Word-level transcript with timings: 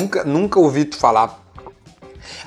nunca, 0.00 0.24
nunca 0.24 0.58
ouvi 0.58 0.84
tu 0.84 0.96
falar. 0.96 1.38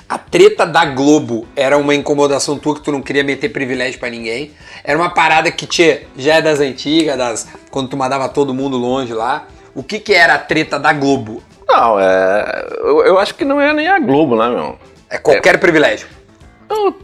A 0.08 0.18
treta 0.18 0.66
da 0.66 0.84
Globo 0.84 1.46
era 1.56 1.76
uma 1.78 1.94
incomodação 1.94 2.58
tua 2.58 2.74
que 2.74 2.82
tu 2.82 2.92
não 2.92 3.02
queria 3.02 3.24
meter 3.24 3.48
privilégio 3.48 3.98
pra 3.98 4.10
ninguém. 4.10 4.52
Era 4.82 4.98
uma 4.98 5.10
parada 5.10 5.50
que 5.50 5.66
tinha, 5.66 6.02
já 6.16 6.34
é 6.36 6.42
das 6.42 6.60
antigas, 6.60 7.16
das 7.16 7.48
quando 7.70 7.88
tu 7.88 7.96
mandava 7.96 8.28
todo 8.28 8.54
mundo 8.54 8.76
longe 8.76 9.12
lá. 9.12 9.46
O 9.74 9.82
que 9.82 9.98
que 9.98 10.12
era 10.12 10.34
a 10.34 10.38
treta 10.38 10.78
da 10.78 10.92
Globo? 10.92 11.42
Não, 11.66 11.98
é. 11.98 12.66
Eu, 12.78 13.04
eu 13.06 13.18
acho 13.18 13.34
que 13.34 13.44
não 13.44 13.60
é 13.60 13.72
nem 13.72 13.88
a 13.88 13.98
Globo, 13.98 14.36
né, 14.36 14.48
meu? 14.48 14.78
É 15.08 15.18
qualquer 15.18 15.58
privilégio. 15.58 16.06
Não, 16.68 16.94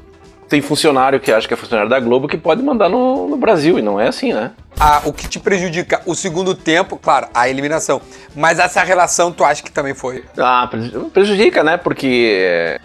tem 0.50 0.60
funcionário 0.60 1.20
que 1.20 1.30
acha 1.32 1.46
que 1.46 1.54
é 1.54 1.56
funcionário 1.56 1.88
da 1.88 2.00
Globo 2.00 2.26
que 2.26 2.36
pode 2.36 2.60
mandar 2.60 2.88
no, 2.88 3.28
no 3.28 3.36
Brasil, 3.36 3.78
e 3.78 3.82
não 3.82 4.00
é 4.00 4.08
assim, 4.08 4.32
né? 4.32 4.50
Ah, 4.78 5.00
o 5.04 5.12
que 5.12 5.28
te 5.28 5.38
prejudica? 5.38 6.02
O 6.04 6.14
segundo 6.14 6.56
tempo, 6.56 6.96
claro, 6.96 7.28
a 7.32 7.48
eliminação. 7.48 8.02
Mas 8.34 8.58
essa 8.58 8.82
relação 8.82 9.30
tu 9.30 9.44
acha 9.44 9.62
que 9.62 9.70
também 9.70 9.94
foi? 9.94 10.24
Ah, 10.36 10.66
preju- 10.68 11.08
prejudica, 11.14 11.62
né? 11.62 11.76
Porque 11.76 12.80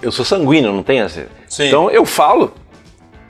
eu 0.00 0.10
sou 0.10 0.24
sanguíneo, 0.24 0.72
não 0.72 0.82
tem 0.82 1.00
essa. 1.00 1.26
Sim. 1.46 1.66
Então 1.66 1.90
eu 1.90 2.06
falo 2.06 2.54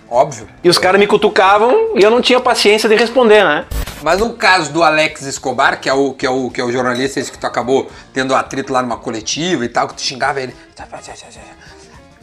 Óbvio. 0.08 0.46
e 0.62 0.68
os 0.68 0.78
caras 0.78 1.00
me 1.00 1.06
cutucavam 1.08 1.96
e 1.96 2.02
eu 2.02 2.10
não 2.10 2.20
tinha 2.20 2.38
paciência 2.38 2.88
de 2.88 2.94
responder, 2.94 3.42
né? 3.44 3.64
Mas 4.00 4.20
no 4.20 4.34
caso 4.34 4.72
do 4.72 4.84
Alex 4.84 5.22
Escobar, 5.22 5.80
que 5.80 5.88
é 5.88 5.92
o, 5.92 6.12
que 6.12 6.24
é 6.24 6.30
o, 6.30 6.50
que 6.50 6.60
é 6.60 6.64
o 6.64 6.70
jornalista 6.70 7.18
esse 7.18 7.32
que 7.32 7.38
tu 7.38 7.46
acabou 7.46 7.90
tendo 8.12 8.32
atrito 8.32 8.72
lá 8.72 8.80
numa 8.80 8.98
coletiva 8.98 9.64
e 9.64 9.68
tal, 9.68 9.88
que 9.88 9.94
tu 9.94 10.02
xingava 10.02 10.40
ele. 10.40 10.54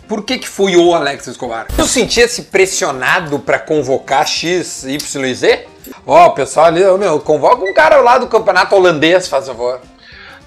Por 0.08 0.24
que 0.24 0.38
que 0.38 0.48
foi 0.48 0.76
o 0.76 0.94
Alex 0.94 1.28
Escobar? 1.28 1.68
Tu 1.76 1.86
sentia-se 1.86 2.44
pressionado 2.44 3.40
pra 3.40 3.58
convocar 3.60 4.28
X, 4.28 4.84
Y 4.84 5.26
e 5.26 5.34
Z? 5.36 5.66
Ó, 6.06 6.28
o 6.28 6.32
pessoal 6.32 6.68
ali, 6.68 6.82
meu, 6.98 7.20
convoca 7.20 7.64
um 7.64 7.74
cara 7.74 7.98
lá 8.02 8.18
do 8.18 8.28
campeonato 8.28 8.76
holandês, 8.76 9.28
faz 9.28 9.48
favor. 9.48 9.80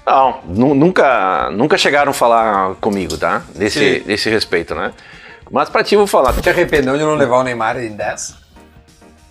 Não, 0.05 0.39
nu- 0.45 0.73
nunca, 0.73 1.49
nunca 1.51 1.77
chegaram 1.77 2.11
a 2.11 2.13
falar 2.13 2.75
comigo, 2.75 3.17
tá? 3.17 3.41
Desse, 3.53 3.99
Sim. 3.99 4.03
desse 4.05 4.29
respeito, 4.29 4.73
né? 4.73 4.93
Mas 5.51 5.69
pra 5.69 5.83
ti 5.83 5.95
eu 5.95 5.99
vou 5.99 6.07
falar. 6.07 6.33
Te 6.41 6.49
arrependeu 6.49 6.97
de 6.97 7.03
não 7.03 7.15
levar 7.15 7.37
o 7.39 7.43
Neymar 7.43 7.77
em 7.77 7.89
10? 7.95 8.35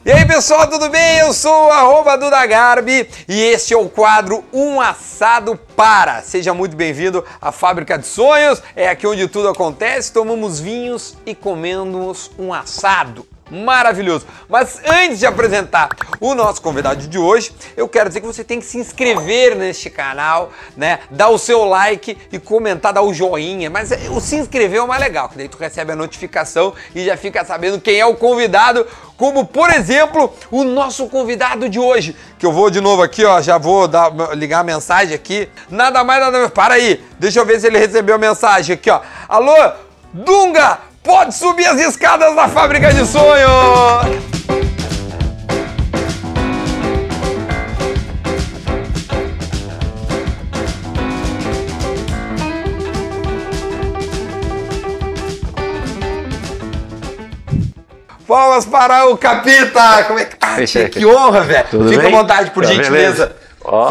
E 0.06 0.12
aí 0.12 0.24
pessoal, 0.24 0.68
tudo 0.68 0.88
bem? 0.88 1.18
Eu 1.18 1.32
sou 1.32 1.68
o 1.68 2.16
Duda 2.16 2.46
Garbi 2.46 3.10
e 3.26 3.42
este 3.42 3.74
é 3.74 3.76
o 3.76 3.88
quadro 3.88 4.44
Um 4.52 4.80
Assado 4.80 5.58
Para. 5.74 6.22
Seja 6.22 6.54
muito 6.54 6.76
bem-vindo 6.76 7.24
à 7.42 7.50
Fábrica 7.50 7.98
de 7.98 8.06
Sonhos, 8.06 8.62
é 8.76 8.88
aqui 8.88 9.04
onde 9.04 9.26
tudo 9.26 9.48
acontece, 9.48 10.12
tomamos 10.12 10.60
vinhos 10.60 11.16
e 11.26 11.34
comemos 11.34 12.30
um 12.38 12.54
assado. 12.54 13.26
Maravilhoso! 13.48 14.26
Mas 14.48 14.80
antes 14.84 15.20
de 15.20 15.26
apresentar 15.26 15.90
o 16.20 16.34
nosso 16.34 16.60
convidado 16.60 17.06
de 17.06 17.16
hoje, 17.16 17.52
eu 17.76 17.88
quero 17.88 18.08
dizer 18.08 18.20
que 18.20 18.26
você 18.26 18.42
tem 18.42 18.58
que 18.58 18.66
se 18.66 18.76
inscrever 18.76 19.54
neste 19.54 19.88
canal, 19.88 20.50
né? 20.76 20.98
Dar 21.10 21.28
o 21.28 21.38
seu 21.38 21.64
like 21.64 22.18
e 22.32 22.40
comentar, 22.40 22.92
dar 22.92 23.02
o 23.02 23.14
joinha. 23.14 23.70
Mas 23.70 23.92
é- 23.92 24.10
o 24.10 24.20
se 24.20 24.34
inscrever 24.34 24.80
é 24.80 24.82
o 24.82 24.88
mais 24.88 25.00
legal, 25.00 25.28
que 25.28 25.36
daí 25.36 25.48
tu 25.48 25.58
recebe 25.58 25.92
a 25.92 25.96
notificação 25.96 26.74
e 26.92 27.04
já 27.04 27.16
fica 27.16 27.44
sabendo 27.44 27.80
quem 27.80 28.00
é 28.00 28.06
o 28.06 28.16
convidado, 28.16 28.84
como 29.16 29.46
por 29.46 29.70
exemplo, 29.70 30.34
o 30.50 30.64
nosso 30.64 31.06
convidado 31.08 31.68
de 31.68 31.78
hoje. 31.78 32.16
Que 32.40 32.46
eu 32.46 32.52
vou 32.52 32.68
de 32.68 32.80
novo 32.80 33.00
aqui, 33.00 33.24
ó, 33.24 33.40
já 33.40 33.58
vou 33.58 33.86
dar, 33.86 34.10
ligar 34.36 34.60
a 34.60 34.64
mensagem 34.64 35.14
aqui. 35.14 35.48
Nada 35.70 36.02
mais, 36.02 36.20
nada 36.20 36.36
menos. 36.36 36.52
Para 36.52 36.74
aí, 36.74 37.00
deixa 37.16 37.38
eu 37.38 37.46
ver 37.46 37.60
se 37.60 37.68
ele 37.68 37.78
recebeu 37.78 38.16
a 38.16 38.18
mensagem 38.18 38.74
aqui, 38.74 38.90
ó. 38.90 39.00
Alô, 39.28 39.54
Dunga, 40.12 40.78
pode 41.06 41.36
subir 41.36 41.66
as 41.66 41.80
escadas 41.80 42.34
da 42.34 42.48
fábrica 42.48 42.92
de 42.92 43.06
sonhos! 43.06 44.26
Palmas 58.26 58.66
para 58.66 59.06
o 59.06 59.16
Capita! 59.16 60.02
Como 60.08 60.18
é 60.18 60.24
que 60.24 60.36
tá? 60.36 60.56
tia? 60.66 60.88
Que 60.90 61.06
honra, 61.06 61.42
velho! 61.42 61.88
Fica 61.88 62.08
à 62.08 62.10
vontade, 62.10 62.50
por 62.50 62.64
Tá, 62.64 62.72
gentileza. 62.72 63.36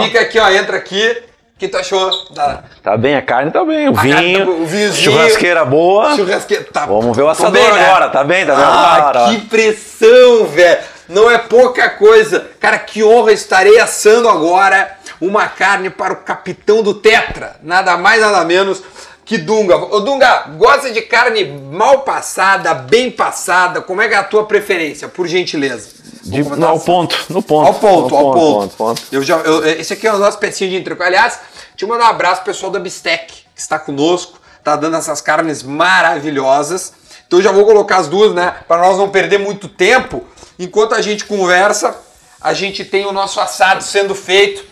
Fica 0.04 0.20
aqui, 0.20 0.38
ó, 0.38 0.50
entra 0.50 0.76
aqui. 0.76 1.24
Que 1.66 1.72
tu 1.72 1.78
achou 1.78 2.12
da 2.32 2.64
Tá 2.84 2.96
bem, 2.96 3.16
a 3.16 3.22
carne 3.22 3.50
tá 3.50 3.64
bem, 3.66 3.90
o 3.90 3.94
carne 3.94 4.12
vinho, 4.14 4.46
tá 4.46 4.52
o 4.52 4.66
vinhozinho. 4.66 5.12
churrasqueira 5.12 5.66
boa. 5.66 6.16
churrasqueira? 6.16 6.64
Tá, 6.72 6.86
Vamos 6.86 7.18
ver 7.18 7.24
o 7.24 7.30
assador 7.30 7.52
bem, 7.54 7.74
né? 7.74 7.86
agora, 7.88 8.10
tá 8.10 8.24
bem? 8.24 8.46
Tá 8.46 8.54
vendo? 8.54 8.66
Ah, 8.66 9.26
que 9.30 9.42
pressão, 9.48 10.46
velho! 10.46 10.80
Não 11.10 11.30
é 11.30 11.38
pouca 11.38 11.90
coisa. 11.90 12.48
Cara, 12.60 12.78
que 12.78 13.04
honra 13.04 13.32
estarei 13.32 13.80
assando 13.80 14.28
agora 14.30 14.92
uma 15.20 15.48
carne 15.48 15.90
para 15.90 16.14
o 16.14 16.18
capitão 16.18 16.84
do 16.84 16.94
Tetra. 16.94 17.56
Nada 17.64 17.98
mais, 17.98 18.22
nada 18.22 18.44
menos 18.44 18.84
que 19.26 19.38
Dunga. 19.40 19.76
Ô, 19.76 20.00
Dunga, 20.02 20.52
gosta 20.58 20.92
de 20.92 21.02
carne 21.02 21.44
mal 21.46 22.02
passada, 22.02 22.74
bem 22.76 23.10
passada? 23.12 23.82
Como 23.82 24.02
é 24.02 24.08
que 24.08 24.14
é 24.14 24.18
a 24.18 24.24
tua 24.24 24.46
preferência, 24.46 25.08
por 25.10 25.28
gentileza? 25.28 25.90
De- 26.24 26.44
no, 26.44 26.66
ao 26.68 26.80
ponto, 26.80 27.18
no 27.30 27.42
ponto. 27.42 27.68
ao 27.68 27.74
ponto, 27.74 28.16
ao 28.16 28.24
ponto. 28.34 28.40
ponto, 28.40 28.76
ponto. 28.78 29.02
Eu 29.12 29.24
já, 29.24 29.38
eu- 29.38 29.66
esse 29.68 29.94
aqui 29.94 30.08
é 30.08 30.14
o 30.14 30.18
nosso 30.20 30.38
pecinho 30.38 30.70
de 30.70 30.76
entrecô. 30.78 31.04
Aliás, 31.04 31.40
eu 31.80 31.88
mandar 31.88 32.06
um 32.06 32.10
abraço 32.10 32.42
pro 32.44 32.54
pessoal 32.54 32.72
da 32.72 32.80
Bistec, 32.80 33.28
que 33.34 33.44
está 33.62 33.78
conosco, 33.80 34.40
tá 34.64 34.76
dando 34.76 34.96
essas 34.98 35.22
carnes 35.22 35.62
maravilhosas. 35.64 36.94
Então 37.28 37.40
eu 37.40 37.44
já 37.44 37.52
vou 37.52 37.66
colocar 37.66 37.98
as 37.98 38.08
duas, 38.08 38.34
né? 38.34 38.56
Para 38.68 38.82
nós 38.82 38.98
não 38.98 39.10
perder 39.10 39.40
muito 39.40 39.68
tempo. 39.68 40.24
Enquanto 40.58 40.94
a 40.96 41.02
gente 41.02 41.26
conversa, 41.26 41.96
a 42.40 42.54
gente 42.54 42.86
tem 42.86 43.06
o 43.06 43.12
nosso 43.12 43.40
assado 43.40 43.84
sendo 43.84 44.14
feito. 44.16 44.64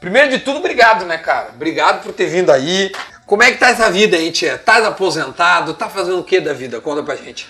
Primeiro 0.00 0.30
de 0.30 0.38
tudo, 0.38 0.58
obrigado, 0.58 1.04
né, 1.04 1.18
cara? 1.18 1.50
Obrigado 1.54 2.02
por 2.02 2.12
ter 2.12 2.26
vindo 2.26 2.50
aí. 2.50 2.90
Como 3.28 3.42
é 3.42 3.52
que 3.52 3.58
tá 3.58 3.68
essa 3.68 3.90
vida 3.90 4.16
aí, 4.16 4.32
tia? 4.32 4.56
Tá 4.56 4.78
aposentado? 4.88 5.74
Tá 5.74 5.86
fazendo 5.90 6.18
o 6.18 6.24
que 6.24 6.40
da 6.40 6.54
vida? 6.54 6.80
Conta 6.80 7.02
pra 7.02 7.14
gente. 7.14 7.46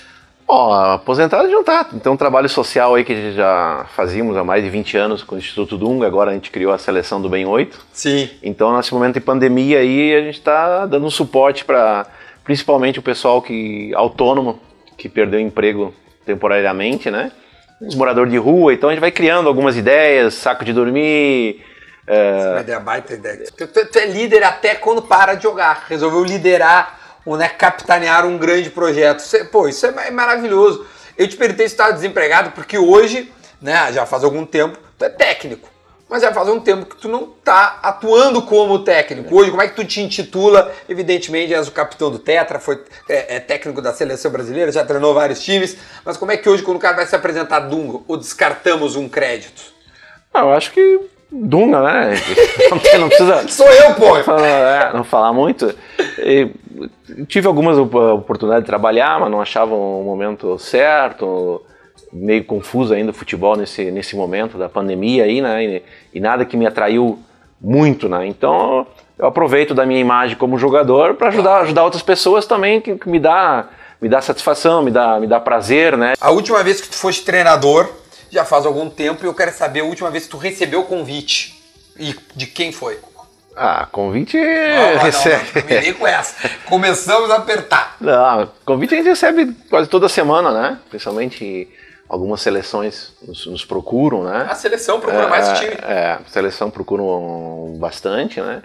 Ó, 0.49 0.75
aposentado 0.95 1.49
já 1.49 1.63
tá. 1.63 1.85
Tem 1.85 2.11
um 2.11 2.17
trabalho 2.17 2.49
social 2.49 2.97
aí 2.97 3.05
que 3.05 3.33
já 3.33 3.87
fazíamos 3.95 4.37
há 4.37 4.43
mais 4.43 4.65
de 4.65 4.71
20 4.71 4.97
anos 4.97 5.23
com 5.23 5.37
o 5.37 5.39
Instituto 5.39 5.79
Dunga, 5.79 6.05
agora 6.05 6.33
a 6.33 6.35
gente 6.35 6.51
criou 6.51 6.73
a 6.73 6.79
seleção 6.79 7.23
do 7.23 7.29
Bem 7.29 7.47
8. 7.47 7.79
Sim. 7.93 8.29
Então, 8.43 8.77
nesse 8.77 8.93
momento 8.93 9.15
de 9.15 9.21
pandemia 9.21 9.79
aí, 9.79 10.17
a 10.17 10.21
gente 10.21 10.35
está 10.35 10.85
dando 10.85 11.07
um 11.07 11.11
suporte 11.11 11.65
para 11.65 12.07
principalmente 12.43 12.99
o 12.99 13.03
pessoal 13.03 13.41
que 13.41 13.95
autônomo, 13.95 14.59
que 14.97 15.09
perdeu 15.09 15.39
emprego 15.39 15.95
temporariamente, 16.27 17.09
né? 17.09 17.31
Os 17.81 17.95
moradores 17.95 18.33
de 18.33 18.39
rua. 18.39 18.75
Então, 18.75 18.89
a 18.89 18.93
gente 18.93 19.01
vai 19.01 19.13
criando 19.13 19.49
algumas 19.49 19.77
ideias, 19.77 20.35
saco 20.35 20.65
de 20.65 20.73
dormir. 20.73 21.65
É, 22.09 22.51
Uma 22.53 22.61
ideia 22.61 22.81
baita 22.81 23.15
ideia. 23.15 23.45
Tu, 23.57 23.67
tu- 23.67 23.99
é 23.99 24.07
líder 24.07 24.43
até 24.43 24.75
quando 24.75 25.03
para 25.03 25.35
de 25.35 25.43
jogar. 25.43 25.85
Resolveu 25.89 26.25
liderar 26.25 26.99
ou 27.25 27.37
né, 27.37 27.49
capitanear 27.49 28.25
um 28.27 28.39
grande 28.39 28.71
projeto. 28.71 29.23
É- 29.37 29.45
pô, 29.45 29.69
isso 29.69 29.85
é 29.87 29.93
ma- 29.93 30.11
maravilhoso. 30.11 30.87
Eu 31.17 31.29
te 31.29 31.37
perguntei 31.37 31.69
se 31.69 31.75
tu 31.75 31.81
estava 31.81 31.93
desempregado, 31.93 32.53
porque 32.53 32.79
hoje, 32.79 33.33
né, 33.61 33.93
já 33.93 34.07
faz 34.07 34.25
algum 34.25 34.47
tempo, 34.47 34.79
tu 34.99 35.05
é 35.05 35.09
técnico. 35.09 35.69
Mas 36.11 36.23
já 36.23 36.33
faz 36.33 36.49
um 36.49 36.59
tempo 36.59 36.87
que 36.87 36.97
tu 36.97 37.07
não 37.07 37.27
tá 37.45 37.81
atuando 37.83 38.41
como 38.41 38.79
técnico. 38.79 39.35
Hoje, 39.37 39.51
como 39.51 39.61
é 39.61 39.69
que 39.69 39.77
tu 39.77 39.85
te 39.85 40.01
intitula? 40.01 40.73
Evidentemente, 40.89 41.53
és 41.53 41.69
o 41.69 41.71
capitão 41.71 42.11
do 42.11 42.19
Tetra, 42.19 42.59
foi 42.59 42.83
é, 43.07 43.37
é 43.37 43.41
técnico 43.41 43.83
da 43.83 43.93
seleção 43.93 44.31
brasileira, 44.31 44.73
já 44.73 44.83
treinou 44.87 45.13
vários 45.13 45.43
times. 45.45 45.77
Mas 46.07 46.17
como 46.17 46.33
é 46.33 46.39
que 46.39 46.49
hoje, 46.49 46.63
quando 46.63 46.79
o 46.79 46.81
cara 46.81 46.97
vai 46.97 47.07
se 47.07 47.15
apresentar 47.15 47.61
Dunga, 47.61 48.01
ou 48.09 48.17
descartamos 48.17 48.97
um 48.97 49.07
crédito? 49.07 49.61
ah, 50.33 50.41
eu 50.41 50.53
acho 50.53 50.71
que 50.73 51.01
Dunga, 51.31 51.83
né? 51.83 52.15
Não, 52.99 53.09
precisa. 53.09 53.47
Sou 53.49 53.67
eu, 53.67 53.95
pô! 53.95 54.15
falar, 54.23 54.47
é, 54.47 54.93
não 54.95 55.05
falar 55.05 55.33
muito. 55.33 55.75
E 56.19 56.51
tive 57.27 57.47
algumas 57.47 57.77
op- 57.77 57.95
oportunidades 57.95 58.65
de 58.65 58.69
trabalhar, 58.69 59.21
mas 59.21 59.31
não 59.31 59.41
achava 59.41 59.75
o 59.75 60.03
momento 60.03 60.59
certo, 60.59 61.63
meio 62.13 62.45
confuso 62.45 62.95
ainda 62.95 63.11
o 63.11 63.15
futebol 63.15 63.57
nesse, 63.57 63.91
nesse 63.91 64.17
momento 64.17 64.57
da 64.57 64.69
pandemia 64.69 65.25
aí, 65.25 65.41
né? 65.43 65.65
E, 65.65 65.83
e 66.15 66.21
nada 66.21 66.45
que 66.45 66.57
me 66.57 66.67
atraiu 66.67 67.19
muito, 67.61 68.09
né? 68.09 68.27
Então 68.27 68.87
eu 69.19 69.27
aproveito 69.27 69.75
da 69.75 69.85
minha 69.85 70.01
imagem 70.01 70.37
como 70.37 70.59
jogador 70.59 71.15
para 71.15 71.29
ajudar, 71.29 71.61
ajudar 71.61 71.85
outras 71.85 72.03
pessoas 72.03 72.47
também 72.47 72.81
que, 72.81 72.95
que 72.97 73.09
me 73.09 73.19
dá 73.19 73.67
me 74.01 74.09
dá 74.09 74.21
satisfação, 74.21 74.81
me 74.81 74.93
dá, 74.93 75.19
me 75.19 75.27
dá 75.27 75.41
prazer, 75.41 75.97
né? 75.97 76.13
A 76.21 76.31
última 76.31 76.63
vez 76.63 76.81
que 76.81 76.89
tu 76.89 76.95
foste 76.97 77.25
treinador, 77.25 77.89
já 78.31 78.45
faz 78.45 78.67
algum 78.67 78.89
tempo, 78.91 79.25
e 79.25 79.27
eu 79.27 79.35
quero 79.35 79.53
saber 79.53 79.81
a 79.81 79.85
última 79.85 80.11
vez 80.11 80.25
que 80.25 80.31
tu 80.31 80.37
recebeu 80.37 80.81
o 80.81 80.85
convite. 80.85 81.61
E 81.99 82.15
de 82.35 82.47
quem 82.47 82.71
foi? 82.73 82.99
Ah, 83.57 83.89
convite 83.91 84.37
Não, 84.37 84.95
não, 84.95 85.03
recebe. 85.03 85.45
não, 85.55 85.63
não 85.63 85.69
dei 85.81 85.93
com 85.93 86.07
essa. 86.07 86.49
Começamos 86.67 87.29
a 87.31 87.37
apertar. 87.37 87.97
Não, 88.01 88.49
convite 88.65 88.95
a 88.95 88.97
gente 88.99 89.09
recebe 89.09 89.53
quase 89.69 89.89
toda 89.89 90.09
semana, 90.09 90.53
né? 90.53 90.79
Principalmente 90.89 91.69
algumas 92.09 92.41
seleções 92.41 93.13
nos, 93.27 93.47
nos 93.47 93.65
procuram, 93.65 94.23
né? 94.23 94.47
A 94.49 94.55
seleção 94.55 95.01
procura 95.01 95.27
mais 95.27 95.49
o 95.49 95.55
time. 95.55 95.73
É, 95.83 96.13
a 96.13 96.21
seleção 96.29 96.71
procuram 96.71 97.75
bastante, 97.81 98.41
né? 98.41 98.63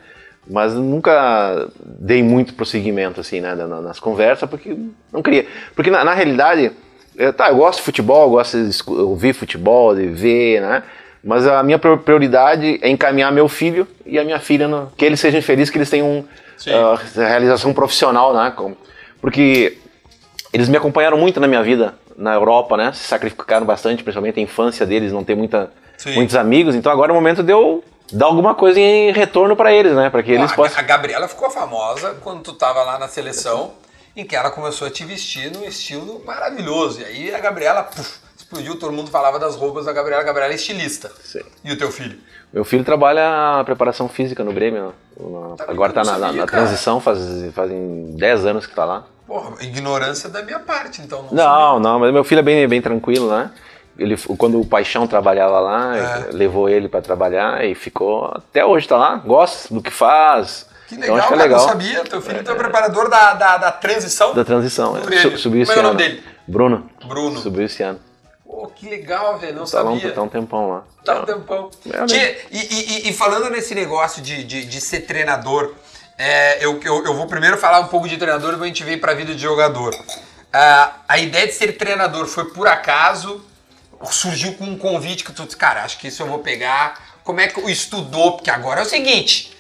Mas 0.48 0.74
nunca 0.74 1.68
dei 1.84 2.22
muito 2.22 2.54
prosseguimento, 2.54 3.20
assim, 3.22 3.40
né, 3.42 3.56
na- 3.56 3.82
nas 3.82 4.00
conversas, 4.00 4.48
porque 4.50 4.78
não 5.12 5.24
queria. 5.24 5.48
Porque, 5.74 5.90
na, 5.90 6.04
na 6.04 6.14
realidade, 6.14 6.72
eu, 7.16 7.34
tá, 7.34 7.50
eu 7.50 7.58
gosto 7.58 7.80
de 7.80 7.86
futebol, 7.86 8.24
eu 8.24 8.30
gosto 8.32 8.58
de 8.58 8.78
ouvir 8.90 9.34
futebol, 9.34 9.96
de 9.96 10.08
ver, 10.08 10.62
né? 10.62 10.84
Mas 11.24 11.48
a 11.48 11.64
minha 11.64 11.80
prioridade 11.80 12.80
é 12.82 12.90
encaminhar 12.90 13.32
meu 13.32 13.48
filho 13.48 13.88
e 14.06 14.20
a 14.20 14.24
minha 14.24 14.40
filha, 14.40 14.68
no, 14.68 14.92
que 14.98 15.06
eles 15.06 15.20
sejam 15.20 15.42
felizes, 15.42 15.70
que 15.70 15.78
eles 15.78 15.90
tenham 15.90 16.20
uh, 16.20 17.00
realização 17.16 17.74
profissional, 17.74 18.34
né? 18.34 18.54
Porque 19.22 19.78
eles 20.52 20.68
me 20.68 20.76
acompanharam 20.76 21.18
muito 21.18 21.40
na 21.40 21.48
minha 21.48 21.64
vida 21.64 21.96
na 22.18 22.34
Europa, 22.34 22.78
né? 22.78 22.92
Se 22.94 23.06
sacrificaram 23.06 23.66
bastante, 23.66 24.04
principalmente 24.04 24.40
a 24.40 24.44
infância 24.44 24.86
deles, 24.86 25.12
não 25.12 25.24
ter 25.24 25.36
muita, 25.36 25.72
muitos 26.14 26.36
amigos. 26.36 26.76
Então 26.76 26.92
agora 26.92 27.12
é 27.12 27.14
o 27.14 27.16
momento 27.16 27.42
de 27.42 27.52
eu 27.52 27.84
dar 28.12 28.26
alguma 28.28 28.54
coisa 28.54 28.80
em 28.80 29.12
retorno 29.12 29.56
para 29.56 29.74
eles, 29.74 29.94
né? 29.94 30.10
Para 30.10 30.22
que 30.22 30.32
eles 30.32 30.52
a, 30.52 30.56
possam. 30.56 30.80
A 30.80 30.84
Gabriela 30.84 31.28
ficou 31.28 31.50
famosa 31.50 32.16
quando 32.22 32.42
tu 32.42 32.54
tava 32.54 32.84
lá 32.84 33.00
na 33.00 33.08
seleção, 33.08 33.72
em 34.16 34.26
que 34.26 34.36
ela 34.36 34.52
começou 34.52 34.88
a 34.88 34.92
te 34.92 35.04
vestir 35.04 35.52
num 35.52 35.66
estilo 35.66 36.24
maravilhoso. 36.26 37.02
E 37.02 37.06
aí 37.06 37.36
a 37.36 37.40
Gabriela, 37.40 37.84
puf, 37.84 38.20
explodiu, 38.38 38.78
todo 38.78 38.94
mundo 38.94 39.10
falava 39.10 39.40
das 39.40 39.56
roupas 39.56 39.86
da 39.86 39.94
Gabriela. 39.94 40.22
A 40.22 40.26
Gabriela 40.26 40.54
é 40.54 40.56
estilista. 40.56 41.12
Sim. 41.24 41.42
E 41.64 41.72
o 41.72 41.78
teu 41.78 41.92
filho? 41.92 42.20
Meu 42.52 42.64
filho 42.64 42.84
trabalha 42.84 43.60
a 43.60 43.64
preparação 43.64 44.08
física 44.08 44.44
no 44.44 44.54
Grêmio. 44.54 44.94
Tá 45.58 45.66
agora 45.68 45.92
está 45.92 46.04
na, 46.04 46.18
na, 46.18 46.32
na 46.32 46.46
transição, 46.46 47.00
faz, 47.00 47.20
fazem 47.54 48.16
10 48.16 48.46
anos 48.46 48.66
que 48.66 48.72
está 48.72 48.86
lá. 48.86 49.06
Porra, 49.26 49.56
ignorância 49.64 50.30
da 50.30 50.44
minha 50.44 50.60
parte, 50.60 51.02
então. 51.02 51.28
Não, 51.32 51.34
não, 51.34 51.80
não, 51.80 52.00
mas 52.00 52.14
meu 52.14 52.24
filho 52.24 52.40
é 52.40 52.44
bem, 52.44 52.68
bem 52.68 52.82
tranquilo, 52.82 53.30
né? 53.30 53.50
Ele, 53.98 54.18
quando 54.38 54.60
o 54.60 54.66
Paixão 54.66 55.08
trabalhava 55.08 55.60
lá, 55.60 55.98
é. 55.98 56.30
levou 56.32 56.68
ele 56.68 56.88
para 56.88 57.02
trabalhar 57.02 57.64
e 57.64 57.74
ficou. 57.74 58.26
Até 58.26 58.66
hoje 58.66 58.86
está 58.86 58.98
lá, 58.98 59.16
gosta 59.16 59.74
do 59.74 59.82
que 59.82 59.92
faz. 59.92 60.68
Que 60.88 60.96
legal, 60.96 61.18
então, 61.18 61.18
acho 61.18 61.28
que 61.28 61.34
é 61.34 61.38
legal. 61.38 61.60
eu 61.60 61.64
não 61.64 61.70
sabia. 61.72 62.04
Teu 62.04 62.22
filho 62.22 62.38
é, 62.38 62.52
é 62.52 62.56
preparador 62.56 63.10
da, 63.10 63.34
da, 63.34 63.58
da, 63.58 63.72
transição? 63.72 64.34
Da 64.34 64.44
transição, 64.44 64.98
é. 64.98 65.38
Subiu 65.38 65.64
esse 65.64 65.72
Como 65.72 65.86
é 65.86 65.90
o 65.90 65.94
nome 65.94 65.98
dele? 65.98 66.24
Bruno. 66.48 66.90
Bruno. 67.06 67.40
Subiu 67.40 67.66
esse 67.66 67.82
ano. 67.84 68.00
Pô, 68.46 68.68
que 68.68 68.88
legal, 68.88 69.40
velho, 69.40 69.56
não 69.56 69.62
tá 69.62 69.68
sabia. 69.68 70.10
Lá, 70.10 70.14
tá 70.14 70.22
um 70.22 70.28
tempão 70.28 70.70
lá. 70.70 70.84
Tá 71.04 71.22
um 71.22 71.26
tempão. 71.26 71.72
É, 71.92 72.06
Tia, 72.06 72.38
e, 72.52 72.58
e, 72.58 73.10
e, 73.10 73.14
falando 73.14 73.50
nesse 73.50 73.74
negócio 73.74 74.22
de, 74.22 74.44
de, 74.44 74.66
de 74.66 74.82
ser 74.82 75.02
treinador, 75.02 75.74
é, 76.18 76.64
eu, 76.64 76.80
eu, 76.84 77.06
eu, 77.06 77.14
vou 77.16 77.26
primeiro 77.26 77.58
falar 77.58 77.80
um 77.80 77.88
pouco 77.88 78.08
de 78.08 78.16
treinador 78.16 78.50
e 78.50 78.52
depois 78.52 78.66
a 78.66 78.74
gente 78.74 78.84
vem 78.84 78.98
pra 78.98 79.14
vida 79.14 79.34
de 79.34 79.42
jogador. 79.42 79.94
Uh, 79.96 80.94
a 81.08 81.18
ideia 81.18 81.48
de 81.48 81.54
ser 81.54 81.74
treinador 81.78 82.28
foi 82.28 82.46
por 82.52 82.68
acaso? 82.68 83.44
Surgiu 84.12 84.54
com 84.54 84.66
um 84.66 84.78
convite 84.78 85.24
que 85.24 85.32
tu 85.32 85.46
disse, 85.46 85.58
cara, 85.58 85.84
acho 85.84 85.98
que 85.98 86.10
isso 86.10 86.22
eu 86.22 86.28
vou 86.28 86.40
pegar. 86.40 87.02
Como 87.24 87.40
é 87.40 87.48
que 87.48 87.60
eu 87.60 87.68
estudou? 87.70 88.34
Porque 88.34 88.52
agora 88.52 88.82
é 88.82 88.84
o 88.84 88.86
seguinte, 88.86 89.53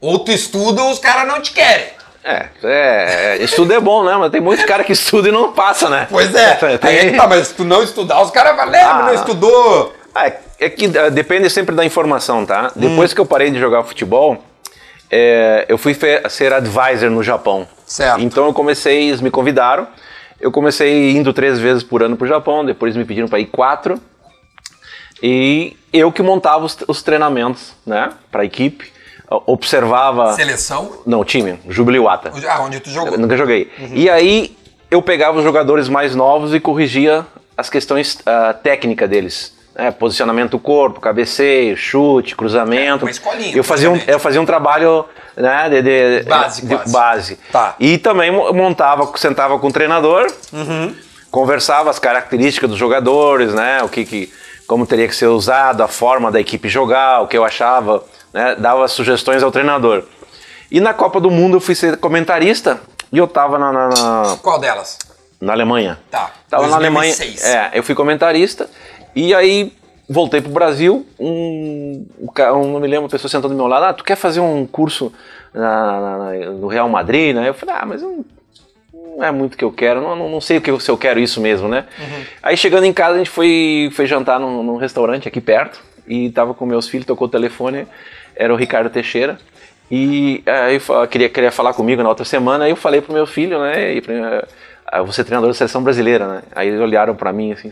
ou 0.00 0.18
tu 0.18 0.32
estuda 0.32 0.82
ou 0.82 0.90
os 0.90 0.98
caras 0.98 1.26
não 1.28 1.40
te 1.40 1.52
querem. 1.52 2.00
É, 2.22 2.48
é, 2.62 3.36
estudo 3.42 3.72
é 3.72 3.80
bom, 3.80 4.04
né? 4.04 4.14
Mas 4.16 4.30
tem 4.30 4.40
muitos 4.40 4.64
caras 4.66 4.84
que 4.84 4.92
estudam 4.92 5.30
e 5.30 5.32
não 5.32 5.52
passa, 5.52 5.88
né? 5.88 6.06
Pois 6.10 6.34
é. 6.34 6.54
Tem... 6.78 6.98
Aí, 6.98 7.16
tá, 7.16 7.26
mas 7.26 7.48
se 7.48 7.54
tu 7.54 7.64
não 7.64 7.82
estudar, 7.82 8.20
os 8.22 8.30
caras 8.30 8.56
falam, 8.56 8.74
ah, 8.74 9.06
não 9.06 9.14
estudou. 9.14 9.94
É, 10.14 10.34
é 10.58 10.70
que 10.70 10.86
uh, 10.86 11.10
depende 11.10 11.48
sempre 11.48 11.74
da 11.74 11.84
informação, 11.84 12.44
tá? 12.44 12.72
Hum. 12.76 12.80
Depois 12.80 13.14
que 13.14 13.20
eu 13.20 13.26
parei 13.26 13.50
de 13.50 13.58
jogar 13.58 13.84
futebol, 13.84 14.44
é, 15.10 15.64
eu 15.68 15.78
fui 15.78 15.96
ser 16.28 16.52
advisor 16.52 17.10
no 17.10 17.22
Japão. 17.22 17.66
Certo. 17.86 18.20
Então 18.20 18.46
eu 18.46 18.52
comecei, 18.52 19.08
eles 19.08 19.20
me 19.20 19.30
convidaram. 19.30 19.88
Eu 20.38 20.52
comecei 20.52 21.12
indo 21.12 21.32
três 21.32 21.58
vezes 21.58 21.82
por 21.82 22.02
ano 22.02 22.16
pro 22.16 22.26
Japão, 22.26 22.64
depois 22.64 22.96
me 22.96 23.04
pediram 23.04 23.28
para 23.28 23.40
ir 23.40 23.46
quatro. 23.46 24.00
E 25.22 25.76
eu 25.92 26.12
que 26.12 26.22
montava 26.22 26.64
os, 26.64 26.76
os 26.86 27.02
treinamentos, 27.02 27.72
né, 27.86 28.10
para 28.30 28.42
a 28.42 28.44
equipe 28.44 28.90
observava. 29.30 30.34
Seleção? 30.34 30.90
Não, 31.06 31.24
time, 31.24 31.58
Jubileewata. 31.68 32.32
Ah, 32.48 32.62
onde 32.62 32.80
tu 32.80 32.90
jogou? 32.90 33.12
Eu 33.12 33.18
nunca 33.18 33.36
joguei. 33.36 33.70
Uhum. 33.78 33.90
E 33.92 34.10
aí 34.10 34.56
eu 34.90 35.00
pegava 35.00 35.38
os 35.38 35.44
jogadores 35.44 35.88
mais 35.88 36.14
novos 36.14 36.52
e 36.52 36.60
corrigia 36.60 37.24
as 37.56 37.70
questões 37.70 38.14
uh, 38.14 38.54
técnicas 38.62 39.08
deles. 39.08 39.54
Né? 39.74 39.90
Posicionamento 39.90 40.52
do 40.52 40.58
corpo, 40.58 41.00
cabeceio, 41.00 41.76
chute, 41.76 42.34
cruzamento. 42.34 43.04
É, 43.04 43.06
uma 43.06 43.10
escolinha. 43.10 43.56
Eu 43.56 43.62
fazia, 43.62 43.90
um, 43.90 44.00
eu 44.06 44.18
fazia 44.18 44.40
um 44.40 44.46
trabalho 44.46 45.04
né, 45.36 45.68
de, 45.68 45.82
de, 45.82 46.28
base, 46.28 46.66
de, 46.66 46.90
base. 46.90 47.38
Tá. 47.52 47.76
E 47.78 47.98
também 47.98 48.32
montava, 48.32 49.10
sentava 49.16 49.58
com 49.58 49.68
o 49.68 49.72
treinador, 49.72 50.26
uhum. 50.52 50.94
conversava 51.30 51.90
as 51.90 51.98
características 51.98 52.68
dos 52.68 52.78
jogadores, 52.78 53.54
né? 53.54 53.82
O 53.82 53.88
que, 53.88 54.04
que 54.04 54.32
como 54.66 54.86
teria 54.86 55.06
que 55.06 55.14
ser 55.14 55.26
usado, 55.26 55.82
a 55.82 55.88
forma 55.88 56.30
da 56.30 56.40
equipe 56.40 56.68
jogar, 56.68 57.22
o 57.22 57.26
que 57.26 57.36
eu 57.36 57.44
achava 57.44 58.04
né, 58.32 58.56
dava 58.56 58.86
sugestões 58.88 59.42
ao 59.42 59.50
treinador. 59.50 60.04
E 60.70 60.80
na 60.80 60.94
Copa 60.94 61.20
do 61.20 61.30
Mundo 61.30 61.56
eu 61.56 61.60
fui 61.60 61.74
ser 61.74 61.96
comentarista 61.96 62.80
e 63.12 63.18
eu 63.18 63.26
tava 63.26 63.58
na. 63.58 63.72
na, 63.72 63.88
na 63.88 64.36
Qual 64.40 64.58
delas? 64.58 64.98
Na 65.40 65.52
Alemanha. 65.52 65.98
Tá. 66.10 66.30
Tava 66.48 66.68
2006. 66.68 66.70
na 66.70 66.76
Alemanha. 66.76 67.70
É, 67.74 67.78
eu 67.78 67.82
fui 67.82 67.94
comentarista 67.94 68.68
e 69.14 69.34
aí 69.34 69.72
voltei 70.08 70.40
pro 70.40 70.50
Brasil. 70.50 71.06
Um, 71.18 72.06
um, 72.18 72.72
não 72.72 72.80
me 72.80 72.86
lembro, 72.86 73.04
uma 73.04 73.08
pessoa 73.08 73.30
sentou 73.30 73.48
do 73.48 73.56
meu 73.56 73.66
lado: 73.66 73.86
Ah, 73.86 73.92
tu 73.92 74.04
quer 74.04 74.16
fazer 74.16 74.40
um 74.40 74.66
curso 74.66 75.12
na, 75.52 76.00
na, 76.00 76.32
no 76.50 76.68
Real 76.68 76.88
Madrid, 76.88 77.34
né? 77.34 77.48
Eu 77.48 77.54
falei: 77.54 77.74
Ah, 77.74 77.86
mas 77.86 78.02
não, 78.02 78.24
não 78.92 79.24
é 79.24 79.30
muito 79.30 79.54
o 79.54 79.56
que 79.56 79.64
eu 79.64 79.72
quero, 79.72 80.00
não, 80.00 80.28
não, 80.28 80.40
sei 80.40 80.58
o 80.58 80.60
que, 80.60 80.78
se 80.80 80.90
eu 80.90 80.96
quero 80.96 81.20
isso 81.20 81.40
mesmo, 81.40 81.68
né? 81.68 81.86
Uhum. 81.98 82.24
Aí 82.42 82.56
chegando 82.56 82.84
em 82.84 82.92
casa, 82.92 83.14
a 83.14 83.18
gente 83.18 83.30
foi, 83.30 83.90
foi 83.92 84.06
jantar 84.06 84.38
num, 84.38 84.62
num 84.62 84.76
restaurante 84.76 85.28
aqui 85.28 85.40
perto 85.40 85.80
e 86.06 86.30
tava 86.30 86.54
com 86.54 86.66
meus 86.66 86.88
filhos, 86.88 87.06
tocou 87.06 87.28
o 87.28 87.30
telefone 87.30 87.86
era 88.40 88.52
o 88.52 88.56
Ricardo 88.56 88.88
Teixeira. 88.88 89.38
E 89.90 90.42
aí 90.46 90.80
eu 90.88 91.08
queria, 91.08 91.28
queria 91.28 91.52
falar 91.52 91.74
comigo 91.74 92.02
na 92.02 92.08
outra 92.08 92.24
semana, 92.24 92.64
aí 92.64 92.70
eu 92.70 92.76
falei 92.76 93.00
pro 93.00 93.12
meu 93.12 93.26
filho, 93.26 93.60
né? 93.60 93.94
E 93.94 94.00
pra, 94.00 94.46
ah, 94.86 95.02
você 95.02 95.20
é 95.20 95.24
treinador 95.24 95.50
da 95.50 95.54
seleção 95.54 95.82
brasileira, 95.82 96.26
né? 96.26 96.42
Aí 96.54 96.68
eles 96.68 96.80
olharam 96.80 97.14
para 97.14 97.32
mim 97.32 97.52
assim, 97.52 97.70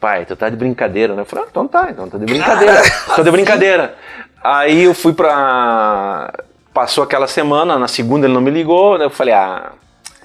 pai, 0.00 0.24
tu 0.24 0.34
tá 0.34 0.48
de 0.48 0.56
brincadeira, 0.56 1.14
né? 1.14 1.22
Eu 1.22 1.26
falei, 1.26 1.44
ah, 1.44 1.48
então 1.50 1.68
tá, 1.68 1.88
então 1.90 2.08
tá 2.08 2.18
de 2.18 2.24
brincadeira, 2.24 2.82
tô 3.14 3.22
de 3.22 3.30
brincadeira. 3.30 3.94
Aí 4.42 4.84
eu 4.84 4.94
fui 4.94 5.12
pra. 5.12 6.32
Passou 6.72 7.04
aquela 7.04 7.28
semana, 7.28 7.78
na 7.78 7.86
segunda 7.86 8.26
ele 8.26 8.34
não 8.34 8.40
me 8.40 8.50
ligou, 8.50 8.98
né? 8.98 9.04
Eu 9.04 9.10
falei, 9.10 9.32
ah, 9.32 9.72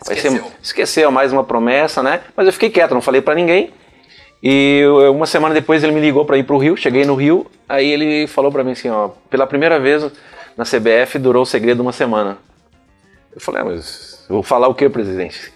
esqueceu. 0.02 0.32
ser. 0.32 0.44
Esqueceu, 0.64 1.12
mais 1.12 1.32
uma 1.32 1.44
promessa, 1.44 2.02
né? 2.02 2.22
Mas 2.36 2.48
eu 2.48 2.54
fiquei 2.54 2.72
quieto, 2.72 2.94
não 2.94 3.02
falei 3.02 3.22
para 3.22 3.36
ninguém. 3.36 3.72
E 4.42 4.84
uma 5.14 5.26
semana 5.26 5.54
depois 5.54 5.84
ele 5.84 5.92
me 5.92 6.00
ligou 6.00 6.26
para 6.26 6.38
ir 6.38 6.44
para 6.44 6.56
o 6.56 6.60
Rio, 6.60 6.78
cheguei 6.78 7.06
no 7.06 7.14
Rio, 7.14 7.46
aí 7.68 7.90
ele 7.92 8.26
falou 8.26 8.52
para 8.52 8.64
mim 8.64 8.72
assim, 8.72 8.90
ó, 8.90 9.10
pela 9.30 9.46
primeira 9.46 9.80
vez 9.80 10.10
na 10.56 10.64
CBF 10.64 11.20
durou 11.20 11.44
o 11.44 11.46
segredo 11.46 11.82
uma 11.82 11.92
semana. 11.92 12.38
Eu 13.34 13.42
falei, 13.42 13.62
ah, 13.62 13.66
mas 13.66 14.26
eu 14.30 14.36
vou 14.36 14.44
falar 14.44 14.68
o 14.68 14.74
que, 14.74 14.88
presidente? 14.88 15.52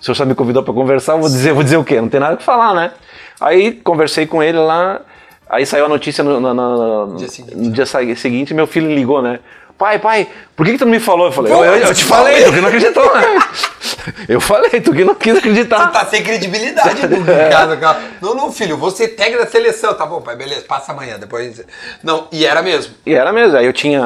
O 0.00 0.04
senhor 0.04 0.14
só 0.14 0.24
me 0.24 0.34
convidou 0.34 0.62
para 0.62 0.72
conversar, 0.72 1.12
eu 1.12 1.20
vou 1.20 1.28
dizer, 1.28 1.52
vou 1.52 1.62
dizer 1.62 1.76
o 1.76 1.84
quê? 1.84 2.00
Não 2.00 2.08
tem 2.08 2.18
nada 2.18 2.36
que 2.36 2.42
falar, 2.42 2.74
né? 2.74 2.92
Aí 3.40 3.72
conversei 3.72 4.26
com 4.26 4.42
ele 4.42 4.58
lá, 4.58 5.02
aí 5.48 5.66
saiu 5.66 5.84
a 5.84 5.88
notícia 5.88 6.24
no, 6.24 6.40
no, 6.40 6.54
no, 6.54 7.16
dia, 7.16 7.28
seguinte. 7.28 7.56
no 7.56 7.70
dia 7.70 7.86
seguinte, 8.16 8.54
meu 8.54 8.66
filho 8.66 8.92
ligou, 8.92 9.20
né? 9.20 9.40
Pai, 9.78 9.98
pai, 9.98 10.28
por 10.56 10.66
que, 10.66 10.72
que 10.72 10.78
tu 10.78 10.84
não 10.84 10.92
me 10.92 11.00
falou? 11.00 11.26
Eu 11.26 11.32
falei, 11.32 11.52
Pô, 11.52 11.64
eu, 11.64 11.74
eu, 11.74 11.86
eu, 11.86 11.94
te 11.94 12.04
falei, 12.04 12.44
tu 12.44 12.52
que 12.52 12.60
não 12.60 12.68
acreditou, 12.68 13.14
né? 13.14 13.38
eu 14.28 14.40
falei, 14.40 14.80
tu 14.80 14.92
que 14.92 15.04
não 15.04 15.14
quis 15.14 15.36
acreditar. 15.36 15.86
Você 15.86 15.92
tá 15.92 16.06
sem 16.06 16.22
credibilidade 16.22 17.06
do 17.06 17.16
Ricardo. 17.16 17.72
Não, 18.20 18.34
não, 18.34 18.52
filho, 18.52 18.76
você 18.76 19.08
técnico 19.08 19.42
da 19.42 19.50
seleção. 19.50 19.94
Tá 19.94 20.06
bom, 20.06 20.20
pai, 20.20 20.36
beleza, 20.36 20.62
passa 20.62 20.92
amanhã, 20.92 21.18
depois... 21.18 21.60
Não, 22.02 22.28
e 22.30 22.46
era 22.46 22.62
mesmo. 22.62 22.94
E 23.04 23.14
era 23.14 23.32
mesmo, 23.32 23.56
aí 23.56 23.66
eu 23.66 23.72
tinha, 23.72 24.00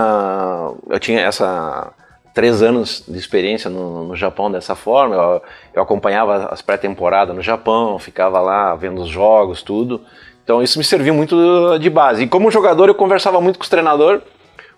eu 0.89 0.99
tinha 0.99 1.21
essa 1.21 1.93
três 2.37 2.63
anos 2.63 3.03
de 3.09 3.19
experiência 3.19 3.71
no, 3.71 4.09
no 4.09 4.17
Japão 4.17 4.51
dessa 4.51 4.75
forma. 4.75 5.15
Eu, 5.15 5.43
eu 5.75 5.83
acompanhava 5.83 6.49
as 6.51 6.61
pré-temporadas 6.61 7.35
no 7.35 7.41
Japão, 7.41 7.99
ficava 7.99 8.41
lá 8.41 8.75
vendo 8.75 9.01
os 9.01 9.09
jogos, 9.09 9.63
tudo. 9.63 10.03
Então 10.45 10.63
isso 10.63 10.79
me 10.79 10.85
serviu 10.85 11.15
muito 11.15 11.79
de 11.79 11.89
base. 11.89 12.23
E 12.23 12.29
como 12.29 12.51
jogador 12.51 12.89
eu 12.89 12.95
conversava 12.95 13.41
muito 13.41 13.59
com 13.59 13.65
os 13.65 13.71
treinadores 13.71 14.23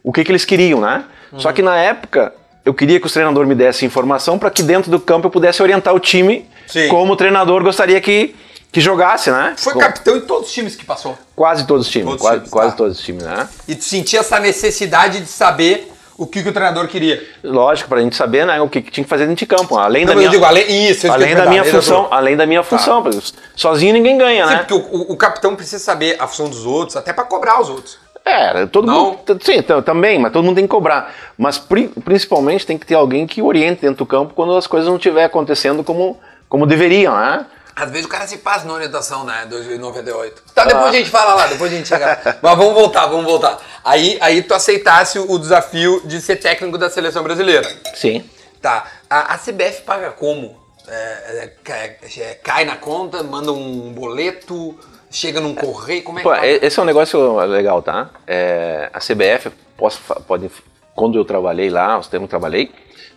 o 0.03 0.13
que, 0.13 0.25
que 0.25 0.31
eles 0.31 0.45
queriam, 0.45 0.81
né? 0.81 1.05
Uhum. 1.33 1.41
Só 1.41 1.53
que 1.53 1.63
na 1.63 1.77
época 1.77 2.33
eu 2.65 2.75
queria 2.75 3.01
que 3.01 3.07
o 3.07 3.11
treinador 3.11 3.47
me 3.47 3.55
desse 3.55 3.85
informação 3.85 4.39
para 4.39 4.51
que 4.51 4.63
dentro 4.63 4.91
do 4.91 5.01
campo 5.01 5.27
eu 5.27 5.31
pudesse 5.31 5.63
orientar 5.63 5.95
o 5.95 6.01
time 6.01 6.49
Sim. 6.67 6.89
como 6.89 7.13
o 7.13 7.17
treinador 7.17 7.63
gostaria 7.63 8.01
que, 8.01 8.35
que 8.71 8.81
jogasse, 8.81 9.31
né? 9.31 9.55
Foi 9.57 9.75
capitão 9.77 10.17
em 10.17 10.21
todos 10.21 10.49
os 10.49 10.55
times 10.55 10.77
que 10.77 10.85
passou. 10.85 11.17
Quase 11.35 11.67
todos 11.67 11.87
os 11.87 11.93
times, 11.93 12.07
todos 12.07 12.21
quase, 12.21 12.37
times, 12.37 12.51
quase 12.51 12.71
tá. 12.71 12.77
todos 12.77 12.99
os 12.99 13.05
times, 13.05 13.25
né? 13.25 13.49
E 13.67 13.75
tu 13.75 13.85
sentia 13.85 14.21
essa 14.21 14.39
necessidade 14.39 15.21
de 15.21 15.27
saber 15.27 15.91
o 16.19 16.27
que, 16.27 16.43
que 16.43 16.49
o 16.49 16.53
treinador 16.53 16.89
queria. 16.89 17.23
Lógico, 17.45 17.89
para 17.89 18.01
a 18.01 18.03
gente 18.03 18.17
saber 18.17 18.45
né, 18.45 18.61
o 18.61 18.69
que, 18.69 18.83
que 18.83 18.91
tinha 18.91 19.05
que 19.05 19.09
fazer 19.09 19.25
dentro 19.25 19.39
de 19.39 19.47
campo. 19.47 19.79
Além 19.79 20.05
Não, 20.05 20.15
da 20.15 20.19
minha, 20.19 20.29
digo, 20.29 20.45
além, 20.45 20.91
isso, 20.91 21.11
além 21.11 21.35
da 21.35 21.47
minha 21.47 21.65
função, 21.65 22.09
além 22.11 22.37
da 22.37 22.45
minha 22.45 22.63
função. 22.65 23.05
Tá. 23.05 23.11
Sozinho 23.55 23.93
ninguém 23.93 24.19
ganha, 24.19 24.47
Sim, 24.49 24.53
né? 24.53 24.59
Porque 24.59 24.75
o, 24.75 25.13
o, 25.13 25.17
capitão 25.17 25.55
precisa 25.55 25.79
saber 25.79 26.17
a 26.19 26.27
função 26.27 26.49
dos 26.49 26.67
outros, 26.67 26.97
até 26.97 27.13
para 27.13 27.23
cobrar 27.23 27.61
os 27.61 27.71
outros. 27.71 27.99
É, 28.29 28.67
todo 28.67 28.87
não. 28.87 29.13
mundo. 29.13 29.39
Sim, 29.41 29.63
também, 29.85 30.19
mas 30.19 30.33
todo 30.33 30.45
mundo 30.45 30.57
tem 30.57 30.65
que 30.65 30.71
cobrar. 30.71 31.15
Mas 31.37 31.57
pri, 31.57 31.89
principalmente 31.89 32.67
tem 32.67 32.77
que 32.77 32.85
ter 32.85 32.95
alguém 32.95 33.27
que 33.27 33.41
oriente 33.41 33.81
dentro 33.81 33.99
do 33.99 34.07
campo 34.07 34.35
quando 34.35 34.55
as 34.55 34.67
coisas 34.67 34.89
não 34.89 34.97
estiverem 34.97 35.25
acontecendo 35.25 35.83
como, 35.83 36.19
como 36.49 36.67
deveriam, 36.67 37.17
né? 37.17 37.47
Às 37.75 37.91
vezes 37.91 38.07
o 38.07 38.09
cara 38.09 38.27
se 38.27 38.39
passa 38.39 38.67
na 38.67 38.75
orientação, 38.75 39.25
né? 39.25 39.47
2098. 39.49 40.43
Tá, 40.53 40.65
depois 40.65 40.85
ah. 40.85 40.89
a 40.89 40.93
gente 40.93 41.11
fala 41.11 41.35
lá, 41.35 41.47
depois 41.47 41.73
a 41.73 41.77
gente 41.77 41.89
chega. 41.89 42.39
Mas 42.43 42.59
vamos 42.59 42.75
voltar, 42.75 43.07
vamos 43.07 43.25
voltar. 43.25 43.59
Aí, 43.85 44.19
aí 44.21 44.43
tu 44.43 44.53
aceitasse 44.53 45.19
o 45.19 45.39
desafio 45.39 46.03
de 46.05 46.21
ser 46.21 46.37
técnico 46.37 46.77
da 46.77 46.91
seleção 46.91 47.23
brasileira. 47.23 47.69
Sim. 47.95 48.29
Tá. 48.61 48.85
A, 49.09 49.35
a 49.35 49.39
CBF 49.39 49.83
paga 49.83 50.11
como? 50.11 50.59
É, 50.89 51.53
é, 51.69 51.97
é, 52.21 52.35
cai 52.43 52.65
na 52.65 52.77
conta, 52.77 53.23
manda 53.23 53.53
um 53.53 53.93
boleto? 53.93 54.77
Chega 55.11 55.41
num 55.41 55.55
correio, 55.55 56.03
como 56.03 56.19
é 56.19 56.23
Pô, 56.23 56.33
que 56.33 56.47
e- 56.47 56.59
esse 56.63 56.79
é 56.79 56.83
um 56.83 56.87
negócio 56.87 57.37
legal, 57.47 57.81
tá? 57.83 58.11
É, 58.27 58.91
a 58.93 59.01
CBF, 59.01 59.51
posso, 59.77 60.01
pode, 60.27 60.51
quando 60.95 61.19
eu 61.19 61.25
trabalhei 61.25 61.71
lá, 61.71 61.99
os 61.99 62.13
eu 62.13 62.29
trabalhei, 62.29 62.71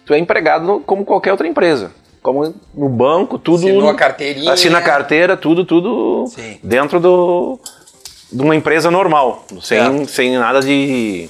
tu 0.05 0.13
é 0.13 0.17
empregado 0.19 0.81
como 0.86 1.03
qualquer 1.03 1.31
outra 1.31 1.48
empresa. 1.48 1.91
Como 2.21 2.53
no 2.74 2.88
banco, 2.88 3.38
tudo. 3.39 3.57
Assinou 3.67 3.89
a 3.89 3.95
carteirinha. 3.95 4.53
Assina 4.53 4.77
a 4.77 4.81
carteira, 4.81 5.36
tudo, 5.36 5.65
tudo 5.65 6.25
Sim. 6.27 6.60
dentro 6.63 7.00
do, 7.00 7.60
de 8.31 8.41
uma 8.41 8.55
empresa 8.55 8.91
normal, 8.91 9.43
sem, 9.62 10.05
sem 10.05 10.38
nada 10.38 10.62
de, 10.62 11.27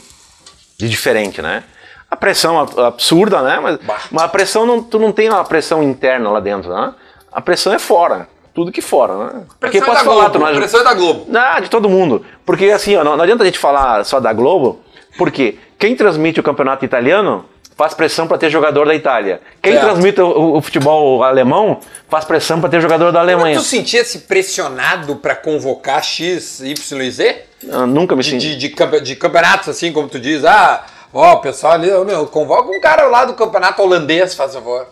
de 0.78 0.90
diferente, 0.90 1.42
né? 1.42 1.64
A 2.10 2.16
pressão 2.18 2.60
ab- 2.60 2.78
absurda, 2.82 3.42
né? 3.42 3.58
Mas, 3.62 3.78
Bah. 3.78 4.02
mas 4.12 4.24
a 4.24 4.28
pressão, 4.28 4.66
não, 4.66 4.84
tu 4.84 5.00
não 5.00 5.14
tem 5.14 5.30
uma 5.30 5.46
pressão 5.46 5.82
interna 5.82 6.30
lá 6.30 6.42
dentro, 6.42 6.70
né? 6.74 6.94
A 7.32 7.40
pressão 7.40 7.72
é 7.74 7.80
fora, 7.80 8.28
tudo 8.54 8.72
que 8.72 8.82
fora, 8.82 9.16
né? 9.18 9.44
Porque 9.60 9.78
Pressão 9.80 9.88
é 9.94 9.98
da 9.98 10.04
posso 10.04 10.06
falar, 10.06 10.30
Globo, 10.30 10.56
pressão 10.58 10.80
é 10.80 10.84
da 10.84 10.94
Globo. 10.94 11.28
ah, 11.36 11.60
de 11.60 11.70
todo 11.70 11.90
mundo. 11.90 12.26
Porque 12.46 12.66
assim, 12.72 12.96
ó, 12.96 13.04
não, 13.04 13.16
não 13.16 13.24
adianta 13.24 13.44
a 13.44 13.46
gente 13.46 13.60
falar 13.60 14.04
só 14.06 14.20
da 14.20 14.34
Globo, 14.34 14.82
porque 15.18 15.58
quem 15.80 15.96
transmite 15.96 16.40
o 16.40 16.44
campeonato 16.44 16.84
italiano 16.86 17.46
faz 17.78 17.94
pressão 17.94 18.28
para 18.28 18.38
ter 18.38 18.50
jogador 18.50 18.86
da 18.86 18.94
Itália. 18.94 19.42
Quem 19.62 19.74
Certo. 19.74 19.86
transmite 19.86 20.22
o, 20.22 20.58
o 20.58 20.62
futebol 20.62 21.24
alemão 21.24 21.80
faz 22.10 22.26
pressão 22.26 22.60
para 22.60 22.70
ter 22.70 22.80
jogador 22.82 23.12
da 23.12 23.20
Alemanha. 23.20 23.58
Tu 23.58 23.64
sentia-se 23.64 24.20
pressionado 24.20 25.16
pra 25.16 25.36
convocar 25.36 26.04
X, 26.04 26.60
Y 26.60 27.02
e 27.02 27.12
Z? 27.12 27.44
Eu 27.64 27.88
nunca 27.88 28.16
me 28.16 28.24
senti. 28.24 28.56
de, 28.56 28.70
de, 28.70 29.02
de 29.02 29.16
campeonatos, 29.16 29.70
assim, 29.70 29.92
como 29.92 30.08
tu 30.08 30.20
diz, 30.20 30.44
ah, 30.46 30.86
ó, 31.12 31.34
o 31.34 31.38
pessoal 31.42 31.74
ali, 31.74 31.90
meu, 32.06 32.28
convoca 32.28 32.70
um 32.70 32.80
cara 32.80 33.08
lá 33.08 33.26
do 33.26 33.34
campeonato 33.34 33.82
holandês, 33.82 34.36
faz 34.36 34.54
favor. 34.54 34.88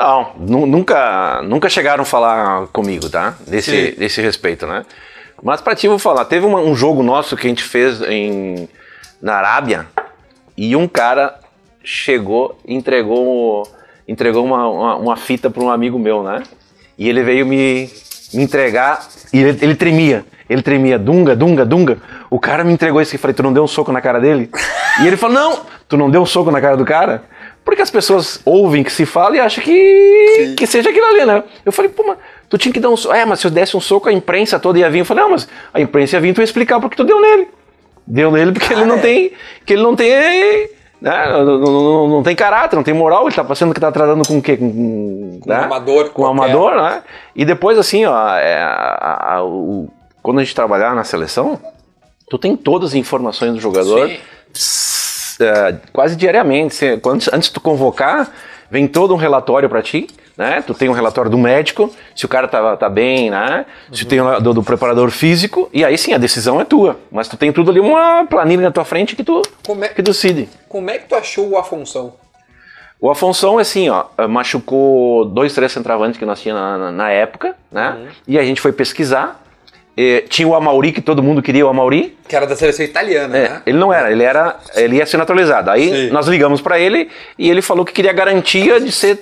Não, 0.00 0.32
nu- 0.38 0.66
nunca, 0.66 1.42
nunca 1.42 1.68
chegaram 1.68 2.02
a 2.02 2.06
falar 2.06 2.66
comigo, 2.68 3.10
tá? 3.10 3.34
Desse, 3.46 3.90
Sim. 3.92 3.98
desse 3.98 4.22
respeito, 4.22 4.66
né? 4.66 4.82
Mas 5.42 5.60
pra 5.60 5.74
ti 5.74 5.84
eu 5.86 5.90
vou 5.92 5.98
falar, 5.98 6.24
teve 6.24 6.46
uma- 6.46 6.58
um 6.60 6.74
jogo 6.74 7.02
nosso 7.02 7.36
que 7.36 7.46
a 7.46 7.50
gente 7.50 7.62
fez 7.62 8.00
em, 8.02 8.66
na 9.20 9.34
Arábia 9.34 9.86
e 10.56 10.74
um 10.74 10.88
cara 10.88 11.34
chegou 11.84 12.58
e 12.66 12.74
entregou, 12.74 13.68
entregou 14.08 14.42
uma, 14.42 14.66
uma, 14.68 14.96
uma 14.96 15.16
fita 15.16 15.50
para 15.50 15.62
um 15.62 15.70
amigo 15.70 15.98
meu, 15.98 16.22
né? 16.22 16.42
E 16.96 17.06
ele 17.06 17.22
veio 17.22 17.44
me, 17.44 17.90
me 18.32 18.42
entregar 18.42 19.06
e 19.34 19.38
ele, 19.42 19.58
ele 19.60 19.74
tremia. 19.74 20.24
Ele 20.48 20.62
tremia, 20.62 20.98
dunga, 20.98 21.36
dunga, 21.36 21.64
dunga. 21.64 21.98
O 22.30 22.40
cara 22.40 22.64
me 22.64 22.72
entregou 22.72 23.02
isso 23.02 23.10
que 23.10 23.16
eu 23.16 23.20
falei, 23.20 23.34
tu 23.34 23.42
não 23.42 23.52
deu 23.52 23.62
um 23.64 23.68
soco 23.68 23.92
na 23.92 24.00
cara 24.00 24.18
dele? 24.18 24.50
E 25.02 25.06
ele 25.06 25.16
falou, 25.18 25.34
não, 25.36 25.60
tu 25.88 25.96
não 25.98 26.10
deu 26.10 26.22
um 26.22 26.26
soco 26.26 26.50
na 26.50 26.60
cara 26.60 26.76
do 26.76 26.84
cara? 26.86 27.22
Porque 27.64 27.82
as 27.82 27.90
pessoas 27.90 28.40
ouvem 28.44 28.82
que 28.82 28.90
se 28.92 29.04
fala 29.06 29.36
e 29.36 29.40
acham 29.40 29.62
que, 29.62 30.54
que 30.56 30.66
seja 30.66 30.90
aquilo 30.90 31.06
ali, 31.06 31.24
né? 31.26 31.44
Eu 31.64 31.70
falei, 31.72 31.90
pô, 31.90 32.04
mas 32.06 32.16
tu 32.48 32.56
tinha 32.58 32.72
que 32.72 32.80
dar 32.80 32.88
um 32.88 32.96
soco. 32.96 33.14
É, 33.14 33.24
mas 33.24 33.40
se 33.40 33.46
eu 33.46 33.50
desse 33.50 33.76
um 33.76 33.80
soco, 33.80 34.08
a 34.08 34.12
imprensa 34.12 34.58
toda 34.58 34.78
ia 34.78 34.88
vir. 34.90 35.00
Eu 35.00 35.04
falei, 35.04 35.22
não, 35.24 35.30
mas 35.30 35.46
a 35.72 35.80
imprensa 35.80 36.16
ia 36.16 36.20
vir 36.20 36.34
tu 36.34 36.40
ia 36.40 36.44
explicar 36.44 36.80
porque 36.80 36.96
tu 36.96 37.04
deu 37.04 37.20
nele. 37.20 37.48
Deu 38.06 38.30
nele 38.30 38.52
porque 38.52 38.72
ele 38.72 38.84
não 38.86 38.96
é. 38.96 39.00
tem. 39.00 39.32
Que 39.64 39.74
ele 39.74 39.82
não 39.82 39.94
tem. 39.94 40.68
Né, 41.00 41.26
não, 41.32 41.44
não- 41.44 41.58
não- 41.60 42.08
não 42.08 42.22
tem 42.22 42.34
caráter, 42.36 42.76
não 42.76 42.82
tem 42.82 42.92
moral, 42.92 43.26
ele 43.26 43.34
tá 43.34 43.42
passando 43.44 43.72
que 43.72 43.80
tá 43.80 43.90
tratando 43.90 44.26
com 44.26 44.36
o 44.38 44.42
quê? 44.42 44.56
Com, 44.56 45.38
com, 45.40 45.50
um 45.50 45.54
amador 45.54 46.10
Com 46.10 46.22
um 46.22 46.26
amador, 46.26 46.74
né? 46.76 47.02
E 47.34 47.42
depois, 47.44 47.78
assim, 47.78 48.04
ó, 48.04 48.34
é, 48.36 48.56
a- 48.62 49.34
a- 49.36 49.44
o- 49.44 49.88
quando 50.22 50.40
a 50.40 50.44
gente 50.44 50.54
trabalhar 50.54 50.94
na 50.94 51.02
seleção, 51.04 51.58
tu 52.28 52.36
tem 52.36 52.54
todas 52.54 52.90
as 52.90 52.94
informações 52.96 53.52
do 53.54 53.60
jogador 53.60 54.08
Sim. 54.08 54.18
Quase 55.92 56.16
diariamente. 56.16 56.74
Cê- 56.74 56.96
quando- 56.96 57.16
antes, 57.16 57.28
antes 57.32 57.48
de 57.48 57.54
tu 57.54 57.60
convocar, 57.60 58.30
vem 58.70 58.86
todo 58.88 59.14
um 59.14 59.16
relatório 59.16 59.68
para 59.68 59.82
ti. 59.82 60.06
Né? 60.38 60.62
Tu 60.66 60.72
tem 60.72 60.88
um 60.88 60.92
relatório 60.92 61.30
do 61.30 61.36
médico, 61.36 61.92
se 62.16 62.24
o 62.24 62.28
cara 62.28 62.48
tá, 62.48 62.74
tá 62.74 62.88
bem, 62.88 63.28
né? 63.28 63.66
Se 63.92 64.06
tu 64.06 64.08
tem 64.08 64.22
um 64.22 64.40
do, 64.40 64.54
do 64.54 64.62
preparador 64.62 65.10
físico, 65.10 65.68
e 65.70 65.84
aí 65.84 65.98
sim, 65.98 66.14
a 66.14 66.18
decisão 66.18 66.58
é 66.58 66.64
tua. 66.64 66.98
Mas 67.12 67.28
tu 67.28 67.36
tem 67.36 67.52
tudo 67.52 67.70
ali, 67.70 67.78
uma 67.78 68.24
planilha 68.24 68.62
na 68.62 68.70
tua 68.70 68.84
frente 68.86 69.14
que 69.14 69.22
tu, 69.22 69.42
Como 69.66 69.84
é, 69.84 69.88
que 69.88 70.00
decide. 70.00 70.48
como 70.66 70.88
é 70.88 70.96
que 70.96 71.06
tu 71.08 71.14
achou 71.14 71.46
o 71.50 71.58
Afonso? 71.58 72.14
O 72.98 73.10
Afonso, 73.10 73.58
assim, 73.58 73.90
ó, 73.90 74.04
machucou 74.28 75.26
dois, 75.26 75.52
três 75.52 75.72
centravantes 75.72 76.18
que 76.18 76.24
nós 76.24 76.40
tínhamos 76.40 76.62
na, 76.62 76.78
na- 76.78 76.90
na 76.92 77.10
época, 77.10 77.54
né? 77.70 77.90
Uhum. 77.98 78.06
E 78.26 78.38
a 78.38 78.42
gente 78.44 78.62
foi 78.62 78.72
pesquisar. 78.72 79.42
Eh, 80.02 80.24
tinha 80.28 80.46
o 80.48 80.54
Amauri, 80.54 80.92
que 80.92 81.00
todo 81.02 81.22
mundo 81.22 81.42
queria 81.42 81.66
o 81.66 81.68
Amauri. 81.68 82.16
Que 82.28 82.34
era 82.34 82.46
da 82.46 82.56
seleção 82.56 82.84
italiana, 82.86 83.36
É, 83.36 83.42
né? 83.48 83.62
ele 83.66 83.76
não 83.76 83.92
era, 83.92 84.10
ele 84.10 84.22
era, 84.22 84.56
ele 84.74 84.96
ia 84.96 85.04
ser 85.04 85.16
naturalizado. 85.18 85.68
Aí 85.70 85.90
Sim. 86.06 86.10
nós 86.10 86.26
ligamos 86.26 86.60
pra 86.62 86.78
ele 86.78 87.10
e 87.38 87.50
ele 87.50 87.60
falou 87.60 87.84
que 87.84 87.92
queria 87.92 88.12
garantia 88.12 88.80
de 88.80 88.90
ser 88.92 89.18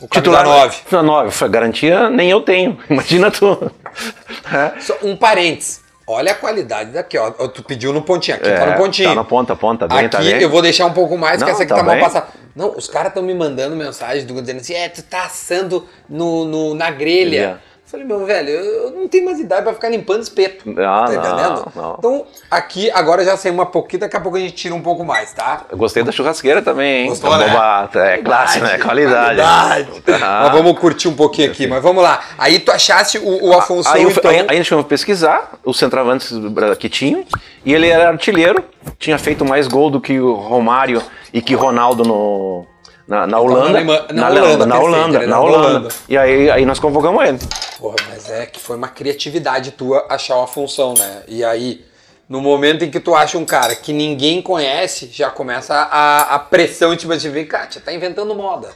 O 0.00 0.06
titular 0.06 0.44
camisa 0.44 0.60
nove. 0.62 0.76
Na 0.92 1.02
nove. 1.02 1.26
Eu 1.28 1.32
falei, 1.32 1.52
garantia 1.52 2.10
nem 2.10 2.30
eu 2.30 2.40
tenho. 2.42 2.78
Imagina 2.88 3.30
tu. 3.30 3.70
É. 4.52 4.80
Só 4.80 4.96
um 5.02 5.16
parênteses. 5.16 5.80
Olha 6.06 6.32
a 6.32 6.34
qualidade 6.34 6.90
daqui, 6.90 7.16
ó. 7.16 7.30
Tu 7.30 7.62
pediu 7.62 7.92
no 7.92 8.02
pontinho, 8.02 8.36
aqui 8.36 8.44
tá 8.50 8.64
É, 8.66 8.70
no 8.72 8.76
pontinho. 8.76 9.08
Tá 9.08 9.14
na 9.14 9.24
ponta, 9.24 9.56
ponta, 9.56 9.88
bem, 9.88 9.98
Aqui 10.00 10.08
tá 10.08 10.18
bem. 10.18 10.42
eu 10.42 10.50
vou 10.50 10.60
deixar 10.60 10.84
um 10.86 10.92
pouco 10.92 11.16
mais, 11.16 11.38
Não, 11.40 11.46
que 11.46 11.52
essa 11.52 11.62
aqui 11.62 11.70
tá 11.70 11.76
tá, 11.78 11.82
mal 11.82 11.98
passada. 11.98 12.26
Não, 12.54 12.76
os 12.76 12.86
caras 12.88 13.08
estão 13.08 13.22
me 13.22 13.32
mandando 13.32 13.74
mensagem 13.74 14.26
do- 14.26 14.38
dizendo 14.40 14.60
assim: 14.60 14.74
é, 14.74 14.88
tu 14.88 15.02
tá 15.02 15.24
assando 15.24 15.86
no, 16.08 16.44
no- 16.44 16.74
na 16.74 16.90
grelha. 16.90 17.30
Grelha. 17.30 17.60
Falei, 17.94 18.04
meu 18.08 18.26
velho, 18.26 18.50
eu 18.50 18.90
não 18.90 19.06
tenho 19.06 19.24
mais 19.24 19.38
idade 19.38 19.62
pra 19.62 19.72
ficar 19.72 19.88
limpando 19.88 20.20
espeto. 20.20 20.68
Ah, 20.80 21.04
tá 21.06 21.14
entendendo? 21.14 21.72
não. 21.76 21.94
Então, 21.96 22.26
aqui 22.50 22.90
agora 22.90 23.24
já 23.24 23.36
sei 23.36 23.52
uma 23.52 23.64
pouquinho, 23.66 24.00
daqui 24.00 24.16
a 24.16 24.20
pouco 24.20 24.36
a 24.36 24.40
gente 24.40 24.52
tira 24.52 24.74
um 24.74 24.80
pouco 24.82 25.04
mais, 25.04 25.32
tá? 25.32 25.62
Eu 25.70 25.78
gostei 25.78 26.02
da 26.02 26.10
churrasqueira 26.10 26.60
também, 26.60 27.02
hein? 27.04 27.08
Gostou, 27.10 27.30
Tá 27.30 27.38
né? 27.38 28.14
É 28.14 28.18
classe, 28.18 28.58
né? 28.58 28.78
Qualidade. 28.78 29.40
Qualidade. 29.40 30.02
Ah. 30.20 30.40
Mas 30.44 30.52
vamos 30.52 30.76
curtir 30.80 31.06
um 31.06 31.14
pouquinho 31.14 31.52
aqui, 31.52 31.68
mas 31.68 31.80
vamos 31.80 32.02
lá. 32.02 32.18
Aí 32.36 32.58
tu 32.58 32.72
achaste 32.72 33.16
o, 33.18 33.50
o 33.50 33.56
Afonso, 33.56 33.88
Aí, 33.90 34.02
eu- 34.02 34.10
então... 34.10 34.28
aí, 34.28 34.40
aí 34.40 34.46
a 34.48 34.54
gente 34.54 34.68
foi 34.70 34.82
pesquisar 34.82 35.52
os 35.64 35.78
centroavantes 35.78 36.32
que 36.80 36.88
tinham, 36.88 37.24
e 37.64 37.72
ele 37.72 37.88
era 37.88 38.08
artilheiro, 38.08 38.64
tinha 38.98 39.18
feito 39.18 39.44
mais 39.44 39.68
gol 39.68 39.88
do 39.88 40.00
que 40.00 40.18
o 40.18 40.34
Romário 40.34 41.00
e 41.32 41.40
que 41.40 41.54
Ronaldo 41.54 42.02
no, 42.02 42.66
na, 43.06 43.26
na 43.26 43.38
Holanda. 43.38 43.84
na 44.12 44.28
Holanda, 44.28 44.66
na 44.66 44.78
Holanda, 44.78 45.18
ele 45.18 45.26
na 45.26 45.40
Holanda. 45.40 45.88
E 46.08 46.16
aí, 46.16 46.50
aí 46.50 46.64
nós 46.64 46.78
convocamos 46.78 47.22
ele. 47.24 47.38
Porra, 47.78 47.96
mas 48.08 48.30
é 48.30 48.46
que 48.46 48.58
foi 48.58 48.76
uma 48.76 48.88
criatividade 48.88 49.72
tua 49.72 50.06
achar 50.08 50.36
uma 50.36 50.46
função, 50.46 50.94
né? 50.94 51.22
E 51.28 51.44
aí, 51.44 51.84
no 52.28 52.40
momento 52.40 52.84
em 52.84 52.90
que 52.90 52.98
tu 52.98 53.14
acha 53.14 53.36
um 53.36 53.44
cara 53.44 53.74
que 53.76 53.92
ninguém 53.92 54.40
conhece, 54.40 55.10
já 55.12 55.30
começa 55.30 55.74
a, 55.74 56.34
a 56.34 56.38
pressão 56.38 56.96
tipo 56.96 57.14
de 57.16 57.28
ver, 57.28 57.44
Kátia, 57.44 57.82
tá 57.84 57.92
inventando 57.92 58.34
moda. 58.34 58.70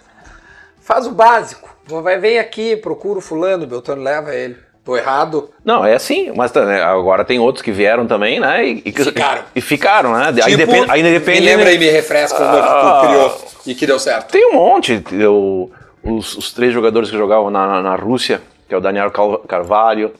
Faz 0.80 1.06
o 1.06 1.12
básico. 1.12 1.68
Vai, 1.86 2.18
vem 2.18 2.38
aqui, 2.38 2.76
procura 2.76 3.18
o 3.18 3.22
fulano, 3.22 3.66
Beltrano 3.66 4.02
leva 4.02 4.34
ele. 4.34 4.67
Tô 4.88 4.96
errado? 4.96 5.50
Não, 5.62 5.84
é 5.84 5.92
assim, 5.92 6.32
mas 6.34 6.50
tá, 6.50 6.64
né, 6.64 6.82
agora 6.82 7.22
tem 7.22 7.38
outros 7.38 7.60
que 7.60 7.70
vieram 7.70 8.06
também, 8.06 8.40
né? 8.40 8.66
E, 8.66 8.82
e- 8.86 8.90
Ficaram. 8.92 9.42
E 9.54 9.60
ficaram, 9.60 10.14
né? 10.14 10.28
aí 10.28 10.56
Tipo, 10.56 10.56
depende. 10.56 10.90
Aí 10.90 11.02
depende 11.02 11.40
me 11.40 11.46
lembra 11.46 11.68
aí, 11.68 11.78
me 11.78 11.90
refresca 11.90 12.38
Ah. 12.40 13.00
tu 13.02 13.06
criou 13.06 13.38
e 13.66 13.74
que 13.74 13.86
deu 13.86 13.98
certo. 13.98 14.30
Tem 14.32 14.46
um 14.50 14.54
monte. 14.54 15.04
Eu, 15.12 15.70
os, 16.02 16.34
os 16.38 16.52
três 16.54 16.72
jogadores 16.72 17.10
que 17.10 17.18
jogavam 17.18 17.50
na, 17.50 17.66
na, 17.66 17.82
na 17.82 17.96
Rússia, 17.96 18.40
que 18.66 18.74
é 18.74 18.78
o 18.78 18.80
Daniel 18.80 19.10
Carvalho, 19.46 20.14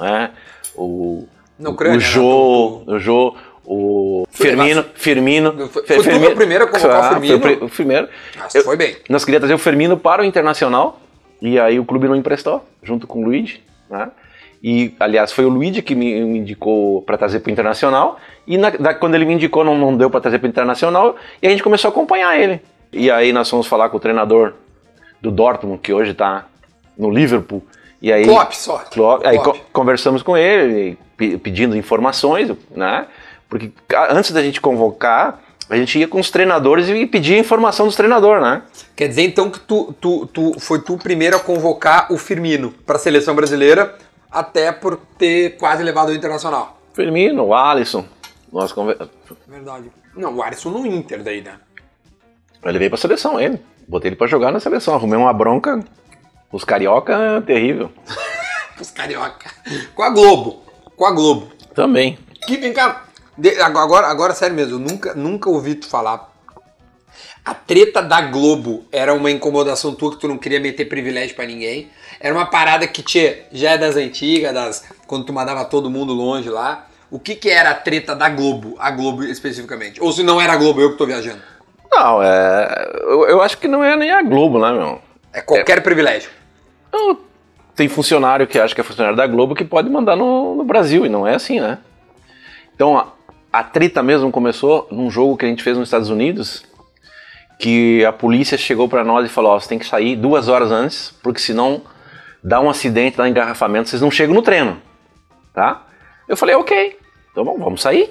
né? 0.00 0.30
o, 0.74 1.24
Ucrânia, 1.60 1.96
o 1.96 2.00
né? 2.00 2.04
Jô, 2.04 2.82
o 2.84 2.98
Jô, 2.98 3.36
o 3.64 4.24
Foi, 4.32 4.46
Firmino, 4.48 4.84
Firmino. 4.94 5.68
Foi- 5.68 5.84
foi 5.86 6.02
Firmino- 6.02 6.32
o 6.32 6.34
primeiro 6.34 6.64
a 6.64 6.66
convocar 6.66 6.90
o 6.90 6.98
Ah, 6.98 7.02
foi 7.04 7.20
Firmino? 7.20 7.38
pri- 7.40 7.58
O 7.64 7.68
primeiro. 7.68 8.08
Ah, 8.36 8.48
você 8.48 8.62
foi 8.64 8.76
bem. 8.76 8.96
Nós 9.08 9.24
queríamos 9.24 9.42
trazer 9.42 9.54
o 9.54 9.58
Firmino 9.62 9.96
para 9.96 10.22
o 10.22 10.24
Internacional 10.24 10.98
e 11.40 11.56
aí 11.60 11.78
o 11.78 11.84
clube 11.84 12.08
não 12.08 12.16
emprestou, 12.16 12.64
junto 12.82 13.06
com 13.06 13.20
o 13.20 13.24
Luigi, 13.26 13.62
né? 13.92 14.10
E, 14.64 14.94
aliás, 15.00 15.32
foi 15.32 15.44
o 15.44 15.48
Luigi 15.48 15.82
que 15.82 15.94
me, 15.94 16.24
me 16.24 16.38
indicou 16.38 17.02
para 17.02 17.18
trazer 17.18 17.40
para 17.40 17.50
o 17.50 17.52
Internacional. 17.52 18.18
E 18.46 18.56
na- 18.56 18.70
da- 18.70 18.94
quando 18.94 19.14
ele 19.16 19.24
me 19.24 19.34
indicou, 19.34 19.64
não, 19.64 19.76
não 19.76 19.96
deu 19.96 20.08
para 20.08 20.20
trazer 20.20 20.38
para 20.38 20.46
o 20.46 20.50
Internacional. 20.50 21.16
E 21.42 21.46
a 21.46 21.50
gente 21.50 21.62
começou 21.64 21.88
a 21.88 21.92
acompanhar 21.92 22.38
ele. 22.38 22.60
E 22.92 23.10
aí 23.10 23.32
nós 23.32 23.50
fomos 23.50 23.66
falar 23.66 23.88
com 23.88 23.96
o 23.96 24.00
treinador 24.00 24.54
do 25.20 25.30
Dortmund, 25.32 25.78
que 25.80 25.92
hoje 25.92 26.12
está 26.12 26.46
no 26.96 27.10
Liverpool. 27.10 27.62
E 28.00 28.12
aí, 28.12 28.24
Klopp 28.24 28.52
só. 28.52 28.78
Klopp, 28.90 29.26
aí 29.26 29.38
Klopp. 29.38 29.58
conversamos 29.72 30.22
com 30.22 30.36
ele, 30.36 30.96
pe- 31.16 31.38
pedindo 31.38 31.76
informações, 31.76 32.50
né? 32.74 33.06
Porque 33.48 33.70
antes 34.10 34.30
da 34.30 34.42
gente 34.42 34.60
convocar, 34.60 35.40
a 35.72 35.76
gente 35.76 35.98
ia 35.98 36.06
com 36.06 36.20
os 36.20 36.30
treinadores 36.30 36.86
e 36.86 37.06
pedia 37.06 37.38
informação 37.38 37.86
dos 37.86 37.96
treinadores, 37.96 38.42
né? 38.42 38.62
Quer 38.94 39.08
dizer 39.08 39.22
então 39.22 39.50
que 39.50 39.58
tu, 39.58 39.94
tu, 39.98 40.26
tu 40.26 40.60
foi 40.60 40.82
tu 40.82 40.94
o 40.94 40.98
primeiro 40.98 41.34
a 41.34 41.40
convocar 41.40 42.12
o 42.12 42.18
Firmino 42.18 42.72
para 42.84 42.96
a 42.96 42.98
seleção 42.98 43.34
brasileira, 43.34 43.96
até 44.30 44.70
por 44.70 44.98
ter 45.16 45.56
quase 45.56 45.82
levado 45.82 46.10
o 46.10 46.14
Internacional. 46.14 46.78
Firmino, 46.92 47.44
o 47.44 47.54
Alisson. 47.54 48.04
Nós 48.52 48.70
conver... 48.70 48.98
Verdade. 49.48 49.90
Não, 50.14 50.36
o 50.36 50.42
Alisson 50.42 50.68
no 50.68 50.86
Inter 50.86 51.22
daí, 51.22 51.40
né? 51.40 51.54
Eu 52.62 52.70
levei 52.70 52.90
pra 52.90 52.98
seleção 52.98 53.40
ele. 53.40 53.58
Botei 53.88 54.10
ele 54.10 54.16
pra 54.16 54.26
jogar 54.26 54.52
na 54.52 54.60
seleção. 54.60 54.94
Arrumei 54.94 55.18
uma 55.18 55.32
bronca. 55.32 55.82
Os 56.52 56.64
carioca, 56.64 57.42
terrível. 57.46 57.90
Os 58.78 58.90
carioca. 58.90 59.50
Com 59.94 60.02
a 60.02 60.10
Globo. 60.10 60.62
Com 60.94 61.06
a 61.06 61.12
Globo. 61.12 61.50
Também. 61.74 62.18
Que 62.46 62.58
vem 62.58 62.74
cá. 62.74 63.04
Agora, 63.62 64.06
agora, 64.06 64.34
sério 64.34 64.54
mesmo, 64.54 64.74
eu 64.74 64.78
nunca, 64.78 65.14
nunca 65.14 65.50
ouvi 65.50 65.74
tu 65.74 65.88
falar. 65.88 66.30
A 67.44 67.54
treta 67.54 68.00
da 68.00 68.20
Globo 68.20 68.84
era 68.92 69.12
uma 69.12 69.30
incomodação 69.30 69.94
tua 69.94 70.12
que 70.12 70.18
tu 70.18 70.28
não 70.28 70.38
queria 70.38 70.60
meter 70.60 70.84
privilégio 70.84 71.34
pra 71.34 71.44
ninguém. 71.44 71.90
Era 72.20 72.32
uma 72.32 72.46
parada 72.46 72.86
que 72.86 73.02
tinha, 73.02 73.36
já 73.50 73.72
é 73.72 73.78
das 73.78 73.96
antigas, 73.96 74.54
das, 74.54 74.84
quando 75.06 75.26
tu 75.26 75.32
mandava 75.32 75.64
todo 75.64 75.90
mundo 75.90 76.12
longe 76.12 76.48
lá. 76.48 76.86
O 77.10 77.18
que 77.18 77.34
que 77.34 77.50
era 77.50 77.70
a 77.70 77.74
treta 77.74 78.14
da 78.14 78.28
Globo, 78.28 78.76
a 78.78 78.90
Globo 78.90 79.24
especificamente? 79.24 80.00
Ou 80.00 80.12
se 80.12 80.22
não 80.22 80.40
era 80.40 80.52
a 80.52 80.56
Globo, 80.56 80.80
eu 80.80 80.92
que 80.92 80.98
tô 80.98 81.04
viajando? 81.04 81.42
Não, 81.90 82.22
é. 82.22 82.90
Eu, 83.02 83.28
eu 83.28 83.42
acho 83.42 83.58
que 83.58 83.68
não 83.68 83.82
é 83.82 83.96
nem 83.96 84.10
a 84.10 84.22
Globo, 84.22 84.58
né, 84.58 84.72
meu? 84.72 85.02
É 85.32 85.42
qualquer 85.42 85.82
privilégio. 85.82 86.30
Não, 86.92 87.18
tem 87.74 87.88
funcionário 87.88 88.46
que 88.46 88.58
acha 88.58 88.74
que 88.74 88.80
é 88.80 88.84
funcionário 88.84 89.16
da 89.16 89.26
Globo 89.26 89.54
que 89.54 89.64
pode 89.64 89.90
mandar 89.90 90.14
no, 90.14 90.54
no 90.54 90.64
Brasil, 90.64 91.04
e 91.04 91.08
não 91.08 91.26
é 91.26 91.34
assim, 91.34 91.60
né? 91.60 91.78
Então, 92.74 93.12
a, 93.52 93.62
treta 93.62 94.02
mesmo 94.02 94.30
começou 94.30 94.88
num 94.90 95.10
jogo 95.10 95.36
que 95.36 95.44
a 95.44 95.48
gente 95.48 95.62
fez 95.62 95.76
nos 95.76 95.88
Estados 95.88 96.10
Unidos, 96.10 96.64
que 97.58 98.04
a 98.04 98.12
polícia 98.12 98.56
chegou 98.56 98.88
pra 98.88 99.04
nós 99.04 99.26
e 99.26 99.28
falou: 99.28 99.52
Ó, 99.52 99.60
você 99.60 99.68
tem 99.68 99.78
que 99.78 99.86
sair 99.86 100.16
duas 100.16 100.48
horas 100.48 100.70
antes, 100.70 101.14
porque 101.22 101.40
senão 101.40 101.82
dá 102.42 102.60
um 102.60 102.68
acidente, 102.68 103.16
dá 103.16 103.24
um 103.24 103.28
engarrafamento, 103.28 103.88
vocês 103.88 104.02
não 104.02 104.10
chegam 104.10 104.34
no 104.34 104.42
treino, 104.42 104.80
tá? 105.54 105.86
Eu 106.28 106.36
falei: 106.36 106.54
ok, 106.54 106.98
então 107.30 107.44
bom, 107.44 107.58
vamos 107.58 107.82
sair. 107.82 108.10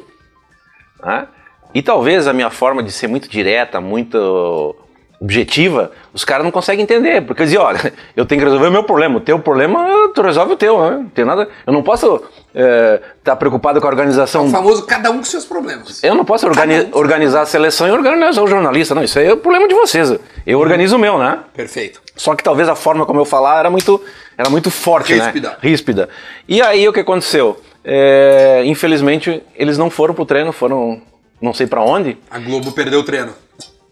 Né? 1.04 1.28
E 1.74 1.82
talvez 1.82 2.28
a 2.28 2.34
minha 2.34 2.50
forma 2.50 2.84
de 2.84 2.92
ser 2.92 3.08
muito 3.08 3.30
direta, 3.30 3.82
muito 3.82 4.76
objetiva, 5.22 5.92
os 6.12 6.26
caras 6.26 6.44
não 6.44 6.52
conseguem 6.52 6.82
entender, 6.82 7.22
porque 7.22 7.44
eles 7.44 7.52
dizem, 7.52 7.64
olha, 7.64 7.94
eu 8.18 8.26
tenho 8.26 8.42
que 8.42 8.46
resolver 8.46 8.68
o 8.68 8.72
meu 8.72 8.84
problema, 8.84 9.18
o 9.18 9.22
teu 9.22 9.38
problema, 9.38 10.10
tu 10.16 10.22
resolve 10.24 10.54
o 10.54 10.58
teu, 10.58 10.82
né? 10.82 10.98
Não 10.98 11.10
tem 11.10 11.24
nada, 11.24 11.48
eu 11.66 11.72
não 11.72 11.84
posso 11.84 12.24
estar 12.54 13.00
tá 13.24 13.36
preocupado 13.36 13.80
com 13.80 13.86
a 13.86 13.90
organização. 13.90 14.48
O 14.48 14.50
famoso 14.50 14.84
cada 14.88 15.12
um 15.12 15.20
com 15.20 15.24
seus 15.24 15.46
problemas. 15.46 16.04
Eu 16.04 16.16
não 16.16 16.26
posso 16.26 16.48
organi 16.48 16.86
um 16.86 16.98
organizar 16.98 17.42
a 17.42 17.46
seleção 17.46 17.88
e 17.88 17.92
organizar 17.92 18.42
o 18.42 18.48
jornalista, 18.48 18.96
não, 18.96 19.04
isso 19.04 19.20
aí 19.20 19.28
é 19.28 19.34
o 19.34 19.38
problema 19.38 19.68
de 19.68 19.76
vocês. 19.76 20.12
Eu 20.46 20.60
organizo 20.60 20.96
o 20.96 21.00
meu, 21.00 21.20
né? 21.20 21.40
Perfeito. 21.54 22.02
Só 22.16 22.36
que 22.36 22.44
talvez 22.44 22.68
a 22.68 22.76
forma 22.76 23.06
como 23.06 23.20
eu 23.20 23.26
falar 23.26 23.60
era 23.60 23.70
muito, 23.70 24.04
era 24.36 24.50
muito 24.50 24.72
forte, 24.72 25.14
Ríspida. 25.14 25.50
né? 25.50 25.56
Ríspida. 25.62 26.10
E 26.48 26.64
aí 26.64 26.88
o 26.88 26.94
que 26.94 27.00
aconteceu? 27.00 27.62
É, 27.86 28.64
infelizmente 28.66 29.44
eles 29.56 29.78
não 29.78 29.90
foram 29.92 30.16
pro 30.16 30.26
treino, 30.26 30.52
foram 30.52 31.00
não 31.40 31.54
sei 31.54 31.68
para 31.68 31.82
onde. 31.82 32.18
A 32.30 32.40
Globo 32.40 32.72
perdeu 32.72 33.00
o 33.00 33.04
treino. 33.04 33.34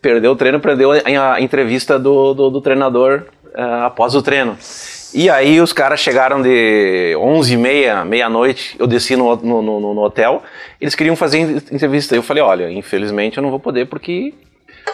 Perdeu 0.02 0.32
o 0.32 0.36
treino, 0.36 0.60
perdeu 0.60 0.92
a, 0.92 1.42
entrevista 1.42 2.00
do, 2.00 2.34
do, 2.34 2.50
do 2.50 2.62
treinador 2.62 3.26
uh, 3.48 3.86
após 3.86 4.16
o 4.16 4.22
treino. 4.22 4.58
E 5.14 5.30
aí 5.30 5.60
os 5.60 5.74
caras 5.74 6.00
chegaram 6.00 6.42
de 6.42 7.16
11 7.18 7.54
e 7.54 7.58
meia, 7.58 8.06
meia-noite, 8.06 8.76
eu 8.78 8.86
desci 8.86 9.16
no, 9.16 9.36
no, 9.36 9.62
no, 9.62 9.94
no, 9.94 10.02
hotel, 10.02 10.44
eles 10.80 10.94
queriam 10.94 11.16
fazer 11.16 11.40
entrevista. 11.72 12.16
Eu 12.16 12.22
falei, 12.22 12.44
olha, 12.44 12.72
infelizmente 12.72 13.38
eu 13.38 13.44
não 13.44 13.50
vou 13.50 13.60
poder 13.60 13.88
porque 13.88 14.34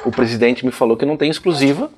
o 0.06 0.12
presidente 0.12 0.66
me 0.66 0.72
falou 0.72 0.96
que 0.96 1.06
não 1.06 1.18
tem 1.18 1.30
exclusiva 1.30 1.90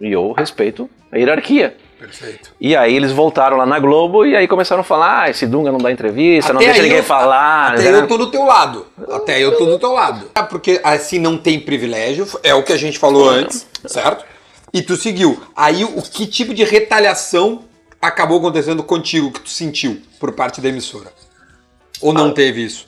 e 0.00 0.12
eu 0.12 0.32
respeito 0.32 0.90
a 1.10 1.16
hierarquia. 1.16 1.74
Perfeito. 2.06 2.50
E 2.60 2.76
aí 2.76 2.94
eles 2.94 3.12
voltaram 3.12 3.56
lá 3.56 3.64
na 3.64 3.78
Globo 3.78 4.26
e 4.26 4.36
aí 4.36 4.46
começaram 4.46 4.80
a 4.82 4.84
falar, 4.84 5.22
ah, 5.22 5.30
esse 5.30 5.46
Dunga 5.46 5.72
não 5.72 5.78
dá 5.78 5.90
entrevista, 5.90 6.52
não 6.52 6.60
Até 6.60 6.66
deixa 6.66 6.80
aí 6.80 6.84
ninguém 6.86 6.98
eu- 6.98 7.04
falar. 7.04 7.72
Até 7.72 7.90
né? 7.92 7.98
eu 7.98 8.06
tô 8.06 8.18
do 8.18 8.30
teu 8.30 8.44
lado. 8.44 8.86
Até 9.10 9.40
eu 9.40 9.56
tô 9.56 9.64
do 9.66 9.78
teu 9.78 9.92
lado. 9.92 10.30
Ah, 10.34 10.42
Porque 10.42 10.80
assim 10.84 11.18
não 11.18 11.36
tem 11.38 11.58
privilégio, 11.58 12.26
é 12.42 12.54
o 12.54 12.62
que 12.62 12.72
a 12.72 12.76
gente 12.76 12.98
falou 12.98 13.28
antes, 13.28 13.66
certo? 13.86 14.24
E 14.72 14.82
tu 14.82 14.96
seguiu. 14.96 15.40
Aí 15.56 15.84
o 15.84 16.02
que 16.02 16.26
tipo 16.26 16.52
de 16.52 16.64
retaliação 16.64 17.62
acabou 18.02 18.38
acontecendo 18.38 18.82
contigo 18.82 19.30
que 19.32 19.40
tu 19.40 19.48
sentiu 19.50 20.02
por 20.20 20.32
parte 20.32 20.60
da 20.60 20.68
emissora? 20.68 21.12
Ou 22.00 22.12
não 22.12 22.32
teve 22.32 22.62
isso? 22.64 22.86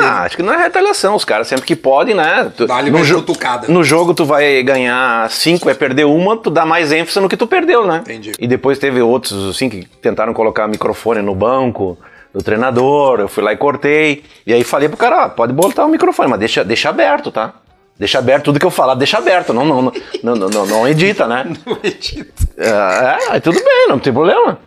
Ah, 0.00 0.22
acho 0.22 0.36
que 0.36 0.42
não 0.42 0.52
é 0.52 0.56
retaliação, 0.56 1.14
os 1.14 1.24
caras 1.24 1.46
sempre 1.48 1.66
que 1.66 1.76
podem, 1.76 2.14
né? 2.14 2.50
Tu- 2.56 2.66
Dá-lhe 2.66 2.90
no, 2.90 3.04
jo- 3.04 3.16
cutucada. 3.16 3.68
no 3.68 3.84
jogo 3.84 4.14
tu 4.14 4.24
vai 4.24 4.62
ganhar 4.62 5.30
cinco, 5.30 5.68
é 5.68 5.74
perder 5.74 6.04
uma, 6.06 6.36
tu 6.36 6.48
dá 6.50 6.64
mais 6.64 6.90
ênfase 6.92 7.20
no 7.20 7.28
que 7.28 7.36
tu 7.36 7.46
perdeu, 7.46 7.86
né? 7.86 7.98
Entendi. 7.98 8.32
E 8.38 8.46
depois 8.46 8.78
teve 8.78 9.02
outros, 9.02 9.50
assim, 9.54 9.68
que 9.68 9.84
tentaram 10.00 10.32
colocar 10.32 10.66
microfone 10.66 11.20
no 11.20 11.34
banco 11.34 11.98
do 12.34 12.42
treinador, 12.42 13.20
eu 13.20 13.28
fui 13.28 13.42
lá 13.44 13.52
e 13.52 13.56
cortei. 13.56 14.24
E 14.46 14.52
aí 14.54 14.64
falei 14.64 14.88
pro 14.88 14.96
cara, 14.96 15.26
ó, 15.26 15.28
pode 15.28 15.52
botar 15.52 15.84
o 15.84 15.88
microfone, 15.88 16.30
mas 16.30 16.38
deixa, 16.40 16.64
deixa 16.64 16.88
aberto, 16.88 17.30
tá? 17.30 17.52
Deixa 17.98 18.18
aberto 18.18 18.44
tudo 18.46 18.58
que 18.58 18.64
eu 18.66 18.70
falar, 18.70 18.94
deixa 18.94 19.18
aberto, 19.18 19.52
não, 19.52 19.64
não, 19.66 19.92
não, 20.22 20.34
não, 20.34 20.66
não, 20.66 20.88
edita, 20.88 21.26
né? 21.28 21.44
Não 21.66 21.74
acredito. 21.74 22.32
É, 22.56 23.32
aí 23.32 23.40
tudo 23.40 23.62
bem, 23.62 23.86
não 23.88 23.98
tem 23.98 24.12
problema. 24.12 24.58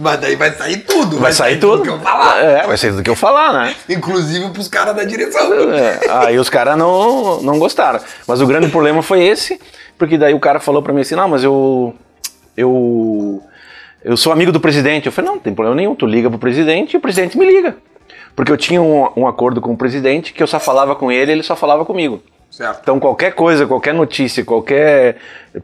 Mas 0.00 0.20
daí 0.20 0.36
vai 0.36 0.52
sair 0.52 0.78
tudo. 0.78 1.18
Vai 1.18 1.32
sair 1.32 1.58
tudo. 1.58 1.82
que 1.82 1.88
eu 1.88 1.98
falar. 2.00 2.38
É, 2.38 2.66
vai 2.66 2.76
sair 2.76 2.90
tudo 2.90 3.02
que 3.02 3.10
eu 3.10 3.16
falar, 3.16 3.52
né? 3.52 3.74
Inclusive 3.88 4.50
pros 4.50 4.68
caras 4.68 4.94
da 4.94 5.04
direção. 5.04 5.52
É, 5.72 6.00
aí 6.08 6.38
os 6.38 6.48
caras 6.48 6.76
não, 6.76 7.40
não 7.42 7.58
gostaram. 7.58 8.00
Mas 8.26 8.40
o 8.40 8.46
grande 8.46 8.68
problema 8.68 9.02
foi 9.02 9.22
esse, 9.22 9.60
porque 9.96 10.18
daí 10.18 10.34
o 10.34 10.40
cara 10.40 10.60
falou 10.60 10.82
pra 10.82 10.92
mim 10.92 11.00
assim, 11.00 11.14
não, 11.14 11.28
mas 11.28 11.44
eu. 11.44 11.94
Eu. 12.56 13.42
Eu 14.04 14.16
sou 14.16 14.32
amigo 14.32 14.52
do 14.52 14.60
presidente. 14.60 15.06
Eu 15.06 15.12
falei, 15.12 15.28
não, 15.28 15.36
não 15.36 15.42
tem 15.42 15.54
problema 15.54 15.76
nenhum, 15.76 15.94
tu 15.94 16.06
liga 16.06 16.30
pro 16.30 16.38
presidente 16.38 16.94
e 16.94 16.96
o 16.96 17.00
presidente 17.00 17.36
me 17.36 17.44
liga. 17.44 17.76
Porque 18.36 18.52
eu 18.52 18.56
tinha 18.56 18.80
um, 18.80 19.08
um 19.16 19.26
acordo 19.26 19.60
com 19.60 19.72
o 19.72 19.76
presidente 19.76 20.32
que 20.32 20.42
eu 20.42 20.46
só 20.46 20.60
falava 20.60 20.94
com 20.94 21.10
ele 21.10 21.32
ele 21.32 21.42
só 21.42 21.56
falava 21.56 21.84
comigo. 21.84 22.22
Certo. 22.50 22.78
Então 22.82 22.98
qualquer 22.98 23.32
coisa, 23.34 23.66
qualquer 23.66 23.92
notícia, 23.92 24.44
qualquer 24.44 25.16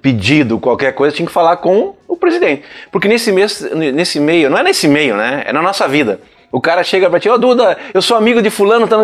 pedido, 0.02 0.58
qualquer 0.58 0.92
coisa, 0.94 1.14
tinha 1.16 1.26
que 1.26 1.32
falar 1.32 1.56
com 1.56 1.94
o 2.06 2.16
presidente. 2.16 2.62
Porque 2.90 3.08
nesse, 3.08 3.32
mês, 3.32 3.60
nesse 3.72 4.20
meio, 4.20 4.50
não 4.50 4.58
é 4.58 4.62
nesse 4.62 4.86
meio, 4.86 5.16
né? 5.16 5.42
É 5.46 5.52
na 5.52 5.62
nossa 5.62 5.88
vida. 5.88 6.20
O 6.50 6.60
cara 6.60 6.84
chega 6.84 7.08
pra 7.08 7.18
ti, 7.18 7.30
ô 7.30 7.38
Duda, 7.38 7.78
eu 7.94 8.02
sou 8.02 8.16
amigo 8.16 8.42
de 8.42 8.50
fulano, 8.50 8.86
tá... 8.86 8.98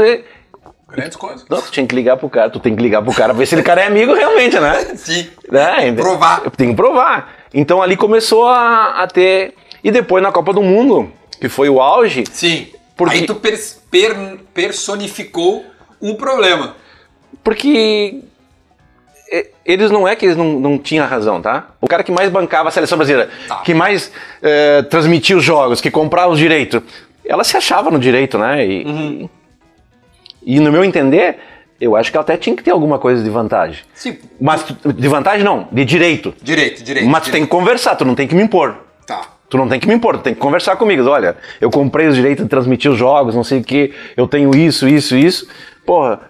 Grandes 0.91 1.17
coisas. 1.17 1.45
Não, 1.49 1.61
tu 1.61 1.71
tinha 1.71 1.87
que 1.87 1.95
ligar 1.95 2.17
pro 2.17 2.29
cara, 2.31 2.49
tu 2.51 2.59
tem 2.61 2.75
que 2.75 2.83
ligar 2.83 3.03
pro 3.03 3.13
cara 3.13 3.33
pra 3.33 3.39
ver 3.39 3.47
se 3.47 3.55
ele 3.55 3.63
cara 3.63 3.83
é 3.83 3.87
amigo 3.87 4.15
realmente, 4.15 4.59
né? 4.59 4.75
Sim. 4.97 5.29
né? 5.51 5.93
Provar. 5.93 6.43
Tem 6.51 6.71
que 6.71 6.75
provar. 6.77 7.35
Então 7.53 7.81
ali 7.83 7.97
começou 7.97 8.47
a, 8.47 9.03
a 9.03 9.07
ter. 9.07 9.55
E 9.85 9.91
depois 9.91 10.23
na 10.23 10.33
Copa 10.33 10.53
do 10.53 10.63
Mundo, 10.63 11.11
que 11.41 11.49
foi 11.49 11.69
o 11.69 11.81
auge, 11.81 12.25
Sim. 12.33 12.69
Porque- 12.97 13.19
Aí 13.19 13.27
tu 13.27 13.35
pers- 13.37 13.81
per- 13.91 14.39
personificou 14.53 15.65
um 16.01 16.15
problema. 16.15 16.75
Porque 17.43 18.21
eles 19.65 19.91
não 19.91 20.09
é 20.09 20.17
que 20.17 20.25
eles 20.25 20.37
não, 20.37 20.59
não 20.59 20.79
tinham 20.79 21.07
razão, 21.07 21.41
tá? 21.43 21.69
O 21.81 21.87
cara 21.87 22.03
que 22.03 22.11
mais 22.11 22.31
bancava 22.31 22.69
a 22.69 22.73
seleção 22.73 22.97
brasileira, 22.97 23.31
Tá. 23.47 23.57
que 23.57 23.75
mais 23.75 24.11
eh, 24.43 24.83
transmitia 24.83 25.37
os 25.37 25.45
jogos, 25.45 25.81
que 25.81 25.91
comprava 25.91 26.33
os 26.33 26.39
direitos, 26.39 26.81
ela 27.25 27.45
se 27.45 27.57
achava 27.57 27.91
no 27.91 27.99
direito, 27.99 28.39
né? 28.39 28.67
E, 28.67 28.85
Uhum. 28.87 29.29
e 30.43 30.59
no 30.61 30.73
meu 30.73 30.83
entender, 30.83 31.39
eu 31.79 31.95
acho 31.95 32.11
que 32.11 32.17
ela 32.17 32.23
até 32.23 32.37
tinha 32.39 32.57
que 32.57 32.63
ter 32.63 32.71
alguma 32.71 32.99
coisa 32.99 33.23
de 33.23 33.29
vantagem. 33.29 33.85
Sim. 33.93 34.17
Mas 34.41 34.65
de 34.97 35.09
vantagem 35.09 35.45
não, 35.45 35.69
de 35.71 35.85
direito. 35.85 36.35
Direito, 36.43 36.83
direito. 36.83 37.09
Mas 37.09 37.25
tu 37.25 37.31
tem 37.31 37.43
que 37.43 37.49
conversar, 37.49 37.97
tu 37.97 38.05
não 38.07 38.15
tem 38.15 38.27
que 38.27 38.35
me 38.35 38.43
impor. 38.43 38.77
Tá. 39.07 39.21
Tu 39.51 39.57
não 39.59 39.69
tem 39.69 39.79
que 39.79 39.87
me 39.87 39.95
impor, 39.95 40.17
tu 40.17 40.23
tem 40.23 40.35
que 40.35 40.41
conversar 40.41 40.77
comigo. 40.77 41.07
Olha, 41.07 41.37
eu 41.61 41.71
comprei 41.71 42.07
os 42.07 42.15
direitos 42.17 42.45
de 42.45 42.49
transmitir 42.51 42.91
os 42.91 42.99
jogos, 42.99 43.35
não 43.35 43.45
sei 43.45 43.61
o 43.61 43.65
que, 43.65 43.93
eu 44.17 44.27
tenho 44.27 44.55
isso, 44.57 44.89
isso, 44.89 45.15
isso. 45.17 45.47
Porra, 45.87 46.21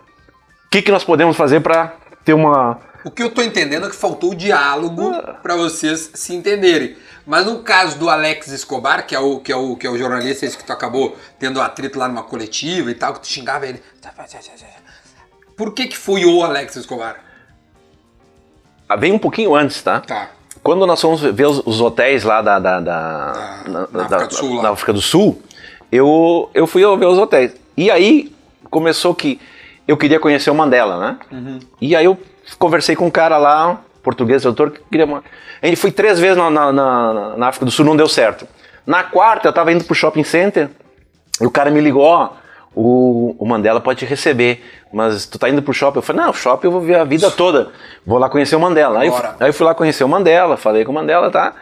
que, 0.70 0.82
que 0.82 0.90
nós 0.92 1.04
podemos 1.04 1.36
fazer 1.36 1.60
pra 1.60 1.94
ter 2.24 2.32
uma. 2.34 2.78
O 3.04 3.10
que 3.10 3.22
eu 3.22 3.30
tô 3.30 3.42
entendendo 3.42 3.86
é 3.86 3.90
que 3.90 3.96
faltou 3.96 4.32
o 4.32 4.34
diálogo 4.34 5.10
Ah. 5.14 5.34
pra 5.42 5.56
vocês 5.56 6.10
se 6.14 6.34
entenderem. 6.34 6.96
Mas 7.26 7.46
no 7.46 7.58
caso 7.62 7.98
do 7.98 8.08
Alex 8.08 8.48
Escobar, 8.48 9.06
que 9.06 9.14
é 9.14 9.18
o, 9.20 9.38
que 9.38 9.52
é 9.52 9.56
o, 9.56 9.76
que 9.76 9.86
é 9.86 9.90
o 9.90 9.98
jornalista 9.98 10.46
esse 10.46 10.56
que 10.56 10.64
tu 10.64 10.72
acabou 10.72 11.16
tendo 11.38 11.60
atrito 11.60 11.98
lá 11.98 12.08
numa 12.08 12.22
coletiva 12.22 12.90
e 12.90 12.94
tal, 12.94 13.12
que 13.14 13.20
tu 13.20 13.28
xingava 13.28 13.66
ele. 13.66 13.82
Por 15.56 15.72
que 15.74 15.86
que 15.86 15.96
foi 15.96 16.24
o 16.24 16.42
Alex 16.42 16.76
Escobar? 16.76 17.16
Ah, 18.88 18.96
Veio 18.96 19.14
um 19.14 19.18
pouquinho 19.18 19.54
antes, 19.54 19.82
tá? 19.82 20.00
Tá. 20.00 20.30
Quando 20.62 20.86
nós 20.86 21.00
fomos 21.00 21.20
ver 21.20 21.46
os, 21.46 21.62
os 21.66 21.80
hotéis 21.80 22.24
lá 22.24 22.40
da, 22.42 22.58
da, 22.58 22.80
da- 22.80 23.32
Da- 23.32 23.88
na, 23.92 24.04
África 24.06 24.26
do 24.26 24.34
Sul, 24.34 24.54
lá. 24.56 24.62
na 24.62 24.70
África 24.70 24.92
do 24.92 25.02
Sul, 25.02 25.42
eu, 25.92 26.50
eu 26.54 26.66
fui 26.66 26.80
ver 26.96 27.06
os 27.06 27.18
hotéis. 27.18 27.52
E 27.76 27.90
aí 27.90 28.34
começou 28.70 29.14
que 29.14 29.40
eu 29.88 29.96
queria 29.96 30.20
conhecer 30.20 30.50
o 30.50 30.54
Mandela, 30.54 30.98
né? 31.00 31.16
Uhum. 31.32 31.58
E 31.80 31.96
aí 31.96 32.04
eu 32.04 32.16
conversei 32.58 32.94
com 32.94 33.06
um 33.06 33.10
cara 33.10 33.38
lá, 33.38 33.80
português, 34.02 34.42
doutor, 34.42 34.70
que 34.70 34.80
queria. 34.90 35.06
gente 35.66 35.76
foi 35.76 35.90
três 35.90 36.20
vezes 36.20 36.36
na, 36.36 36.48
na, 36.50 36.72
na- 36.72 37.36
na 37.36 37.48
África 37.48 37.64
do 37.64 37.70
Sul, 37.72 37.84
não 37.84 37.96
deu 37.96 38.06
certo. 38.08 38.46
Na 38.86 39.02
quarta, 39.02 39.48
eu 39.48 39.52
tava 39.52 39.72
indo 39.72 39.84
pro 39.84 39.94
shopping 39.94 40.24
center, 40.24 40.68
e 41.40 41.46
o 41.46 41.50
cara 41.50 41.70
me 41.70 41.80
ligou, 41.80 42.02
ó, 42.04 42.30
o, 42.74 43.34
o 43.38 43.46
Mandela 43.46 43.80
pode 43.80 43.98
te 44.00 44.04
receber, 44.04 44.62
mas 44.92 45.26
tu 45.26 45.38
tá 45.38 45.48
indo 45.48 45.62
pro 45.62 45.72
shopping? 45.74 45.98
Eu 45.98 46.02
falei, 46.02 46.22
não, 46.24 46.32
shopping 46.32 46.66
eu 46.68 46.70
vou 46.70 46.80
ver 46.80 46.96
a 46.96 47.04
vida 47.04 47.30
toda, 47.30 47.70
vou 48.06 48.18
lá 48.18 48.28
conhecer 48.28 48.56
o 48.56 48.60
Mandela. 48.60 49.00
Aí, 49.00 49.08
eu- 49.08 49.14
aí 49.40 49.48
eu 49.48 49.52
fui 49.54 49.66
lá 49.66 49.74
conhecer 49.74 50.04
o 50.04 50.08
Mandela, 50.08 50.56
falei 50.56 50.84
com 50.84 50.92
o 50.92 50.94
Mandela, 50.94 51.30
tá? 51.30 51.54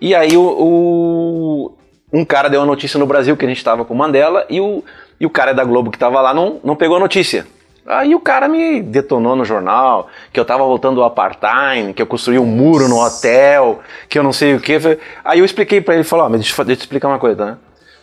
E 0.00 0.14
aí 0.14 0.36
o, 0.36 0.42
o- 0.42 1.78
um 2.12 2.24
cara 2.24 2.48
deu 2.48 2.62
a 2.62 2.66
notícia 2.66 2.98
no 2.98 3.06
Brasil 3.06 3.36
que 3.36 3.44
a 3.44 3.48
gente 3.48 3.62
tava 3.64 3.84
com 3.84 3.94
o 3.94 3.96
Mandela, 3.96 4.44
e 4.50 4.60
o, 4.60 4.82
e 5.20 5.24
o 5.26 5.30
cara 5.30 5.52
da 5.54 5.64
Globo 5.64 5.90
que 5.90 5.98
tava 5.98 6.20
lá 6.20 6.34
não, 6.34 6.60
não 6.64 6.76
pegou 6.76 6.96
a 6.96 7.00
notícia. 7.00 7.46
Aí 7.86 8.14
o 8.14 8.20
cara 8.20 8.48
me 8.48 8.80
detonou 8.80 9.36
no 9.36 9.44
jornal, 9.44 10.08
que 10.32 10.40
eu 10.40 10.44
tava 10.44 10.64
voltando 10.64 10.96
do 10.96 11.04
apartheid, 11.04 11.92
que 11.92 12.00
eu 12.00 12.06
construí 12.06 12.38
um 12.38 12.46
muro 12.46 12.88
no 12.88 12.98
hotel, 12.98 13.80
que 14.08 14.18
eu 14.18 14.22
não 14.22 14.32
sei 14.32 14.54
o 14.54 14.60
que. 14.60 14.78
Aí 15.22 15.38
eu 15.40 15.44
expliquei 15.44 15.80
pra 15.82 15.94
ele, 15.94 16.02
falou, 16.04 16.24
ó, 16.24 16.28
mas 16.30 16.40
deixa, 16.40 16.56
deixa 16.64 16.72
eu 16.72 16.76
te 16.76 16.80
explicar 16.80 17.08
uma 17.08 17.18
coisa, 17.18 17.44
né? 17.44 17.56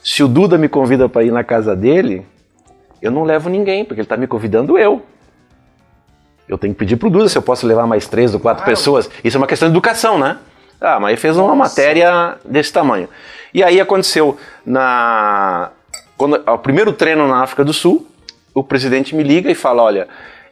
Se 0.04 0.24
o 0.24 0.28
Duda 0.28 0.58
me 0.58 0.70
convida 0.70 1.10
pra 1.10 1.24
ir 1.24 1.32
na 1.32 1.44
casa 1.44 1.76
dele, 1.76 2.26
eu 3.02 3.10
não 3.10 3.24
levo 3.24 3.50
ninguém, 3.50 3.84
porque 3.84 4.02
ele 4.02 4.08
tá 4.08 4.16
me 4.18 4.28
convidando 4.28 4.78
eu. 4.78 5.02
Eu 6.48 6.58
tenho 6.58 6.74
que 6.74 6.80
pedir 6.80 6.98
pro 6.98 7.10
Duda 7.10 7.28
se 7.30 7.38
eu 7.38 7.42
posso 7.42 7.66
levar 7.66 7.88
mais 7.88 8.08
três 8.08 8.34
ou 8.36 8.40
quatro 8.40 8.64
Claro. 8.64 8.78
pessoas. 8.78 9.10
Isso 9.24 9.38
é 9.38 9.40
uma 9.40 9.48
questão 9.48 9.68
de 9.68 9.74
educação, 9.74 10.20
né? 10.20 10.38
Ah, 10.80 11.00
mas 11.00 11.12
ele 11.12 11.22
fez 11.22 11.38
uma 11.38 11.56
Nossa. 11.56 11.70
matéria 11.70 12.36
desse 12.46 12.72
tamanho. 12.74 13.08
E 13.54 13.64
aí 13.64 13.80
aconteceu 13.80 14.38
na 14.66 15.70
quando 16.18 16.40
o 16.46 16.58
primeiro 16.58 16.94
treino 16.94 17.28
na 17.28 17.42
África 17.42 17.64
do 17.64 17.74
Sul, 17.74 18.08
o 18.54 18.64
presidente 18.64 19.16
me 19.16 19.24
liga 19.24 19.50
e 19.50 19.56
fala, 19.56 19.82
olha, 19.84 20.08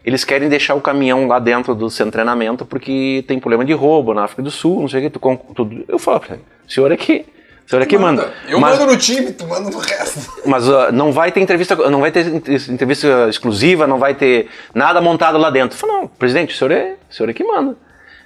eles 0.06 0.24
querem 0.24 0.48
deixar 0.50 0.76
o 0.76 0.82
caminhão 0.82 1.28
lá 1.28 1.40
dentro 1.40 1.76
do 1.76 1.90
centro 1.90 2.06
de 2.12 2.14
treinamento 2.14 2.66
porque 2.66 3.24
tem 3.28 3.40
problema 3.40 3.66
de 3.66 3.74
roubo 3.74 4.14
na 4.14 4.24
África 4.24 4.42
do 4.42 4.52
Sul, 4.52 4.82
não 4.82 4.88
sei 4.88 5.06
o 5.06 5.10
que. 5.12 5.20
Tu, 5.20 5.86
eu 5.88 6.00
falo, 6.00 6.20
pra 6.22 6.36
ele, 6.36 6.44
o 6.68 6.72
senhor 6.72 6.92
é 6.92 6.98
que, 6.98 7.26
senhor 7.68 7.82
é 7.82 7.86
que 7.86 7.98
manda. 7.98 8.32
Eu 8.48 8.60
Mas- 8.60 8.80
mando 8.80 8.92
no 8.94 8.98
time, 8.98 9.32
tu 9.34 9.46
manda 9.46 9.70
no 9.70 9.78
resto. 9.78 10.42
mas 10.46 10.68
uh, 10.68 10.92
não 10.94 11.12
vai 11.12 11.32
ter 11.32 11.42
entrevista, 11.42 11.76
não 11.90 12.00
vai 12.00 12.12
ter 12.12 12.26
entrevista 12.72 13.28
exclusiva, 13.30 13.86
não 13.86 13.98
vai 14.00 14.16
ter 14.16 14.48
nada 14.74 15.02
montado 15.02 15.38
lá 15.38 15.50
dentro. 15.50 15.76
Eu 15.76 15.80
falei, 15.80 15.96
não, 15.98 16.08
presidente, 16.08 16.56
o 16.56 16.58
senhor 16.58 16.72
é, 16.72 16.96
o 17.10 17.14
senhor 17.14 17.30
é 17.30 17.34
que 17.34 17.44
manda. 17.44 17.76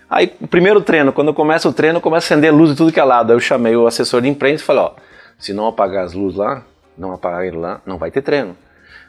Aí, 0.10 0.32
o 0.40 0.48
primeiro 0.48 0.80
treino, 0.80 1.12
quando 1.12 1.30
eu 1.30 1.34
começo 1.34 1.68
o 1.68 1.74
treino, 1.74 2.00
começa 2.00 2.26
a 2.26 2.28
acender 2.38 2.54
luz 2.54 2.70
de 2.70 2.76
tudo 2.76 2.92
que 2.92 3.00
é 3.00 3.04
lado. 3.04 3.32
Aí 3.32 3.36
eu 3.36 3.40
chamei 3.40 3.76
o 3.76 3.88
assessor 3.88 4.22
de 4.22 4.30
imprensa 4.30 4.62
e 4.64 4.66
falei, 4.66 4.84
ó, 4.84 4.92
se 5.40 5.54
não 5.54 5.66
apagar 5.66 6.06
as 6.06 6.14
luzes 6.14 6.38
lá, 6.38 6.62
não 6.96 7.12
apagar 7.14 7.44
ele 7.48 7.58
lá, 7.58 7.82
não 7.84 7.98
vai 7.98 8.12
ter 8.12 8.22
treino. 8.22 8.56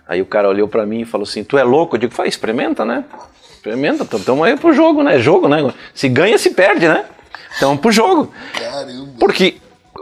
Aí 0.06 0.20
o 0.20 0.26
cara 0.26 0.48
olhou 0.48 0.68
pra 0.68 0.84
mim 0.84 1.00
e 1.00 1.04
falou 1.04 1.24
assim, 1.26 1.42
tu 1.42 1.56
é 1.56 1.62
louco? 1.64 1.96
Eu 1.96 2.00
digo, 2.00 2.12
faz, 2.14 2.28
experimenta, 2.30 2.84
né? 2.84 3.04
Experimenta, 3.50 4.04
tamo 4.24 4.44
aí 4.44 4.56
pro 4.56 4.72
jogo, 4.72 5.02
né? 5.02 5.18
Jogo, 5.18 5.48
né? 5.48 5.72
Se 5.94 6.08
ganha, 6.08 6.36
se 6.36 6.50
perde, 6.50 6.86
né? 6.86 7.04
Então, 7.56 7.76
pro 7.76 7.90
jogo. 7.90 8.30
Caramba. 8.52 9.12
Porque 9.18 9.56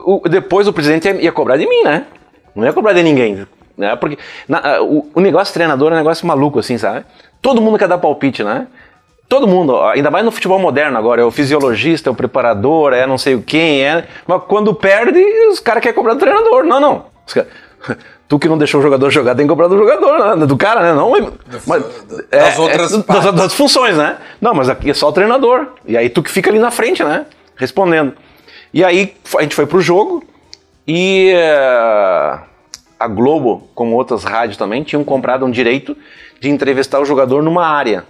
o- 0.05 0.29
depois 0.29 0.67
o 0.67 0.73
presidente 0.73 1.07
ia, 1.07 1.15
ia 1.23 1.33
cobrar 1.33 1.57
de 1.57 1.67
mim, 1.69 1.85
né? 1.85 2.07
Não 2.55 2.65
ia 2.65 2.73
cobrar 2.73 2.93
de 2.93 3.03
ninguém. 3.03 3.47
Né? 3.79 3.95
Porque 3.97 4.19
na- 4.49 4.83
o, 4.83 5.09
o 5.15 5.21
negócio 5.21 5.55
treinador 5.55 5.93
é 5.93 5.95
um 5.95 5.99
negócio 5.99 6.27
maluco, 6.27 6.59
assim, 6.59 6.77
sabe? 6.77 7.05
Todo 7.41 7.61
mundo 7.61 7.79
quer 7.79 7.87
dar 7.89 7.99
palpite, 7.99 8.43
né? 8.43 8.67
Todo 9.29 9.47
mundo, 9.49 9.81
ainda 9.83 10.11
mais 10.11 10.25
no 10.25 10.31
futebol 10.31 10.59
moderno 10.59 10.99
agora, 10.99 11.23
é 11.23 11.25
o 11.25 11.31
fisiologista, 11.31 12.11
é 12.11 12.13
o 12.13 12.15
preparador, 12.15 12.93
é 12.93 13.07
não 13.07 13.17
sei 13.17 13.35
o 13.35 13.43
quem, 13.43 13.83
é. 13.83 14.05
Mas 14.27 14.43
quando 14.47 14.75
perde, 14.75 15.21
os 15.49 15.59
caras 15.61 15.83
querem 15.83 15.95
cobrar 15.97 16.15
do 16.15 16.21
treinador. 16.21 16.65
Não, 16.65 16.79
não. 16.81 17.07
Os 17.27 17.33
cara- 17.33 17.49
Tu 18.29 18.39
que 18.39 18.49
não 18.49 18.57
deixou 18.57 18.81
o 18.81 18.83
jogador 18.83 19.11
jogar, 19.11 19.35
tem 19.35 19.45
que 19.45 19.51
cobrar 19.51 19.69
do 19.69 19.77
jogador, 19.77 20.37
né? 20.37 20.47
do 20.47 20.57
cara, 20.57 20.81
né? 20.81 20.95
Não, 20.95 21.11
mas, 21.11 21.25
do- 21.25 22.27
das 22.31 22.59
outras 22.59 22.93
das, 22.93 23.05
partes. 23.05 23.33
das 23.35 23.53
funções, 23.53 23.95
né? 23.97 24.17
Não, 24.41 24.55
mas 24.55 24.71
aqui 24.71 24.91
é 24.91 24.95
só 24.95 25.11
o 25.11 25.13
treinador. 25.13 25.67
E 25.85 25.99
aí 25.99 26.09
tu 26.09 26.23
que 26.23 26.31
fica 26.31 26.49
ali 26.49 26.59
na 26.59 26.71
frente, 26.71 27.05
né? 27.05 27.27
Respondendo. 27.57 28.15
E 28.73 28.83
aí 28.83 29.15
a 29.37 29.43
gente 29.43 29.55
foi 29.55 29.67
pro 29.67 29.83
jogo 29.83 30.25
e 30.89 31.31
eh, 31.35 32.39
a 32.99 33.07
Globo, 33.07 33.69
como 33.75 33.97
outras 33.97 34.25
rádios 34.25 34.57
também, 34.57 34.83
tinham 34.83 35.05
comprado 35.05 35.45
um 35.45 35.51
direito 35.51 35.95
de 36.41 36.49
entrevistar 36.49 37.01
o 37.01 37.05
jogador 37.05 37.43
numa 37.43 37.67
área. 37.67 38.05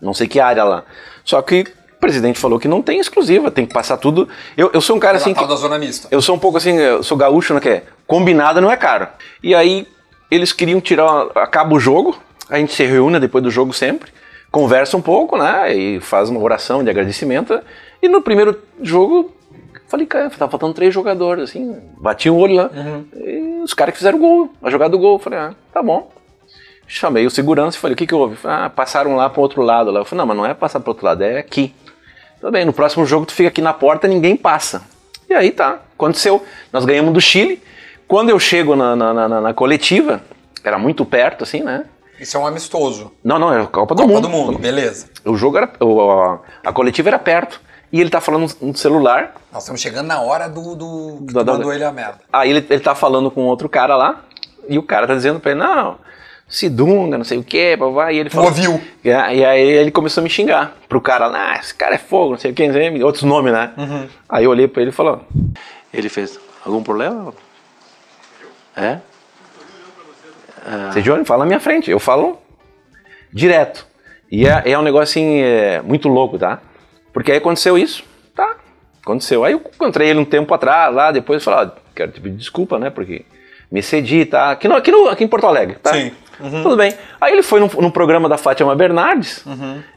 Não 0.00 0.14
sei 0.14 0.26
que 0.26 0.40
área 0.40 0.64
lá. 0.64 0.84
Só 1.22 1.42
que 1.42 1.66
o 1.98 2.00
presidente 2.00 2.38
falou 2.38 2.58
que 2.60 2.68
não 2.68 2.80
tem 2.80 3.00
exclusiva, 3.00 3.50
tem 3.50 3.66
que 3.66 3.74
passar 3.74 3.96
tudo. 3.96 4.28
Eu, 4.56 4.70
eu 4.72 4.80
sou 4.80 4.96
um 4.96 5.00
cara 5.00 5.16
assim. 5.16 5.30
Natal 5.30 5.44
que- 5.44 5.50
da 5.50 5.56
zona 5.56 5.78
mista. 5.78 6.06
eu 6.10 6.22
sou 6.22 6.36
um 6.36 6.38
pouco 6.38 6.56
assim, 6.56 6.76
eu 6.76 7.02
sou 7.02 7.16
gaúcho, 7.16 7.52
né? 7.52 7.60
Que 7.60 7.68
é 7.68 7.82
combinado 8.06 8.60
não 8.60 8.70
é 8.70 8.76
caro. 8.76 9.08
E 9.42 9.52
aí 9.54 9.86
eles 10.30 10.52
queriam 10.52 10.80
tirar, 10.80 11.26
acaba 11.34 11.74
o 11.74 11.80
jogo, 11.80 12.16
a 12.48 12.56
gente 12.58 12.72
se 12.72 12.84
reúne 12.84 13.18
depois 13.18 13.42
do 13.42 13.50
jogo 13.50 13.72
sempre, 13.72 14.12
conversa 14.50 14.96
um 14.96 15.02
pouco, 15.02 15.36
né? 15.36 15.74
E 15.74 15.98
faz 16.00 16.30
uma 16.30 16.40
oração 16.40 16.84
de 16.84 16.90
agradecimento. 16.90 17.60
E 18.00 18.08
no 18.08 18.22
primeiro 18.22 18.56
jogo, 18.80 19.34
falei, 19.88 20.06
cara, 20.06 20.30
tá 20.30 20.48
faltando 20.48 20.74
três 20.74 20.94
jogadores, 20.94 21.50
assim, 21.50 21.76
bati 22.00 22.30
o 22.30 22.36
olho 22.36 22.54
lá. 22.54 22.70
E 23.16 23.60
os 23.64 23.74
caras 23.74 23.92
que 23.92 23.98
fizeram 23.98 24.18
o 24.18 24.20
gol, 24.20 24.52
a 24.62 24.70
jogada 24.70 24.90
do 24.92 24.98
gol. 25.00 25.18
Falei, 25.18 25.38
ah, 25.40 25.52
tá 25.74 25.82
bom. 25.82 26.12
Chamei 26.86 27.26
o 27.26 27.30
segurança 27.30 27.76
e 27.76 27.80
falei, 27.80 27.94
o 27.94 27.96
que 27.96 28.06
que 28.06 28.14
houve? 28.14 28.36
Falei, 28.36 28.64
ah, 28.64 28.70
passaram 28.70 29.14
lá 29.16 29.28
pro 29.28 29.42
outro 29.42 29.60
lado 29.62 29.90
lá. 29.90 30.00
Eu 30.00 30.04
falei, 30.06 30.20
não, 30.20 30.26
mas 30.26 30.36
não 30.36 30.46
é 30.46 30.54
passar 30.54 30.80
pro 30.80 30.90
outro 30.92 31.04
lado, 31.04 31.22
é 31.22 31.38
aqui. 31.38 31.74
Tudo 32.40 32.52
bem, 32.52 32.64
no 32.64 32.72
próximo 32.72 33.04
jogo 33.04 33.26
tu 33.26 33.32
fica 33.34 33.48
aqui 33.48 33.60
na 33.60 33.72
porta, 33.72 34.06
ninguém 34.06 34.36
passa. 34.36 34.82
E 35.28 35.34
aí 35.34 35.50
tá, 35.50 35.78
aconteceu. 35.94 36.44
Nós 36.72 36.84
ganhamos 36.84 37.12
do 37.12 37.20
Chile. 37.20 37.62
Quando 38.06 38.30
eu 38.30 38.38
chego 38.38 38.74
na, 38.74 38.96
na, 38.96 39.12
na- 39.28 39.40
na- 39.40 39.54
coletiva, 39.54 40.22
era 40.64 40.78
muito 40.78 41.04
perto, 41.04 41.44
assim, 41.44 41.62
né? 41.62 41.84
Isso 42.18 42.36
é 42.36 42.40
um 42.40 42.46
amistoso. 42.46 43.12
Não, 43.22 43.38
não, 43.38 43.52
era 43.52 43.64
a 43.64 43.66
Copa 43.66 43.94
do 43.94 44.02
Copa 44.02 44.14
Mundo. 44.14 44.22
do 44.22 44.28
Mundo, 44.30 44.58
beleza. 44.58 45.08
O 45.24 45.36
jogo 45.36 45.58
era. 45.58 45.70
o- 45.80 46.00
a, 46.10 46.40
a 46.64 46.72
coletiva 46.72 47.10
era 47.10 47.18
perto. 47.18 47.60
E 47.92 48.00
ele 48.00 48.10
tá 48.10 48.20
falando 48.20 48.52
no 48.60 48.76
celular. 48.76 49.34
Nós 49.52 49.62
estamos 49.62 49.80
chegando 49.80 50.06
na 50.06 50.20
hora 50.20 50.48
do. 50.48 50.74
do 50.74 51.24
que 51.26 51.32
Da- 51.34 51.40
tu 51.40 51.44
da- 51.46 51.52
mandou 51.54 51.72
ele 51.72 51.84
a 51.84 51.92
merda. 51.92 52.18
Aí 52.32 52.50
ele, 52.50 52.66
ele 52.68 52.80
tá 52.80 52.94
falando 52.94 53.30
com 53.30 53.42
outro 53.46 53.68
cara 53.68 53.96
lá. 53.96 54.24
E 54.68 54.78
o 54.78 54.82
cara 54.82 55.06
tá 55.06 55.14
dizendo 55.14 55.38
pra 55.40 55.52
ele: 55.52 55.60
Não, 55.60 55.96
Sidunga, 56.48 57.18
não 57.18 57.24
sei 57.24 57.36
o 57.36 57.44
que, 57.44 57.76
vai. 57.76 58.14
E 58.14 58.18
ele 58.18 58.30
falou. 58.30 58.48
ouviu. 58.48 58.80
E 59.04 59.10
aí 59.10 59.38
e 59.40 59.44
aí 59.44 59.60
ele 59.60 59.90
começou 59.90 60.22
a 60.22 60.24
me 60.24 60.30
xingar. 60.30 60.76
Pro 60.88 61.00
cara 61.00 61.26
lá, 61.26 61.52
ah, 61.52 61.58
esse 61.58 61.74
cara 61.74 61.94
é 61.94 61.98
fogo, 61.98 62.30
não 62.30 62.38
sei 62.38 62.52
o 62.52 62.54
que, 62.54 62.64
outros 63.02 63.24
nomes, 63.24 63.52
né? 63.52 64.08
Aí 64.28 64.44
eu 64.44 64.50
olhei 64.50 64.66
pra 64.66 64.80
ele 64.80 64.90
e 64.90 64.94
falou: 64.94 65.20
Ele 65.92 66.08
fez 66.08 66.40
algum 66.64 66.82
problema? 66.82 67.34
É? 68.74 68.98
Você 70.90 71.02
Johnny, 71.02 71.24
fala 71.24 71.44
na 71.44 71.46
minha 71.46 71.60
frente. 71.60 71.90
Eu 71.90 71.98
falo 71.98 72.38
direto. 73.32 73.86
E 74.30 74.46
é, 74.46 74.62
é 74.72 74.78
um 74.78 74.82
negócio 74.82 75.04
assim, 75.04 75.40
é, 75.40 75.80
muito 75.82 76.08
louco, 76.08 76.38
tá? 76.38 76.60
Porque 77.12 77.32
aí 77.32 77.38
aconteceu 77.38 77.78
isso, 77.78 78.04
tá? 78.34 78.56
Aconteceu. 79.02 79.44
Aí 79.44 79.52
eu 79.52 79.62
encontrei 79.74 80.10
ele 80.10 80.18
um 80.18 80.24
tempo 80.24 80.52
atrás, 80.52 80.94
lá, 80.94 81.10
depois 81.10 81.40
eu 81.40 81.44
falei, 81.52 81.66
ó, 81.66 81.80
quero 81.94 82.12
te 82.12 82.20
pedir 82.20 82.36
desculpa, 82.36 82.78
né? 82.78 82.90
Porque 82.90 83.24
me 83.70 83.82
cedi, 83.82 84.26
tá? 84.26 84.50
Aqui, 84.50 84.68
no, 84.68 84.76
aqui, 84.76 84.90
no, 84.90 85.08
aqui 85.08 85.24
em 85.24 85.28
Porto 85.28 85.46
Alegre, 85.46 85.76
tá? 85.76 85.94
Sim. 85.94 86.12
Tudo 86.38 86.76
bem. 86.76 86.94
Aí 87.20 87.32
ele 87.32 87.42
foi 87.42 87.60
no, 87.60 87.66
no 87.66 87.90
programa 87.90 88.28
da 88.28 88.36
Fátima 88.38 88.74
Bernardes 88.74 89.44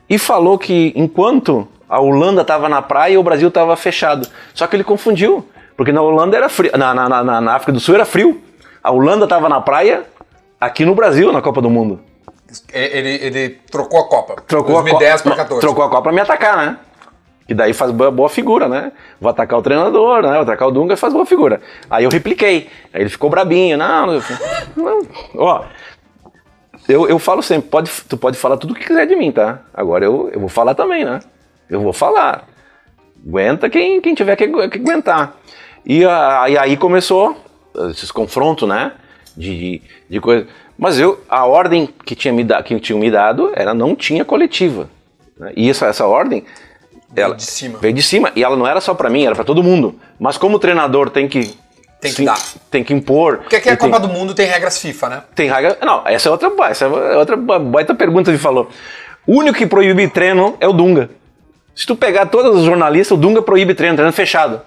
e 0.09 0.17
falou 0.17 0.57
que 0.57 0.91
enquanto 0.95 1.67
a 1.87 1.99
Holanda 1.99 2.41
estava 2.41 2.69
na 2.69 2.81
praia, 2.81 3.19
o 3.19 3.23
Brasil 3.23 3.49
estava 3.49 3.75
fechado. 3.75 4.27
Só 4.53 4.65
que 4.65 4.75
ele 4.75 4.83
confundiu, 4.83 5.47
porque 5.75 5.91
na 5.91 6.01
Holanda 6.01 6.37
era 6.37 6.49
frio, 6.49 6.71
na, 6.77 6.93
na, 6.93 7.23
na, 7.23 7.41
na 7.41 7.53
África 7.55 7.71
do 7.71 7.79
Sul 7.79 7.95
era 7.95 8.05
frio. 8.05 8.41
A 8.83 8.91
Holanda 8.91 9.25
estava 9.25 9.47
na 9.47 9.61
praia, 9.61 10.03
aqui 10.59 10.85
no 10.85 10.95
Brasil, 10.95 11.31
na 11.31 11.41
Copa 11.41 11.61
do 11.61 11.69
Mundo. 11.69 11.99
Ele, 12.73 13.09
ele 13.21 13.49
trocou 13.69 13.99
a 13.99 14.07
Copa. 14.07 14.41
Trocou 14.47 14.75
2010 14.81 15.13
a 15.13 15.17
Copa, 15.17 15.29
para 15.29 15.43
14. 15.43 15.61
Trocou 15.61 15.83
a 15.83 15.89
Copa 15.89 16.01
pra 16.01 16.11
me 16.11 16.21
atacar, 16.21 16.57
né? 16.57 16.77
Que 17.47 17.53
daí 17.53 17.73
faz 17.73 17.91
boa, 17.91 18.29
figura, 18.29 18.69
né? 18.69 18.91
Vou 19.19 19.29
atacar 19.29 19.59
o 19.59 19.61
treinador, 19.61 20.21
né? 20.21 20.31
Vou 20.31 20.41
atacar 20.41 20.67
o 20.67 20.71
Dunga 20.71 20.93
e 20.93 20.97
faz 20.97 21.11
boa 21.11 21.25
figura. 21.25 21.61
Aí 21.89 22.05
eu 22.05 22.09
repliquei. 22.09 22.69
Aí 22.93 23.01
ele 23.01 23.09
ficou 23.09 23.29
brabinho. 23.29 23.77
Não, 23.77 24.07
não. 24.07 25.01
Ó, 25.35 25.63
eu, 26.87 27.07
eu 27.07 27.19
falo 27.19 27.41
sempre, 27.41 27.69
pode, 27.69 27.91
tu 28.09 28.17
pode 28.17 28.37
falar 28.37 28.57
tudo 28.57 28.71
o 28.71 28.75
que 28.75 28.85
quiser 28.85 29.05
de 29.07 29.15
mim, 29.15 29.31
tá? 29.31 29.59
Agora 29.73 30.03
eu, 30.05 30.29
eu 30.33 30.39
vou 30.39 30.49
falar 30.49 30.73
também, 30.75 31.05
né? 31.05 31.19
Eu 31.69 31.81
vou 31.81 31.93
falar. 31.93 32.47
Aguenta 33.27 33.69
quem, 33.69 34.01
quem 34.01 34.13
tiver 34.15 34.35
que, 34.35 34.47
que 34.47 34.77
aguentar. 34.79 35.35
E, 35.85 36.03
a- 36.05 36.45
e 36.49 36.57
aí 36.57 36.75
começou 36.77 37.35
esses 37.91 38.11
confrontos, 38.11 38.67
né? 38.67 38.93
De, 39.37 39.57
de, 39.57 39.81
de 40.09 40.19
coisa. 40.19 40.47
Mas 40.77 40.99
eu, 40.99 41.19
a 41.29 41.45
ordem 41.45 41.87
que, 42.05 42.15
tinha 42.15 42.33
me 42.33 42.43
da, 42.43 42.61
que 42.63 42.79
tinham 42.79 42.99
me 42.99 43.09
dado 43.11 43.51
era 43.55 43.73
não 43.73 43.95
tinha 43.95 44.25
coletiva. 44.25 44.89
né? 45.37 45.53
E 45.55 45.69
essa, 45.69 45.85
essa 45.85 46.05
ordem. 46.07 46.43
Ela 47.15 47.35
de 47.35 47.43
cima. 47.43 47.77
Veio 47.79 47.93
de 47.93 48.01
cima. 48.01 48.31
E 48.35 48.43
ela 48.43 48.55
não 48.55 48.65
era 48.65 48.81
só 48.81 48.93
pra 48.93 49.09
mim, 49.09 49.25
era 49.25 49.35
pra 49.35 49.43
todo 49.43 49.61
mundo. 49.63 49.95
Mas 50.19 50.37
como 50.37 50.55
o 50.55 50.59
treinador 50.59 51.09
tem 51.09 51.27
que. 51.27 51.53
Tem 52.01 52.09
que 52.11 52.17
sim, 52.17 52.25
dar. 52.25 52.39
Tem 52.71 52.83
que 52.83 52.93
impor. 52.93 53.37
Porque 53.37 53.55
aqui 53.55 53.69
a 53.69 53.73
e 53.73 53.77
tem- 53.77 53.89
Copa 53.91 54.05
do 54.05 54.11
Mundo 54.11 54.33
tem 54.33 54.47
regras 54.47 54.79
FIFA, 54.79 55.09
né? 55.09 55.23
tem 55.35 55.49
regra. 55.49 55.77
Não, 55.81 56.01
essa 56.05 56.27
é 56.27 56.31
outra, 56.31 56.51
essa 56.69 56.85
é 56.85 57.15
outra 57.15 57.37
baita 57.37 57.93
pergunta 57.95 58.31
que 58.31 58.37
falou. 58.39 58.69
O 59.27 59.37
único 59.37 59.57
que 59.57 59.67
proíbe 59.67 60.07
treino 60.07 60.57
é 60.59 60.67
o 60.67 60.73
Dunga. 60.73 61.11
Se 61.75 61.85
tu 61.85 61.95
pegar 61.95 62.25
todos 62.25 62.57
os 62.57 62.63
jornalistas, 62.65 63.15
o 63.15 63.21
Dunga 63.21 63.41
proíbe 63.41 63.73
treino, 63.75 63.95
treino 63.95 64.11
fechado. 64.11 64.61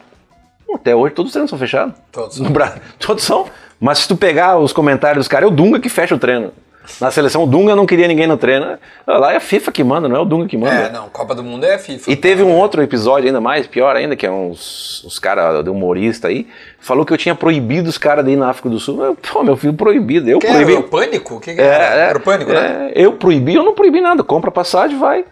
Até 0.72 0.94
hoje 0.94 1.14
todos 1.14 1.30
os 1.30 1.32
treinos 1.32 1.50
são 1.50 1.58
fechados. 1.58 1.94
Todos. 2.10 2.38
No 2.40 2.50
Bra- 2.50 2.76
Todos 2.98 3.22
são. 3.24 3.46
Mas 3.80 3.98
se 3.98 4.08
tu 4.08 4.16
pegar 4.16 4.56
os 4.58 4.72
comentários 4.72 5.18
dos 5.24 5.28
caras, 5.28 5.48
é 5.48 5.52
o 5.52 5.54
Dunga 5.54 5.80
que 5.80 5.88
fecha 5.88 6.14
o 6.14 6.18
treino. 6.18 6.52
Na 7.00 7.10
seleção, 7.10 7.44
o 7.44 7.46
Dunga 7.46 7.74
não 7.74 7.86
queria 7.86 8.06
ninguém 8.06 8.26
no 8.26 8.36
treino. 8.36 8.78
Lá 9.06 9.32
é 9.32 9.36
a 9.36 9.40
FIFA 9.40 9.72
que 9.72 9.82
manda, 9.82 10.06
não 10.08 10.16
é 10.16 10.20
o 10.20 10.24
Dunga 10.24 10.46
que 10.46 10.56
manda. 10.56 10.74
É, 10.74 10.92
não, 10.92 11.08
Copa 11.08 11.34
do 11.34 11.42
Mundo 11.42 11.64
é 11.64 11.78
FIFA. 11.78 12.10
E 12.10 12.14
teve 12.16 12.42
um 12.42 12.52
outro 12.54 12.82
episódio 12.82 13.26
ainda 13.26 13.40
mais, 13.40 13.66
pior 13.66 13.96
ainda, 13.96 14.14
que 14.14 14.26
é 14.26 14.30
uns, 14.30 15.02
uns 15.06 15.18
caras 15.18 15.64
de 15.64 15.70
humorista 15.70 16.28
aí, 16.28 16.46
falou 16.78 17.06
que 17.06 17.12
eu 17.12 17.16
tinha 17.16 17.34
proibido 17.34 17.88
os 17.88 17.96
caras 17.96 18.24
de 18.24 18.32
ir 18.32 18.36
na 18.36 18.50
África 18.50 18.68
do 18.68 18.78
Sul. 18.78 19.02
Eu, 19.02 19.16
Pô, 19.16 19.42
meu 19.42 19.56
filho, 19.56 19.72
proibido. 19.72 20.28
Eu 20.28 20.38
Que 20.38 20.46
proibi. 20.46 20.72
era 20.72 20.80
o 20.80 20.84
Pânico? 20.84 21.40
Que, 21.40 21.54
que 21.54 21.60
era? 21.60 21.84
era 21.94 22.18
o 22.18 22.20
Pânico, 22.20 22.52
né? 22.52 22.90
é, 22.94 23.02
Eu 23.02 23.12
proibi, 23.14 23.54
eu 23.54 23.64
não 23.64 23.72
proibi 23.74 24.00
nada. 24.02 24.22
Compra 24.22 24.50
passagem, 24.50 24.98
vai. 24.98 25.24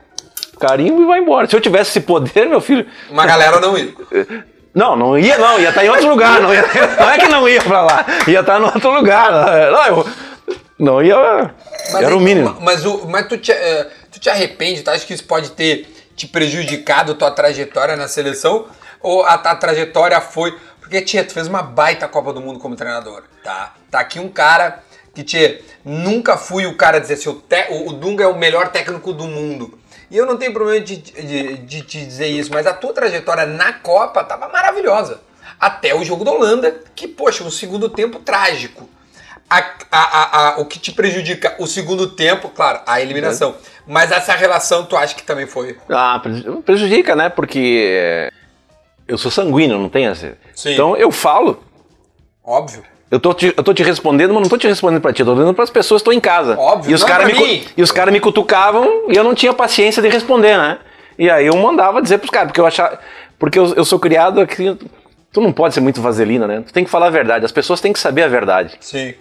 Carimbo 0.59 1.03
e 1.03 1.07
vai 1.07 1.19
embora. 1.21 1.47
Se 1.49 1.55
eu 1.55 1.61
tivesse 1.61 1.91
esse 1.91 2.01
poder, 2.01 2.49
meu 2.49 2.61
filho. 2.61 2.87
Uma 3.11 3.27
galera 3.27 3.61
não 3.61 3.77
ia. 3.77 3.89
Não, 4.75 4.97
não 4.97 5.19
ia, 5.19 5.37
não. 5.37 5.61
Ia 5.61 5.69
estar 5.69 5.85
em 5.85 5.91
outro 5.91 6.09
lugar. 6.09 6.41
Não, 6.41 6.55
ia- 6.55 6.65
não 6.99 7.11
é 7.11 7.19
que 7.19 7.29
não 7.29 7.49
ia 7.49 7.61
pra 7.61 7.83
lá. 7.83 8.07
Ia 8.27 8.41
estar 8.41 8.59
em 8.61 8.65
outro 8.65 8.91
lugar. 8.91 9.31
Não, 9.31 9.87
eu, 9.99 10.07
não 10.83 11.03
ia. 11.03 11.55
Mas 11.93 12.03
era 12.03 12.17
o 12.17 12.21
mínimo. 12.21 12.57
Mas, 12.61 12.85
o, 12.85 13.07
mas 13.07 13.27
tu, 13.29 13.39
te, 13.39 13.53
eh, 13.53 13.89
tu 14.11 14.19
te 14.19 14.29
arrepende? 14.29 14.83
Tu 14.83 14.91
acha 14.91 15.07
que 15.07 15.15
isso 15.15 15.25
pode 15.25 15.53
ter 15.53 15.87
te 16.17 16.27
prejudicado 16.27 17.15
tua 17.15 17.31
trajetória 17.31 17.97
na 17.97 18.09
seleção? 18.09 18.67
Ou 19.01 19.23
a, 19.23 19.35
a 19.35 19.57
trajetória 19.57 20.21
foi. 20.21 20.59
Porque, 20.81 21.01
tia, 21.01 21.25
tu 21.25 21.33
fez 21.33 21.47
uma 21.47 21.63
baita 21.63 22.09
Copa 22.09 22.33
do 22.33 22.41
Mundo 22.41 22.59
como 22.59 22.77
treinador, 22.77 23.23
tá? 23.43 23.75
Tá 23.91 24.01
aqui 24.01 24.19
um 24.19 24.29
cara 24.29 24.83
que 25.15 25.23
te, 25.23 25.63
nunca 25.85 26.37
fui 26.37 26.67
o 26.67 26.77
cara 26.77 26.99
dizer 26.99 27.15
assim, 27.15 27.29
o, 27.29 27.35
te, 27.35 27.67
o 27.71 27.93
Dunga 27.93 28.25
é 28.25 28.27
o 28.27 28.37
melhor 28.37 28.69
técnico 28.69 29.13
do 29.13 29.25
mundo. 29.25 29.79
E 30.11 30.17
eu 30.17 30.27
não 30.27 30.37
tenho 30.37 30.53
problema 30.53 30.85
de, 30.85 30.97
de, 30.97 31.57
de 31.59 31.83
te 31.83 32.05
dizer 32.05 32.27
isso, 32.27 32.51
mas 32.53 32.67
a 32.67 32.75
tua 32.75 32.93
trajetória 32.93 33.47
na 33.47 33.73
Copa 33.73 34.23
tava 34.25 34.49
maravilhosa. 34.49 35.21
Até 35.59 35.95
o 35.95 36.05
jogo 36.05 36.25
da 36.25 36.33
Holanda, 36.33 36.83
que, 36.95 37.07
poxa, 37.07 37.45
um 37.45 37.51
segundo 37.51 37.89
tempo 37.89 38.19
trágico. 38.19 38.89
A, 39.53 39.99
a, 39.99 40.49
a, 40.49 40.61
o 40.61 40.65
que 40.65 40.79
te 40.79 40.93
prejudica 40.93 41.55
o 41.59 41.67
segundo 41.67 42.07
tempo, 42.07 42.49
claro, 42.49 42.81
a 42.87 43.01
eliminação. 43.03 43.55
Mas 43.87 44.11
essa 44.11 44.33
relação 44.33 44.85
tu 44.85 44.97
acha 44.97 45.15
que 45.15 45.23
também 45.23 45.47
foi? 45.47 45.77
Ah, 45.91 46.23
prejudica, 46.65 47.15
né? 47.15 47.29
Porque 47.29 48.31
eu 49.07 49.19
sou 49.19 49.31
sanguíneo, 49.31 49.79
não 49.79 49.91
tem 49.91 50.07
essa. 50.07 50.39
Sim. 50.55 50.73
Então 50.73 50.97
eu 50.97 51.11
falo. 51.11 51.63
Óbvio. 52.43 52.83
Eu 53.11 53.21
tô, 53.21 53.35
te, 53.35 53.53
eu 53.55 53.63
tô 53.63 53.75
te 53.75 53.83
respondendo, 53.83 54.33
mas 54.33 54.43
não 54.43 54.49
tô 54.49 54.57
te 54.57 54.67
respondendo 54.67 55.03
pra 55.03 55.13
ti, 55.13 55.21
eu 55.21 55.27
tô 55.27 55.33
respondendo 55.33 55.55
pras 55.55 55.69
pessoas 55.69 56.01
que 56.01 56.09
estão 56.09 56.15
em 56.15 56.21
casa. 56.21 56.59
Óbvio, 56.59 56.91
e 56.91 56.95
os 56.95 57.05
caras 57.05 57.27
me, 57.31 57.67
e 57.77 57.83
os 57.83 57.93
cara 57.93 58.11
me 58.11 58.19
cutucavam 58.21 59.11
e 59.11 59.15
eu 59.15 59.23
não 59.23 59.35
tinha 59.35 59.53
paciência 59.53 60.01
de 60.01 60.09
responder, 60.09 60.57
né? 60.57 60.79
E 61.19 61.29
aí 61.29 61.47
eu 61.47 61.57
mandava 61.59 62.01
dizer 62.01 62.17
pros 62.17 62.31
caras, 62.31 62.49
porque 62.49 62.61
eu 62.61 62.67
achava. 62.67 62.99
Porque 63.39 63.59
eu, 63.59 63.75
eu 63.75 63.85
sou 63.85 63.99
criado 63.99 64.41
aqui. 64.41 64.79
Tu 65.31 65.41
não 65.43 65.53
pode 65.53 65.75
ser 65.75 65.81
muito 65.81 66.01
vaselina, 66.01 66.47
né? 66.47 66.63
Tu 66.67 66.73
tem 66.73 66.85
que 66.85 66.91
falar 66.91 67.09
a 67.09 67.11
verdade. 67.11 67.45
As 67.45 67.53
pessoas 67.53 67.83
têm 67.83 67.93
que 67.93 67.99
saber 67.99 68.23
a 68.23 68.29
verdade. 68.29 68.77
Sim. 68.81 69.13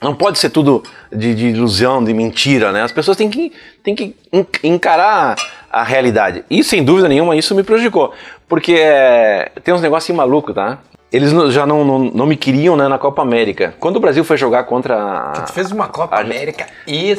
Não 0.00 0.14
pode 0.14 0.38
ser 0.38 0.50
tudo 0.50 0.82
de, 1.12 1.34
de 1.34 1.48
ilusão, 1.48 2.02
de 2.02 2.14
mentira, 2.14 2.70
né? 2.70 2.82
As 2.82 2.92
pessoas 2.92 3.16
têm 3.16 3.28
que, 3.28 3.52
têm 3.82 3.94
que 3.94 4.14
encarar 4.62 5.34
a 5.70 5.82
realidade. 5.82 6.44
E 6.48 6.62
sem 6.62 6.84
dúvida 6.84 7.08
nenhuma 7.08 7.34
isso 7.34 7.54
me 7.54 7.62
prejudicou. 7.62 8.12
Porque 8.48 8.74
é, 8.74 9.50
tem 9.62 9.74
uns 9.74 9.82
negócios 9.82 10.16
malucos, 10.16 10.54
tá? 10.54 10.78
Eles 11.10 11.30
já 11.52 11.66
não, 11.66 11.84
não, 11.84 11.98
não, 11.98 12.26
me 12.26 12.36
queriam 12.36 12.76
né, 12.76 12.86
na 12.86 12.98
Copa 12.98 13.22
América. 13.22 13.74
Quando 13.80 13.96
o 13.96 14.00
Brasil 14.00 14.22
foi 14.22 14.36
jogar 14.36 14.64
contra. 14.64 15.32
Tu 15.46 15.52
fez 15.52 15.72
uma 15.72 15.88
Copa 15.88 16.16
a, 16.16 16.20
América 16.20 16.66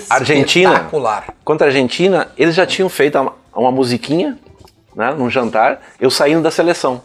Argentina. 0.10 0.88
Contra 1.44 1.68
a 1.68 1.70
Argentina, 1.70 2.28
eles 2.38 2.54
já 2.54 2.68
tinham 2.68 2.88
feito 2.88 3.18
uma, 3.18 3.34
uma 3.54 3.72
musiquinha, 3.72 4.38
né, 4.96 5.14
num 5.18 5.30
jantar, 5.30 5.82
eu 6.00 6.12
saindo 6.12 6.44
da 6.44 6.52
seleção. 6.52 7.02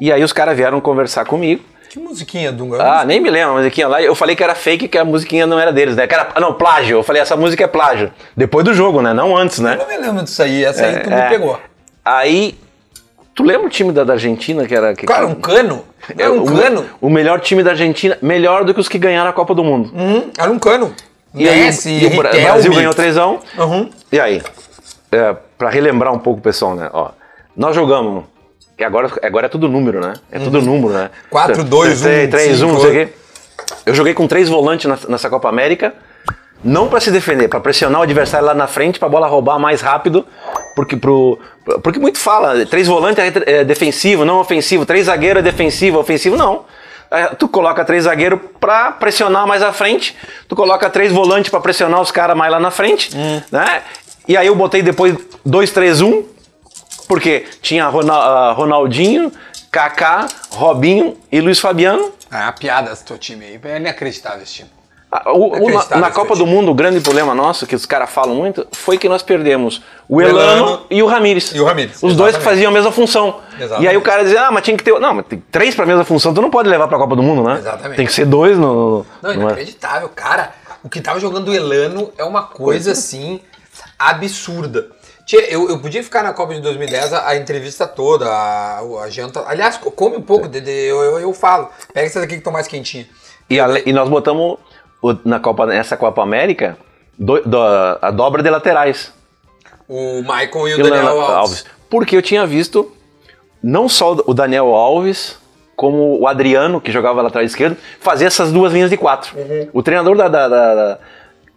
E 0.00 0.10
aí 0.10 0.24
os 0.24 0.32
caras 0.32 0.56
vieram 0.56 0.80
conversar 0.80 1.26
comigo. 1.26 1.62
Que 1.88 1.98
musiquinha, 1.98 2.52
Dunga? 2.52 2.82
Ah, 2.82 3.04
nem 3.04 3.20
me 3.20 3.30
lembro 3.30 3.52
a 3.52 3.56
musiquinha 3.58 3.88
lá. 3.88 4.02
Eu 4.02 4.14
falei 4.14 4.36
que 4.36 4.44
era 4.44 4.54
fake, 4.54 4.88
que 4.88 4.98
a 4.98 5.04
musiquinha 5.04 5.46
não 5.46 5.58
era 5.58 5.72
deles, 5.72 5.96
né? 5.96 6.06
Que 6.06 6.14
era, 6.14 6.28
não, 6.40 6.52
plágio. 6.52 6.98
Eu 6.98 7.02
falei, 7.02 7.22
essa 7.22 7.36
música 7.36 7.64
é 7.64 7.66
plágio. 7.66 8.12
Depois 8.36 8.64
do 8.64 8.74
jogo, 8.74 9.00
né? 9.00 9.14
Não 9.14 9.36
antes, 9.36 9.58
né? 9.58 9.74
Eu 9.74 9.78
não 9.78 9.88
me 9.88 9.96
lembro 9.96 10.24
disso 10.24 10.42
aí. 10.42 10.64
Essa 10.64 10.84
é, 10.84 10.88
aí 10.88 11.00
tu 11.00 11.10
me 11.10 11.16
é. 11.16 11.28
pegou. 11.28 11.58
Aí 12.04 12.58
Tu 13.38 13.44
lembra 13.44 13.68
o 13.68 13.70
time 13.70 13.92
da, 13.92 14.02
da 14.02 14.14
Argentina 14.14 14.66
que 14.66 14.74
era. 14.74 14.96
Que, 14.96 15.06
Cara, 15.06 15.24
um 15.24 15.36
cano. 15.36 15.84
Era 16.18 16.32
um 16.32 16.42
o, 16.42 16.44
cano. 16.44 16.84
O 17.00 17.08
melhor 17.08 17.38
time 17.38 17.62
da 17.62 17.70
Argentina, 17.70 18.18
melhor 18.20 18.64
do 18.64 18.74
que 18.74 18.80
os 18.80 18.88
que 18.88 18.98
ganharam 18.98 19.30
a 19.30 19.32
Copa 19.32 19.54
do 19.54 19.62
Mundo. 19.62 19.92
Uhum, 19.94 20.28
era 20.36 20.50
um 20.50 20.58
cano. 20.58 20.92
E 21.32 21.44
Messi, 21.44 21.88
aí, 21.88 22.02
e 22.02 22.06
o 22.06 22.16
Brasil 22.16 22.72
ganhou 22.72 22.92
trêsão. 22.92 23.38
Uhum. 23.56 23.90
E 24.10 24.18
aí? 24.18 24.42
É, 25.12 25.36
pra 25.56 25.70
relembrar 25.70 26.12
um 26.12 26.18
pouco 26.18 26.40
o 26.40 26.42
pessoal, 26.42 26.74
né? 26.74 26.90
Ó, 26.92 27.10
nós 27.56 27.76
jogamos. 27.76 28.24
Que 28.78 28.84
agora, 28.84 29.10
agora 29.24 29.46
é 29.46 29.48
tudo 29.48 29.68
número, 29.68 30.00
né? 30.00 30.14
É 30.30 30.38
tudo 30.38 30.58
uhum. 30.58 30.64
número, 30.64 30.94
né? 30.94 31.10
4, 31.28 31.64
2, 31.64 32.00
1. 32.00 32.30
3, 32.30 32.62
1, 32.62 32.68
não 32.68 32.80
sei 32.80 32.90
o 32.90 32.92
quê. 32.92 33.12
Eu 33.84 33.92
joguei 33.92 34.14
com 34.14 34.28
três 34.28 34.48
volantes 34.48 34.88
nessa 35.08 35.28
Copa 35.28 35.48
América. 35.48 35.92
Não 36.62 36.88
para 36.88 37.00
se 37.00 37.10
defender, 37.10 37.48
para 37.48 37.60
pressionar 37.60 38.00
o 38.00 38.04
adversário 38.04 38.46
lá 38.46 38.54
na 38.54 38.68
frente, 38.68 38.98
para 38.98 39.06
a 39.06 39.10
bola 39.10 39.26
roubar 39.26 39.58
mais 39.58 39.80
rápido, 39.80 40.26
porque 40.74 40.96
pro, 40.96 41.38
porque 41.82 42.00
muito 42.00 42.18
fala, 42.18 42.66
três 42.66 42.88
volantes 42.88 43.22
é, 43.22 43.60
é 43.60 43.64
defensivo, 43.64 44.24
não 44.24 44.40
ofensivo, 44.40 44.84
três 44.84 45.06
zagueiro 45.06 45.38
é 45.38 45.42
defensivo, 45.42 45.98
ofensivo 45.98 46.36
não. 46.36 46.64
É, 47.10 47.26
tu 47.26 47.48
coloca 47.48 47.84
três 47.84 48.04
zagueiros 48.04 48.40
para 48.58 48.90
pressionar 48.92 49.46
mais 49.46 49.62
à 49.62 49.72
frente, 49.72 50.16
tu 50.48 50.56
coloca 50.56 50.90
três 50.90 51.12
volantes 51.12 51.48
para 51.48 51.60
pressionar 51.60 52.00
os 52.00 52.10
caras 52.10 52.36
mais 52.36 52.50
lá 52.50 52.58
na 52.58 52.72
frente, 52.72 53.16
hum. 53.16 53.40
né? 53.52 53.82
E 54.26 54.36
aí 54.36 54.46
eu 54.46 54.54
botei 54.54 54.82
depois 54.82 55.16
2-3-1, 55.46 56.24
porque 57.08 57.46
tinha 57.62 57.88
Ronaldinho, 57.88 59.32
Kaká, 59.70 60.28
Robinho 60.50 61.16
e 61.32 61.40
Luiz 61.40 61.58
Fabiano. 61.58 62.12
Ah, 62.30 62.52
piada 62.52 62.92
esse 62.92 63.04
teu 63.04 63.18
time 63.18 63.44
aí, 63.44 63.60
é 63.64 63.76
inacreditável 63.78 64.42
esse 64.42 64.52
time. 64.54 64.70
Ah, 65.10 65.32
o, 65.32 65.64
o, 65.64 65.70
na, 65.70 65.96
na 65.96 66.10
Copa 66.10 66.36
do 66.36 66.46
Mundo, 66.46 66.70
o 66.70 66.74
grande 66.74 67.00
problema 67.00 67.34
nosso, 67.34 67.66
que 67.66 67.74
os 67.74 67.86
caras 67.86 68.10
falam 68.10 68.34
muito, 68.34 68.66
foi 68.72 68.98
que 68.98 69.08
nós 69.08 69.22
perdemos 69.22 69.80
o 70.06 70.20
Elano, 70.20 70.38
Elano 70.38 70.86
e 70.90 71.02
o 71.02 71.06
Ramires. 71.06 71.50
E 71.54 71.60
o 71.60 71.64
Ramires. 71.64 71.96
Os 71.96 71.96
exatamente. 71.96 72.18
dois 72.18 72.36
que 72.36 72.42
faziam 72.42 72.70
a 72.70 72.74
mesma 72.74 72.92
função. 72.92 73.40
Exatamente. 73.54 73.84
E 73.84 73.88
aí 73.88 73.96
o 73.96 74.02
cara 74.02 74.22
dizia, 74.22 74.46
ah, 74.46 74.50
mas 74.50 74.62
tinha 74.62 74.76
que 74.76 74.84
ter. 74.84 74.92
Não, 75.00 75.14
mas 75.14 75.24
tem 75.26 75.42
três 75.50 75.74
pra 75.74 75.86
mesma 75.86 76.04
função, 76.04 76.34
tu 76.34 76.42
não 76.42 76.50
pode 76.50 76.68
levar 76.68 76.88
pra 76.88 76.98
Copa 76.98 77.16
do 77.16 77.22
Mundo, 77.22 77.42
né? 77.42 77.56
Exatamente. 77.58 77.96
Tem 77.96 78.04
que 78.04 78.12
ser 78.12 78.26
dois 78.26 78.58
no. 78.58 79.06
Não, 79.22 79.32
inacreditável. 79.32 80.10
Cara, 80.14 80.52
o 80.84 80.90
que 80.90 81.00
tava 81.00 81.18
jogando 81.18 81.48
o 81.48 81.54
Elano 81.54 82.12
é 82.18 82.24
uma 82.24 82.42
coisa 82.42 82.92
assim 82.92 83.40
absurda. 83.98 84.88
Eu, 85.36 85.68
eu 85.68 85.78
podia 85.78 86.02
ficar 86.02 86.22
na 86.22 86.32
Copa 86.32 86.54
de 86.54 86.60
2010 86.60 87.12
a, 87.12 87.28
a 87.28 87.36
entrevista 87.36 87.86
toda, 87.86 88.26
a, 88.26 88.80
a, 89.02 89.10
janta. 89.10 89.44
Aliás, 89.46 89.76
come 89.76 90.16
um 90.16 90.22
pouco, 90.22 90.48
de, 90.48 90.60
de, 90.60 90.70
eu, 90.70 91.02
eu, 91.02 91.18
eu, 91.20 91.34
falo. 91.34 91.68
Pega 91.92 92.06
essas 92.06 92.22
aqui 92.22 92.32
que 92.32 92.38
estão 92.38 92.52
mais 92.52 92.66
quentinhas. 92.66 93.08
E, 93.50 93.60
a, 93.60 93.68
e 93.84 93.92
nós 93.92 94.08
botamos 94.08 94.58
na 95.24 95.38
Copa, 95.38 95.66
nessa 95.66 95.96
Copa 95.96 96.22
América, 96.22 96.78
do, 97.18 97.42
do, 97.42 97.58
a 97.60 98.10
dobra 98.10 98.42
de 98.42 98.48
laterais. 98.48 99.12
O 99.86 100.22
Michael 100.22 100.68
e 100.68 100.74
o, 100.74 100.82
Daniel 100.82 101.20
Alves. 101.20 101.36
Alves. 101.36 101.64
Porque 101.90 102.16
eu 102.16 102.22
tinha 102.22 102.46
visto 102.46 102.90
não 103.62 103.88
só 103.88 104.16
o 104.26 104.32
Daniel 104.32 104.74
Alves, 104.74 105.36
como 105.76 106.18
o 106.18 106.26
Adriano, 106.26 106.80
que 106.80 106.90
jogava 106.90 107.20
lateral 107.20 107.44
esquerdo, 107.44 107.76
fazer 108.00 108.24
essas 108.24 108.50
duas 108.50 108.72
linhas 108.72 108.90
de 108.90 108.96
quatro. 108.96 109.36
Uhum. 109.38 109.68
O 109.72 109.82
treinador 109.82 110.16
da, 110.16 110.28
da, 110.28 110.48
da 110.48 110.98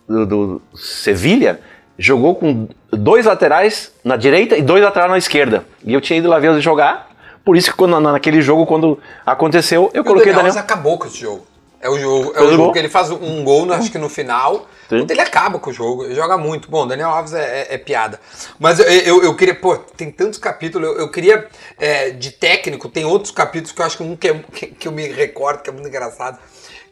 do, 0.07 0.25
do 0.25 0.61
Sevilha 0.75 1.59
jogou 1.97 2.35
com 2.35 2.67
dois 2.91 3.25
laterais 3.25 3.91
na 4.03 4.15
direita 4.15 4.57
e 4.57 4.61
dois 4.61 4.83
laterais 4.83 5.11
na 5.11 5.17
esquerda. 5.17 5.65
E 5.83 5.93
eu 5.93 6.01
tinha 6.01 6.19
ido 6.19 6.29
lá 6.29 6.39
ver 6.39 6.51
ele 6.51 6.61
jogar. 6.61 7.09
Por 7.43 7.57
isso 7.57 7.71
que 7.71 7.77
quando, 7.77 7.99
naquele 7.99 8.41
jogo, 8.41 8.65
quando 8.65 8.99
aconteceu, 9.25 9.89
eu 9.93 10.01
e 10.01 10.05
coloquei 10.05 10.31
o 10.31 10.35
Daniel. 10.35 10.53
Daniel... 10.53 10.63
acabou 10.63 10.97
com 10.97 11.07
esse 11.07 11.17
jogo. 11.17 11.51
É 11.81 11.89
o 11.89 11.97
jogo, 11.97 12.31
é 12.35 12.43
o 12.43 12.51
jogo 12.53 12.73
que 12.73 12.77
ele 12.77 12.89
faz 12.89 13.09
um 13.09 13.43
gol, 13.43 13.71
acho 13.73 13.91
que 13.91 13.97
no 13.97 14.07
final. 14.07 14.67
Ele 14.91 15.21
acaba 15.21 15.57
com 15.57 15.71
o 15.71 15.73
jogo, 15.73 16.05
ele 16.05 16.13
joga 16.13 16.37
muito. 16.37 16.69
Bom, 16.69 16.85
Daniel 16.85 17.09
Alves 17.09 17.33
é, 17.33 17.61
é, 17.61 17.73
é 17.73 17.77
piada. 17.77 18.19
Mas 18.59 18.79
eu, 18.79 18.85
eu, 18.85 19.23
eu, 19.23 19.35
queria, 19.35 19.55
pô, 19.55 19.75
tem 19.77 20.11
tantos 20.11 20.37
capítulos. 20.37 20.87
Eu, 20.87 20.99
eu 20.99 21.09
queria, 21.09 21.47
é, 21.79 22.11
de 22.11 22.29
técnico, 22.31 22.87
tem 22.87 23.03
outros 23.03 23.31
capítulos 23.31 23.71
que 23.71 23.81
eu 23.81 23.85
acho 23.85 23.97
que 23.97 24.03
um 24.03 24.15
que, 24.15 24.27
é, 24.27 24.43
que, 24.53 24.67
que 24.67 24.87
eu 24.87 24.91
me 24.91 25.07
recordo, 25.07 25.63
que 25.63 25.69
é 25.71 25.73
muito 25.73 25.87
engraçado. 25.87 26.37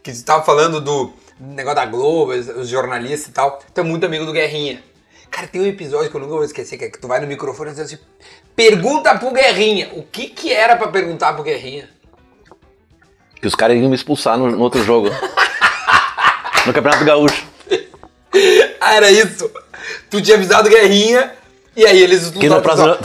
Que 0.02 0.12
você 0.12 0.22
estava 0.22 0.44
falando 0.44 0.82
do 0.82 1.14
negócio 1.40 1.76
da 1.76 1.86
Globo, 1.86 2.32
os 2.32 2.68
jornalistas 2.68 3.28
e 3.28 3.32
tal. 3.32 3.60
Tu 3.72 3.82
é 3.82 3.84
muito 3.84 4.06
amigo 4.06 4.26
do 4.26 4.34
Guerrinha. 4.34 4.82
Cara, 5.32 5.48
tem 5.48 5.62
um 5.62 5.66
episódio 5.66 6.10
que 6.10 6.16
eu 6.16 6.22
nunca 6.22 6.34
vou 6.34 6.44
esquecer, 6.44 6.78
que 6.78 6.86
é 6.86 6.90
que 6.90 7.00
tu 7.00 7.08
vai 7.08 7.20
no 7.20 7.28
microfone 7.28 7.70
e 7.70 7.74
diz 7.74 7.82
assim: 7.82 7.98
pergunta 8.56 9.18
pro 9.18 9.32
Guerrinha. 9.32 9.90
O 9.94 10.04
que 10.04 10.28
que 10.28 10.52
era 10.52 10.76
para 10.76 10.88
perguntar 10.88 11.34
pro 11.34 11.44
Guerrinha? 11.44 11.90
Que 13.40 13.48
os 13.48 13.56
caras 13.56 13.78
iam 13.78 13.90
me 13.90 13.96
expulsar 13.96 14.38
no, 14.38 14.52
no 14.52 14.60
outro 14.60 14.84
jogo. 14.84 15.10
no 16.66 16.74
Campeonato 16.74 17.06
Gaúcho. 17.06 17.46
ah, 18.82 18.96
era 18.96 19.10
isso. 19.12 19.50
Tu 20.10 20.22
tinha 20.22 20.36
avisado 20.36 20.70
Guerrinha 20.70 21.32
e 21.76 21.86
aí 21.86 22.02
eles 22.02 22.32
que 22.32 22.50
no 22.50 22.62
próximo... 22.62 22.98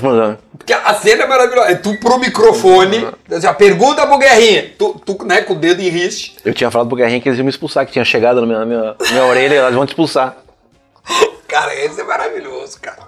Porque 0.59 0.73
a 0.73 0.95
cena 0.95 1.25
é 1.25 1.27
maravilhosa. 1.27 1.71
É 1.71 1.75
tu 1.75 1.97
pro 2.01 2.19
microfone, 2.19 3.07
assim, 3.31 3.53
pergunta 3.55 4.07
pro 4.07 4.19
Guerrinha. 4.19 4.73
Tu, 4.79 5.01
tu, 5.05 5.25
né, 5.25 5.43
com 5.43 5.53
o 5.53 5.57
dedo 5.57 5.81
em 5.81 5.89
riste. 5.89 6.37
Eu 6.45 6.55
tinha 6.55 6.71
falado 6.71 6.89
pro 6.89 6.97
Guerrinha 6.97 7.21
que 7.21 7.29
eles 7.29 7.39
iam 7.39 7.45
me 7.45 7.51
expulsar, 7.51 7.87
que 7.87 7.93
tinha 7.93 8.05
chegado 8.05 8.41
na 8.41 8.47
minha, 8.47 8.59
na 8.59 8.67
minha, 8.67 8.97
na 8.99 9.11
minha 9.11 9.25
orelha 9.27 9.55
e 9.55 9.57
elas 9.59 9.75
vão 9.75 9.85
te 9.87 9.91
expulsar. 9.91 10.37
Cara, 11.55 11.73
esse 11.73 12.01
é 12.01 12.03
maravilhoso, 12.03 12.81
cara. 12.81 13.07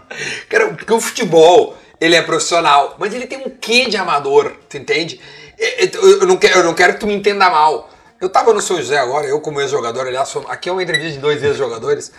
cara. 0.48 0.68
Porque 0.68 0.92
o 0.92 1.00
futebol, 1.00 1.76
ele 2.00 2.14
é 2.14 2.22
profissional, 2.22 2.94
mas 2.96 3.12
ele 3.12 3.26
tem 3.26 3.38
um 3.38 3.50
quê 3.50 3.86
de 3.86 3.96
amador, 3.96 4.52
tu 4.68 4.76
entende? 4.76 5.20
Eu 5.58 6.28
não, 6.28 6.36
quero, 6.36 6.60
eu 6.60 6.62
não 6.62 6.72
quero 6.72 6.94
que 6.94 7.00
tu 7.00 7.08
me 7.08 7.14
entenda 7.14 7.50
mal. 7.50 7.90
Eu 8.20 8.28
tava 8.28 8.54
no 8.54 8.60
São 8.60 8.76
José 8.76 8.98
agora, 8.98 9.26
eu 9.26 9.40
como 9.40 9.60
ex-jogador, 9.60 10.06
aliás, 10.06 10.32
aqui 10.46 10.68
é 10.68 10.72
uma 10.72 10.80
entrevista 10.80 11.14
de 11.14 11.18
dois 11.18 11.42
ex-jogadores, 11.42 12.12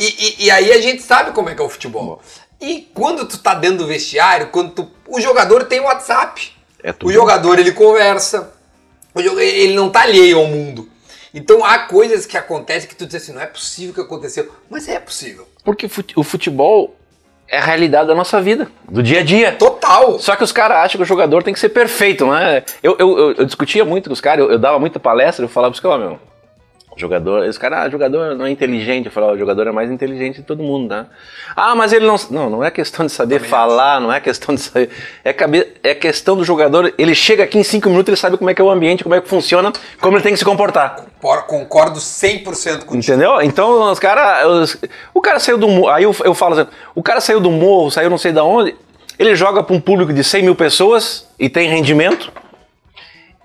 e, 0.00 0.06
e, 0.06 0.46
e, 0.46 0.50
aí 0.50 0.72
a 0.72 0.80
gente 0.80 1.02
sabe 1.02 1.32
como 1.32 1.50
é 1.50 1.54
que 1.54 1.60
é 1.60 1.64
o 1.64 1.68
futebol. 1.68 2.22
E 2.58 2.90
quando 2.94 3.28
tu 3.28 3.36
tá 3.36 3.52
dentro 3.52 3.76
do 3.76 3.86
vestiário, 3.86 4.46
quando 4.46 4.70
tu, 4.70 4.90
o 5.06 5.20
jogador 5.20 5.64
tem 5.64 5.80
WhatsApp. 5.80 6.50
É 6.82 6.94
o 7.04 7.12
jogador, 7.12 7.58
ele 7.58 7.72
conversa, 7.72 8.54
ele 9.14 9.74
não 9.74 9.90
tá 9.90 10.00
alheio 10.00 10.38
ao 10.38 10.46
mundo. 10.46 10.88
Então 11.34 11.64
há 11.64 11.80
coisas 11.80 12.24
que 12.24 12.38
acontecem 12.38 12.88
que 12.88 12.94
tu 12.94 13.04
diz 13.04 13.16
assim, 13.16 13.32
não 13.32 13.40
é 13.40 13.46
possível 13.46 13.92
que 13.92 14.00
aconteceu, 14.00 14.50
mas 14.70 14.88
é 14.88 15.00
possível. 15.00 15.48
Porque 15.64 15.90
o 16.14 16.22
futebol 16.22 16.94
é 17.48 17.58
a 17.58 17.64
realidade 17.64 18.08
da 18.08 18.14
nossa 18.14 18.40
vida, 18.40 18.68
do 18.88 19.02
dia 19.02 19.20
a 19.20 19.24
dia. 19.24 19.52
Total. 19.52 20.18
Só 20.20 20.36
que 20.36 20.44
os 20.44 20.52
caras 20.52 20.78
acham 20.78 20.98
que 20.98 21.02
o 21.02 21.06
jogador 21.06 21.42
tem 21.42 21.52
que 21.52 21.60
ser 21.60 21.70
perfeito, 21.70 22.26
né? 22.26 22.62
Eu, 22.82 22.96
eu, 22.98 23.18
eu, 23.18 23.32
eu 23.32 23.44
discutia 23.44 23.84
muito 23.84 24.08
com 24.08 24.12
os 24.12 24.20
caras, 24.20 24.44
eu, 24.44 24.52
eu, 24.52 24.58
dava 24.58 24.78
muita 24.78 25.00
palestra, 25.00 25.44
eu 25.44 25.48
falava 25.48 25.72
para 25.72 25.76
os 25.76 25.80
caras, 25.80 25.98
meu, 26.06 26.18
Jogador, 26.96 27.44
esse 27.44 27.58
cara, 27.58 27.82
ah, 27.82 27.90
jogador 27.90 28.36
não 28.36 28.46
é 28.46 28.50
inteligente. 28.50 29.06
Eu 29.06 29.12
falo, 29.12 29.32
o 29.32 29.38
jogador 29.38 29.66
é 29.66 29.72
mais 29.72 29.90
inteligente 29.90 30.36
de 30.36 30.42
todo 30.42 30.62
mundo, 30.62 30.88
tá? 30.88 31.06
Ah, 31.56 31.74
mas 31.74 31.92
ele 31.92 32.06
não. 32.06 32.16
Não, 32.30 32.48
não 32.48 32.64
é 32.64 32.70
questão 32.70 33.04
de 33.04 33.10
saber 33.10 33.36
Também 33.36 33.50
falar, 33.50 33.94
acho. 33.94 34.02
não 34.02 34.12
é 34.12 34.20
questão 34.20 34.54
de 34.54 34.60
saber. 34.60 34.90
É, 35.24 35.32
cabe, 35.32 35.66
é 35.82 35.94
questão 35.94 36.36
do 36.36 36.44
jogador. 36.44 36.94
Ele 36.96 37.14
chega 37.14 37.42
aqui 37.42 37.58
em 37.58 37.64
cinco 37.64 37.88
minutos, 37.88 38.08
ele 38.08 38.16
sabe 38.16 38.36
como 38.36 38.48
é 38.48 38.54
que 38.54 38.62
é 38.62 38.64
o 38.64 38.70
ambiente, 38.70 39.02
como 39.02 39.14
é 39.14 39.20
que 39.20 39.28
funciona, 39.28 39.72
como 40.00 40.16
ele 40.16 40.22
tem 40.22 40.32
que 40.32 40.38
se 40.38 40.44
comportar. 40.44 41.04
Concordo 41.46 41.98
100% 41.98 42.84
com 42.84 42.96
Entendeu? 42.96 43.40
Então, 43.42 43.90
os 43.90 43.98
caras. 43.98 44.78
O 45.12 45.20
cara 45.20 45.40
saiu 45.40 45.58
do 45.58 45.68
morro. 45.68 45.88
Aí 45.88 46.04
eu, 46.04 46.14
eu 46.24 46.34
falo 46.34 46.60
assim: 46.60 46.70
o 46.94 47.02
cara 47.02 47.20
saiu 47.20 47.40
do 47.40 47.50
morro, 47.50 47.90
saiu 47.90 48.08
não 48.08 48.18
sei 48.18 48.30
de 48.30 48.40
onde. 48.40 48.76
Ele 49.18 49.34
joga 49.34 49.62
para 49.62 49.74
um 49.74 49.80
público 49.80 50.12
de 50.12 50.22
100 50.22 50.42
mil 50.42 50.54
pessoas 50.54 51.28
e 51.38 51.48
tem 51.48 51.68
rendimento. 51.68 52.32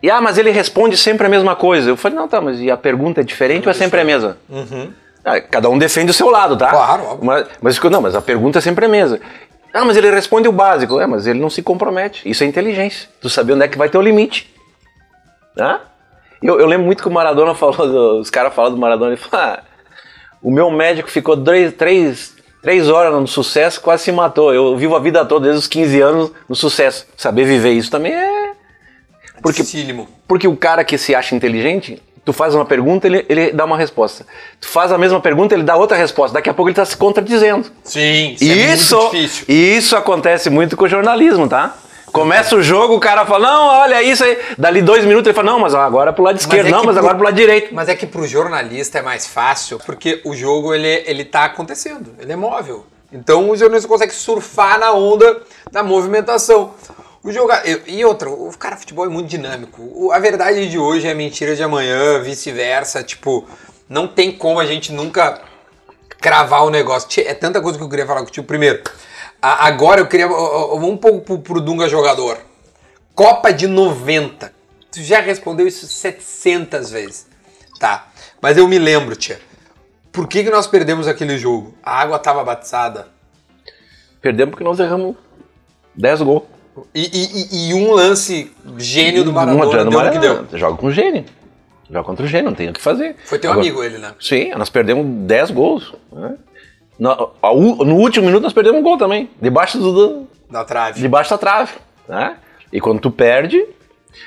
E 0.01 0.09
ah, 0.09 0.21
mas 0.21 0.37
ele 0.37 0.51
responde 0.51 0.95
sempre 0.95 1.27
a 1.27 1.29
mesma 1.29 1.55
coisa. 1.55 1.89
Eu 1.89 1.97
falei, 1.97 2.17
não, 2.17 2.27
tá, 2.27 2.39
mas 2.39 2.59
e 2.59 2.71
a 2.71 2.77
pergunta 2.77 3.21
é 3.21 3.23
diferente 3.23 3.67
ou 3.67 3.71
é 3.71 3.73
sempre 3.73 3.99
a 3.99 4.03
mesma? 4.05 4.37
Uhum. 4.49 4.93
Ah, 5.23 5.41
cada 5.41 5.69
um 5.69 5.77
defende 5.77 6.11
o 6.11 6.13
seu 6.13 6.29
lado, 6.29 6.55
tá? 6.55 6.69
Claro, 6.69 7.03
óbvio. 7.03 7.25
Mas, 7.25 7.47
mas 7.61 7.79
não, 7.79 8.01
mas 8.01 8.15
a 8.15 8.21
pergunta 8.21 8.59
é 8.59 8.61
sempre 8.61 8.85
a 8.85 8.89
mesma. 8.89 9.19
Ah, 9.73 9.83
mas 9.83 9.97
ele 9.97 10.09
responde 10.09 10.47
o 10.47 10.51
básico. 10.51 10.99
É, 10.99 11.05
mas 11.05 11.27
ele 11.27 11.39
não 11.39 11.49
se 11.49 11.61
compromete. 11.61 12.27
Isso 12.27 12.43
é 12.43 12.47
inteligência. 12.47 13.09
Tu 13.19 13.29
saber 13.29 13.53
onde 13.53 13.65
é 13.65 13.67
que 13.67 13.77
vai 13.77 13.89
ter 13.89 13.97
o 13.97 14.01
limite. 14.01 14.53
Tá? 15.55 15.81
Eu, 16.41 16.59
eu 16.59 16.65
lembro 16.65 16.85
muito 16.85 17.03
que 17.03 17.09
o 17.09 17.11
Maradona 17.11 17.53
falou, 17.53 18.19
os 18.19 18.29
caras 18.29 18.53
falaram 18.53 18.75
do 18.75 18.79
Maradona, 18.79 19.11
ele 19.11 19.21
falou, 19.21 19.45
ah, 19.45 19.59
o 20.41 20.49
meu 20.49 20.71
médico 20.71 21.09
ficou 21.09 21.35
três, 21.35 21.73
três, 21.73 22.35
três 22.61 22.89
horas 22.89 23.13
no 23.13 23.27
sucesso, 23.27 23.81
quase 23.81 24.03
se 24.03 24.11
matou. 24.13 24.53
Eu 24.53 24.77
vivo 24.77 24.95
a 24.95 24.99
vida 24.99 25.25
toda, 25.25 25.47
desde 25.47 25.59
os 25.59 25.67
15 25.67 26.01
anos, 26.01 26.31
no 26.47 26.55
sucesso. 26.55 27.05
Saber 27.17 27.43
viver 27.43 27.73
isso 27.73 27.91
também 27.91 28.13
é 28.13 28.38
porque, 29.41 29.63
porque 30.27 30.47
o 30.47 30.55
cara 30.55 30.83
que 30.83 30.97
se 30.97 31.15
acha 31.15 31.35
inteligente, 31.35 32.01
tu 32.23 32.33
faz 32.33 32.53
uma 32.53 32.65
pergunta, 32.65 33.07
ele, 33.07 33.25
ele 33.27 33.51
dá 33.51 33.65
uma 33.65 33.77
resposta. 33.77 34.25
Tu 34.59 34.67
faz 34.67 34.91
a 34.91 34.97
mesma 34.97 35.19
pergunta, 35.19 35.53
ele 35.53 35.63
dá 35.63 35.75
outra 35.75 35.97
resposta. 35.97 36.35
Daqui 36.35 36.49
a 36.49 36.53
pouco 36.53 36.69
ele 36.69 36.73
está 36.73 36.85
se 36.85 36.95
contradizendo. 36.95 37.71
Sim, 37.83 38.35
isso, 38.39 38.43
isso 38.43 38.95
é 38.95 38.99
muito 38.99 39.11
difícil. 39.11 39.45
E 39.47 39.77
isso 39.77 39.95
acontece 39.95 40.49
muito 40.49 40.77
com 40.77 40.85
o 40.85 40.87
jornalismo, 40.87 41.47
tá? 41.47 41.75
Começa 42.11 42.55
o 42.55 42.61
jogo, 42.61 42.95
o 42.95 42.99
cara 42.99 43.25
fala, 43.25 43.47
não, 43.47 43.67
olha 43.67 44.01
isso 44.01 44.23
aí. 44.23 44.37
Dali 44.57 44.81
dois 44.81 45.05
minutos 45.05 45.27
ele 45.27 45.35
fala, 45.35 45.51
não, 45.51 45.59
mas 45.59 45.75
agora 45.75 46.09
é 46.09 46.13
pro 46.13 46.23
lado 46.23 46.37
esquerdo, 46.37 46.67
é 46.67 46.71
não, 46.71 46.83
mas 46.83 46.95
pro... 46.95 46.99
agora 46.99 47.13
é 47.13 47.17
pro 47.17 47.25
lado 47.25 47.35
direito. 47.35 47.73
Mas 47.73 47.87
é 47.87 47.95
que 47.95 48.07
pro 48.07 48.27
jornalista 48.27 48.99
é 48.99 49.01
mais 49.01 49.27
fácil, 49.27 49.79
porque 49.85 50.21
o 50.25 50.35
jogo 50.35 50.73
ele, 50.73 51.03
ele 51.05 51.23
tá 51.23 51.45
acontecendo, 51.45 52.15
ele 52.19 52.31
é 52.31 52.35
móvel. 52.35 52.85
Então 53.11 53.49
o 53.49 53.55
jornalista 53.55 53.87
consegue 53.87 54.13
surfar 54.13 54.79
na 54.79 54.91
onda 54.91 55.41
da 55.71 55.83
movimentação. 55.83 56.73
O 57.21 57.31
jogar 57.31 57.63
e 57.85 58.05
outra, 58.05 58.29
o 58.29 58.57
cara 58.57 58.77
futebol 58.77 59.05
é 59.05 59.09
muito 59.09 59.27
dinâmico. 59.27 60.11
A 60.11 60.19
verdade 60.19 60.69
de 60.69 60.79
hoje 60.79 61.05
é 61.05 61.13
mentira 61.13 61.53
de 61.53 61.61
amanhã, 61.61 62.21
vice-versa. 62.21 63.03
Tipo, 63.03 63.45
não 63.89 64.07
tem 64.07 64.31
como 64.31 64.59
a 64.59 64.65
gente 64.65 64.93
nunca 64.93 65.41
cravar 66.21 66.63
o 66.63 66.69
negócio. 66.69 67.09
É 67.25 67.33
tanta 67.33 67.61
coisa 67.61 67.77
que 67.77 67.83
eu 67.83 67.89
queria 67.89 68.05
falar 68.05 68.21
contigo. 68.21 68.47
Primeiro, 68.47 68.81
agora 69.41 69.99
eu 69.99 70.07
queria. 70.07 70.27
Vamos 70.27 70.89
um 70.89 70.97
pouco 70.97 71.39
pro 71.39 71.59
Dunga 71.59 71.89
jogador. 71.89 72.37
Copa 73.13 73.51
de 73.51 73.67
90. 73.67 74.53
Tu 74.89 75.03
já 75.03 75.19
respondeu 75.19 75.67
isso 75.67 75.87
700 75.87 76.89
vezes. 76.89 77.27
Tá. 77.79 78.07
Mas 78.41 78.57
eu 78.57 78.65
me 78.65 78.79
lembro, 78.79 79.15
tia. 79.15 79.41
Por 80.11 80.25
que, 80.25 80.43
que 80.43 80.49
nós 80.49 80.67
perdemos 80.67 81.05
aquele 81.05 81.37
jogo? 81.37 81.75
A 81.83 81.99
água 81.99 82.17
tava 82.17 82.43
batizada. 82.45 83.07
Perdemos 84.21 84.51
porque 84.51 84.63
nós 84.63 84.79
erramos 84.79 85.17
10 85.95 86.21
gols. 86.21 86.58
E, 86.93 87.01
e, 87.01 87.69
e, 87.69 87.73
um 87.73 87.91
lance 87.91 88.51
gênio 88.77 89.23
do 89.23 89.31
Maradona 89.33 89.85
deu 89.85 89.99
o 89.99 90.11
que 90.11 90.19
deu. 90.19 90.45
Joga 90.53 90.77
com 90.77 90.91
gênio. 90.91 91.25
Joga 91.89 92.03
contra 92.03 92.25
o 92.25 92.27
gênio, 92.27 92.45
não 92.45 92.55
tem 92.55 92.69
o 92.69 92.73
que 92.73 92.81
fazer. 92.81 93.15
Foi 93.25 93.39
teu 93.39 93.51
Agora, 93.51 93.65
amigo 93.65 93.83
ele, 93.83 93.97
né? 93.97 94.13
Sim, 94.19 94.51
nós 94.51 94.69
perdemos 94.69 95.05
10 95.25 95.51
gols. 95.51 95.93
Né? 96.11 96.35
No, 96.99 97.31
no, 97.85 97.95
último 97.95 98.27
minuto 98.27 98.43
nós 98.43 98.53
perdemos 98.53 98.79
um 98.79 98.83
gol 98.83 98.97
também. 98.97 99.29
Debaixo 99.41 99.79
do, 99.79 100.27
da 100.49 100.63
trave. 100.63 101.01
Debaixo 101.01 101.31
da 101.31 101.37
trave. 101.37 101.73
Né? 102.07 102.35
E 102.71 102.79
quando 102.79 102.99
tu 102.99 103.09
perde. 103.09 103.57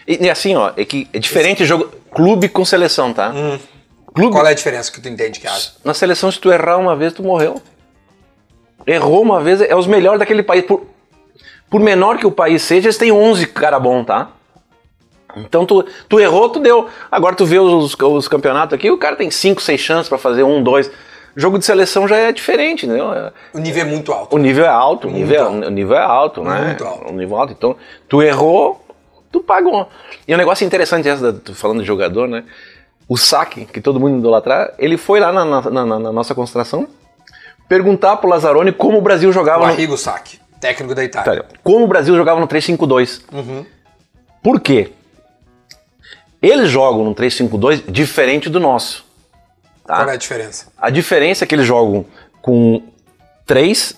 E, 0.08 0.24
e, 0.26 0.30
assim, 0.30 0.56
ó, 0.56 0.72
é 0.76 0.84
que 0.84 1.08
é 1.12 1.18
diferente 1.18 1.62
Esse... 1.62 1.68
jogo. 1.68 1.88
Clube 2.10 2.48
com 2.48 2.64
seleção, 2.64 3.12
tá? 3.12 3.30
Hum. 3.30 3.58
Clube, 4.14 4.32
Qual 4.32 4.46
é 4.46 4.50
a 4.50 4.54
diferença 4.54 4.92
que 4.92 5.00
tu 5.00 5.08
entende 5.08 5.40
que 5.40 5.46
acha? 5.46 5.72
Na 5.82 5.94
seleção, 5.94 6.30
se 6.30 6.38
tu 6.38 6.52
errar 6.52 6.76
uma 6.76 6.94
vez, 6.94 7.12
tu 7.14 7.22
morreu. 7.22 7.62
Errou 8.86 9.22
uma 9.22 9.40
vez, 9.40 9.60
é 9.62 9.74
os 9.74 9.86
melhores 9.86 10.18
daquele 10.18 10.42
país. 10.42 10.64
Por, 10.64 10.86
por 11.72 11.80
menor 11.80 12.18
que 12.18 12.26
o 12.26 12.30
país 12.30 12.60
seja, 12.60 12.88
eles 12.88 12.98
têm 12.98 13.10
11 13.10 13.46
cara 13.46 13.80
bom, 13.80 14.04
tá? 14.04 14.28
Então 15.34 15.64
tu, 15.64 15.82
tu 16.06 16.20
errou, 16.20 16.50
tu 16.50 16.60
deu. 16.60 16.86
Agora 17.10 17.34
tu 17.34 17.46
vê 17.46 17.58
os, 17.58 17.96
os 17.98 18.28
campeonatos 18.28 18.74
aqui, 18.74 18.90
o 18.90 18.98
cara 18.98 19.16
tem 19.16 19.30
5, 19.30 19.62
6 19.62 19.80
chances 19.80 20.08
para 20.10 20.18
fazer 20.18 20.42
um, 20.42 20.62
dois. 20.62 20.90
Jogo 21.34 21.58
de 21.58 21.64
seleção 21.64 22.06
já 22.06 22.18
é 22.18 22.30
diferente, 22.30 22.86
né? 22.86 22.98
O 23.54 23.58
nível 23.58 23.80
é 23.80 23.86
muito 23.86 24.12
alto. 24.12 24.36
O 24.36 24.38
nível 24.38 24.66
é 24.66 24.68
alto, 24.68 25.08
o 25.08 25.10
nível, 25.10 25.34
é, 25.34 25.48
o 25.48 25.70
nível 25.70 25.96
é 25.96 26.02
alto, 26.02 26.44
né? 26.44 26.66
Muito 26.66 26.84
alto. 26.84 27.08
O 27.08 27.12
nível 27.16 27.38
é 27.38 27.40
alto. 27.40 27.54
Então, 27.56 27.76
tu 28.06 28.20
errou, 28.20 28.84
tu 29.32 29.40
pagou. 29.40 29.88
E 30.28 30.34
um 30.34 30.36
negócio 30.36 30.66
interessante, 30.66 31.08
essa, 31.08 31.34
falando 31.54 31.80
de 31.80 31.86
jogador, 31.86 32.28
né? 32.28 32.44
O 33.08 33.16
saque, 33.16 33.64
que 33.64 33.80
todo 33.80 33.98
mundo 33.98 34.18
idolatra, 34.18 34.74
ele 34.78 34.98
foi 34.98 35.20
lá 35.20 35.32
na, 35.32 35.42
na, 35.46 35.70
na, 35.70 35.98
na 35.98 36.12
nossa 36.12 36.34
concentração 36.34 36.86
perguntar 37.66 38.18
pro 38.18 38.28
Lazzaroni 38.28 38.72
como 38.72 38.98
o 38.98 39.00
Brasil 39.00 39.32
jogava. 39.32 39.62
O 39.62 39.66
Arrigo 39.66 39.92
no... 39.92 39.98
Saque. 39.98 40.41
Técnico 40.62 40.94
da 40.94 41.02
Itália. 41.02 41.44
Como 41.64 41.84
o 41.84 41.88
Brasil 41.88 42.14
jogava 42.14 42.38
no 42.38 42.46
3-5-2. 42.46 43.22
Uhum. 43.32 43.66
Por 44.40 44.60
quê? 44.60 44.92
Eles 46.40 46.70
jogam 46.70 47.04
no 47.04 47.16
3-5-2 47.16 47.82
diferente 47.90 48.48
do 48.48 48.60
nosso. 48.60 49.04
Tá? 49.84 49.96
Qual 49.96 50.08
é 50.08 50.12
a 50.12 50.16
diferença? 50.16 50.68
A 50.78 50.88
diferença 50.88 51.42
é 51.42 51.46
que 51.48 51.54
eles 51.56 51.66
jogam 51.66 52.06
com 52.40 52.80
três, 53.44 53.96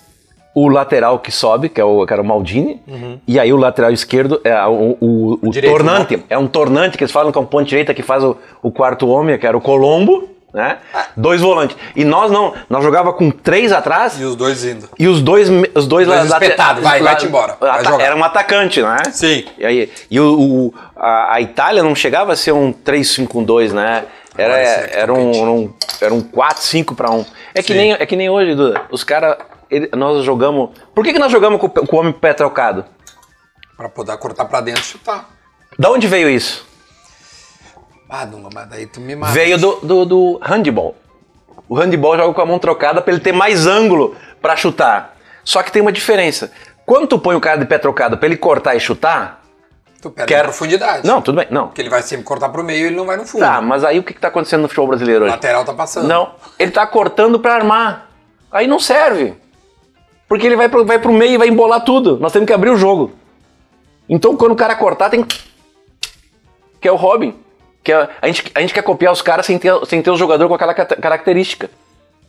o 0.55 0.67
lateral 0.67 1.19
que 1.19 1.31
sobe, 1.31 1.69
que 1.69 1.79
é 1.79 1.83
o, 1.83 2.03
que 2.03 2.11
era 2.11 2.21
o 2.21 2.25
Maldini, 2.25 2.81
uhum. 2.87 3.19
e 3.27 3.39
aí 3.39 3.53
o 3.53 3.57
lateral 3.57 3.91
esquerdo 3.91 4.41
é 4.43 4.55
o, 4.65 4.97
o, 4.99 5.39
o 5.43 5.51
Direito, 5.51 5.71
tornante. 5.71 6.17
Né? 6.17 6.23
É 6.31 6.37
um 6.37 6.47
tornante 6.47 6.97
que 6.97 7.03
eles 7.03 7.11
falam 7.11 7.31
que 7.31 7.37
é 7.37 7.41
um 7.41 7.45
ponto 7.45 7.69
direita 7.69 7.93
que 7.93 8.01
faz 8.01 8.23
o, 8.23 8.35
o 8.63 8.71
quarto 8.71 9.07
homem, 9.07 9.37
que 9.37 9.45
era 9.45 9.55
o 9.55 9.61
Colombo 9.61 10.34
né? 10.55 10.77
Dois 11.17 11.41
volantes. 11.41 11.75
E 11.97 12.05
nós 12.05 12.31
não, 12.31 12.53
nós 12.69 12.81
jogava 12.81 13.11
com 13.11 13.29
três 13.29 13.73
atrás. 13.73 14.17
E 14.17 14.23
os 14.23 14.37
dois 14.37 14.63
indo. 14.63 14.89
E 14.97 15.05
os 15.05 15.21
dois, 15.21 15.49
os 15.75 15.85
dois, 15.85 16.07
lá 16.07 16.23
espetados, 16.23 16.81
vai, 16.81 17.01
vai-te 17.01 17.25
embora. 17.25 17.57
Vai 17.59 18.01
era 18.01 18.15
um 18.15 18.23
atacante, 18.23 18.81
né? 18.81 19.03
Sim. 19.11 19.43
E, 19.57 19.65
aí, 19.65 19.91
e 20.09 20.17
o, 20.17 20.39
o 20.39 20.73
a, 20.95 21.35
a, 21.35 21.41
Itália 21.41 21.83
não 21.83 21.93
chegava 21.93 22.31
a 22.31 22.35
ser 22.37 22.53
um 22.53 22.71
3-5-2, 22.71 23.73
né? 23.73 24.05
Era, 24.37 24.53
era, 24.53 25.13
um, 25.13 25.29
um, 25.29 25.73
era 25.99 26.13
um 26.13 26.21
4-5 26.21 26.95
para 26.95 27.11
1. 27.11 27.25
É 27.53 27.61
que, 27.61 27.73
nem, 27.73 27.91
é 27.91 28.05
que 28.05 28.15
nem 28.15 28.29
hoje, 28.29 28.55
Duda. 28.55 28.83
Os 28.89 29.03
caras, 29.03 29.35
nós 29.93 30.23
jogamos. 30.23 30.69
Por 30.93 31.03
que, 31.03 31.11
que 31.11 31.19
nós 31.19 31.31
jogamos 31.31 31.59
com, 31.59 31.67
com 31.67 31.97
o 31.97 31.99
homem 31.99 32.13
pé 32.13 32.33
trocado? 32.33 32.85
Para 33.75 33.89
poder 33.89 34.17
cortar 34.17 34.45
para 34.45 34.61
dentro 34.61 34.81
e 34.81 34.85
chutar. 34.85 35.29
Da 35.77 35.91
onde 35.91 36.07
veio 36.07 36.29
isso? 36.29 36.65
Ah, 38.09 38.25
não, 38.25 38.49
mas 38.53 38.67
daí 38.67 38.85
tu 38.85 39.01
me 39.01 39.15
mata. 39.15 39.33
Veio 39.33 39.57
do, 39.57 39.75
do, 39.81 40.05
do 40.05 40.39
handball. 40.41 40.95
O 41.67 41.75
handball 41.75 42.17
joga 42.17 42.33
com 42.33 42.41
a 42.41 42.45
mão 42.45 42.59
trocada 42.59 43.01
para 43.01 43.13
ele 43.13 43.21
ter 43.21 43.31
mais 43.31 43.65
ângulo 43.65 44.15
para 44.41 44.55
chutar. 44.55 45.15
Só 45.43 45.63
que 45.63 45.71
tem 45.71 45.81
uma 45.81 45.91
diferença. 45.91 46.51
Quando 46.85 47.07
tu 47.07 47.19
põe 47.19 47.35
o 47.35 47.41
cara 47.41 47.57
de 47.57 47.65
pé 47.65 47.77
trocado 47.77 48.17
para 48.17 48.27
ele 48.27 48.37
cortar 48.37 48.75
e 48.75 48.79
chutar, 48.79 49.41
Tu 50.01 50.11
perde 50.11 50.31
quer... 50.31 50.43
profundidade. 50.43 51.07
Não, 51.07 51.19
tudo 51.19 51.37
bem. 51.37 51.47
Não. 51.49 51.67
Porque 51.67 51.81
ele 51.81 51.89
vai 51.89 52.03
sempre 52.03 52.23
cortar 52.23 52.49
pro 52.49 52.63
meio 52.63 52.83
e 52.83 52.87
ele 52.87 52.95
não 52.95 53.07
vai 53.07 53.17
no 53.17 53.25
fundo. 53.25 53.41
Tá, 53.41 53.59
mas 53.59 53.83
aí 53.83 53.97
o 53.97 54.03
que, 54.03 54.13
que 54.13 54.19
tá 54.19 54.27
acontecendo 54.27 54.61
no 54.61 54.67
futebol 54.67 54.87
brasileiro 54.87 55.25
hoje? 55.25 55.31
O 55.31 55.35
lateral 55.35 55.65
tá 55.65 55.73
passando. 55.73 56.07
Não. 56.07 56.35
Ele 56.59 56.69
tá 56.69 56.85
cortando 56.85 57.39
para 57.39 57.55
armar. 57.55 58.11
Aí 58.51 58.67
não 58.67 58.79
serve. 58.79 59.33
Porque 60.27 60.45
ele 60.45 60.55
vai 60.55 60.69
pro, 60.69 60.85
vai 60.85 60.99
pro 60.99 61.11
meio 61.11 61.33
e 61.33 61.37
vai 61.37 61.47
embolar 61.47 61.83
tudo. 61.83 62.19
Nós 62.19 62.31
temos 62.31 62.45
que 62.45 62.53
abrir 62.53 62.69
o 62.69 62.77
jogo. 62.77 63.13
Então 64.07 64.37
quando 64.37 64.51
o 64.51 64.55
cara 64.55 64.75
cortar, 64.75 65.09
tem. 65.09 65.25
Que 66.79 66.87
é 66.87 66.91
o 66.91 66.95
Robin. 66.95 67.35
Que 67.85 67.93
a, 67.93 68.09
a, 68.19 68.25
gente, 68.25 68.51
a 68.55 68.61
gente 68.61 68.73
quer 68.73 68.81
copiar 68.81 69.13
os 69.13 69.21
caras 69.21 69.45
sem 69.45 69.59
ter, 69.59 69.71
sem 69.85 70.01
ter 70.01 70.09
o 70.09 70.17
jogador 70.17 70.47
com 70.47 70.55
aquela 70.55 70.73
característica. 70.73 71.69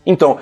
Então, 0.05 0.39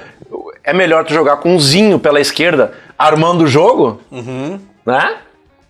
é 0.64 0.74
melhor 0.74 1.04
tu 1.04 1.14
jogar 1.14 1.36
com 1.36 1.54
um 1.54 1.60
Zinho 1.60 2.00
pela 2.00 2.20
esquerda, 2.20 2.72
armando 2.98 3.44
o 3.44 3.46
jogo, 3.46 4.00
uhum. 4.10 4.58
né? 4.84 5.18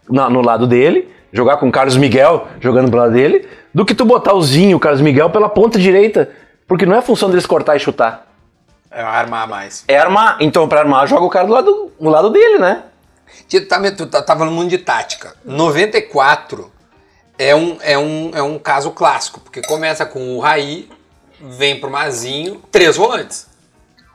No, 0.08 0.30
no, 0.30 0.40
lado 0.40 0.66
dele, 0.66 1.14
jogar 1.30 1.58
com 1.58 1.68
o 1.68 1.72
Carlos 1.72 1.96
Miguel 1.96 2.48
jogando 2.58 2.88
pro 2.88 3.00
lado 3.00 3.12
dele, 3.12 3.46
do 3.72 3.84
que 3.84 3.94
tu 3.94 4.06
botar 4.06 4.32
o 4.32 4.42
Zinho, 4.42 4.78
o 4.78 4.80
Carlos 4.80 5.02
Miguel, 5.02 5.28
pela 5.28 5.50
ponta 5.50 5.78
direita. 5.78 6.30
Porque 6.66 6.86
não 6.86 6.96
é 6.96 7.02
função 7.02 7.28
deles 7.28 7.44
cortar 7.44 7.76
e 7.76 7.80
chutar. 7.80 8.26
É 8.90 9.02
armar 9.02 9.46
mais. 9.46 9.84
É 9.86 9.98
armar. 9.98 10.38
Então, 10.40 10.66
para 10.66 10.80
armar, 10.80 11.06
joga 11.06 11.26
o 11.26 11.30
cara 11.30 11.46
do 11.46 11.52
lado, 11.52 11.92
do 12.00 12.08
lado 12.08 12.30
dele, 12.30 12.58
né? 12.58 12.82
Tu 13.50 13.66
tá, 13.66 13.78
tu 13.92 14.06
tá, 14.06 14.22
tá 14.22 14.34
falando 14.34 14.54
muito 14.54 14.70
de 14.70 14.78
tática. 14.78 15.34
94 15.44 16.72
é 17.38 17.54
um, 17.54 17.78
é 17.80 17.98
um, 17.98 18.30
é 18.34 18.42
um 18.42 18.58
caso 18.58 18.90
clássico, 18.90 19.40
porque 19.40 19.62
começa 19.62 20.06
com 20.06 20.36
o 20.36 20.40
Raí, 20.40 20.88
vem 21.40 21.80
pro 21.80 21.90
Mazinho, 21.90 22.62
três 22.70 22.96
volantes. 22.96 23.46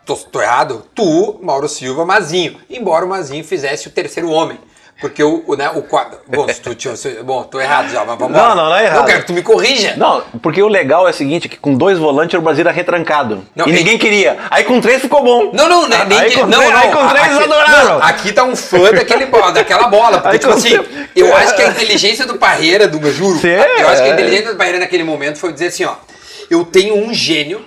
Tô, 0.05 0.15
tô 0.15 0.41
errado? 0.41 0.85
Tu, 0.95 1.39
Mauro 1.41 1.69
Silva, 1.69 2.05
Mazinho. 2.05 2.59
Embora 2.69 3.05
o 3.05 3.09
Mazinho 3.09 3.43
fizesse 3.43 3.87
o 3.87 3.91
terceiro 3.91 4.29
homem. 4.29 4.57
Porque 5.01 5.23
o, 5.23 5.43
o, 5.47 5.55
né, 5.55 5.69
o 5.73 5.81
quadro. 5.81 6.19
Bom, 6.27 6.45
tu, 6.45 7.23
bom, 7.23 7.43
tô 7.43 7.61
errado 7.61 7.89
já, 7.89 8.03
mas 8.03 8.19
vamos 8.19 8.35
Não, 8.35 8.49
lá. 8.49 8.55
não, 8.55 8.65
não 8.69 8.75
é 8.75 8.83
errado. 8.85 8.99
Eu 8.99 9.05
quero 9.05 9.19
que 9.21 9.27
tu 9.27 9.33
me 9.33 9.41
corrija. 9.41 9.93
Não, 9.95 10.21
porque 10.41 10.61
o 10.61 10.67
legal 10.67 11.07
é 11.07 11.11
o 11.11 11.13
seguinte, 11.13 11.47
que 11.47 11.55
com 11.55 11.73
dois 11.73 11.97
volantes 11.97 12.37
o 12.37 12.41
Brasil 12.41 12.61
era 12.61 12.71
retrancado. 12.71 13.45
Não, 13.55 13.65
e 13.65 13.69
e- 13.69 13.73
ninguém 13.73 13.97
queria. 13.97 14.37
Aí 14.51 14.65
com 14.65 14.81
três 14.81 15.01
ficou 15.01 15.23
bom. 15.23 15.51
Não, 15.53 15.69
não, 15.69 15.87
nem, 15.87 16.05
nem 16.05 16.19
aí 16.19 16.31
com 16.35 16.45
não, 16.45 16.57
três, 16.59 16.73
não. 16.73 16.79
Aí 16.81 16.91
com 16.91 17.07
três 17.07 17.25
aqui, 17.33 17.43
adoraram. 17.43 17.85
não, 17.99 18.03
aqui 18.03 18.31
tá 18.33 18.43
um 18.43 18.55
fã 18.57 18.91
daquele, 18.91 19.25
daquela 19.53 19.87
bola. 19.87 20.17
Porque, 20.19 20.27
Aí 20.35 20.39
tipo 20.39 20.51
assim, 20.53 20.77
três- 20.83 21.07
eu 21.15 21.33
acho 21.35 21.55
que 21.55 21.61
a 21.61 21.67
inteligência 21.69 22.25
do 22.25 22.37
Parreira, 22.37 22.85
do 22.87 22.99
juro, 23.13 23.39
Sim, 23.39 23.47
eu 23.47 23.87
acho 23.87 24.01
que 24.03 24.07
a 24.09 24.11
é. 24.11 24.13
inteligência 24.13 24.51
do 24.51 24.57
Parreira 24.57 24.79
naquele 24.79 25.03
momento 25.05 25.37
foi 25.39 25.53
dizer 25.53 25.67
assim, 25.67 25.85
ó, 25.85 25.93
eu 26.51 26.65
tenho 26.65 26.95
um 26.97 27.13
gênio, 27.13 27.65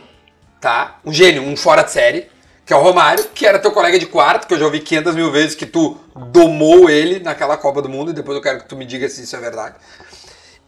tá? 0.61 0.97
Um 1.03 1.13
gênio, 1.13 1.43
um 1.43 1.57
fora 1.57 1.83
de 1.83 1.93
série, 1.93 2.27
que 2.65 2.73
é 2.73 2.77
o 2.77 2.81
Romário, 2.81 3.25
que 3.35 3.47
era 3.47 3.59
teu 3.59 3.73
colega 3.73 3.99
de 3.99 4.07
quarto, 4.07 4.47
que 4.47 4.55
eu 4.55 4.59
já 4.59 4.65
ouvi 4.65 4.81
500 4.81 5.15
mil 5.15 5.31
vezes 5.31 5.55
que 5.55 5.67
tu 5.67 5.97
domou 6.15 6.89
ele 6.89 7.19
naquela 7.19 7.57
Copa 7.57 7.83
do 7.83 7.89
Mundo, 7.89 8.11
e 8.11 8.15
depois 8.15 8.37
eu 8.37 8.43
quero 8.43 8.61
que 8.61 8.69
tu 8.69 8.77
me 8.77 8.85
diga 8.85 9.09
se 9.09 9.23
isso 9.23 9.35
é 9.35 9.41
verdade. 9.41 9.75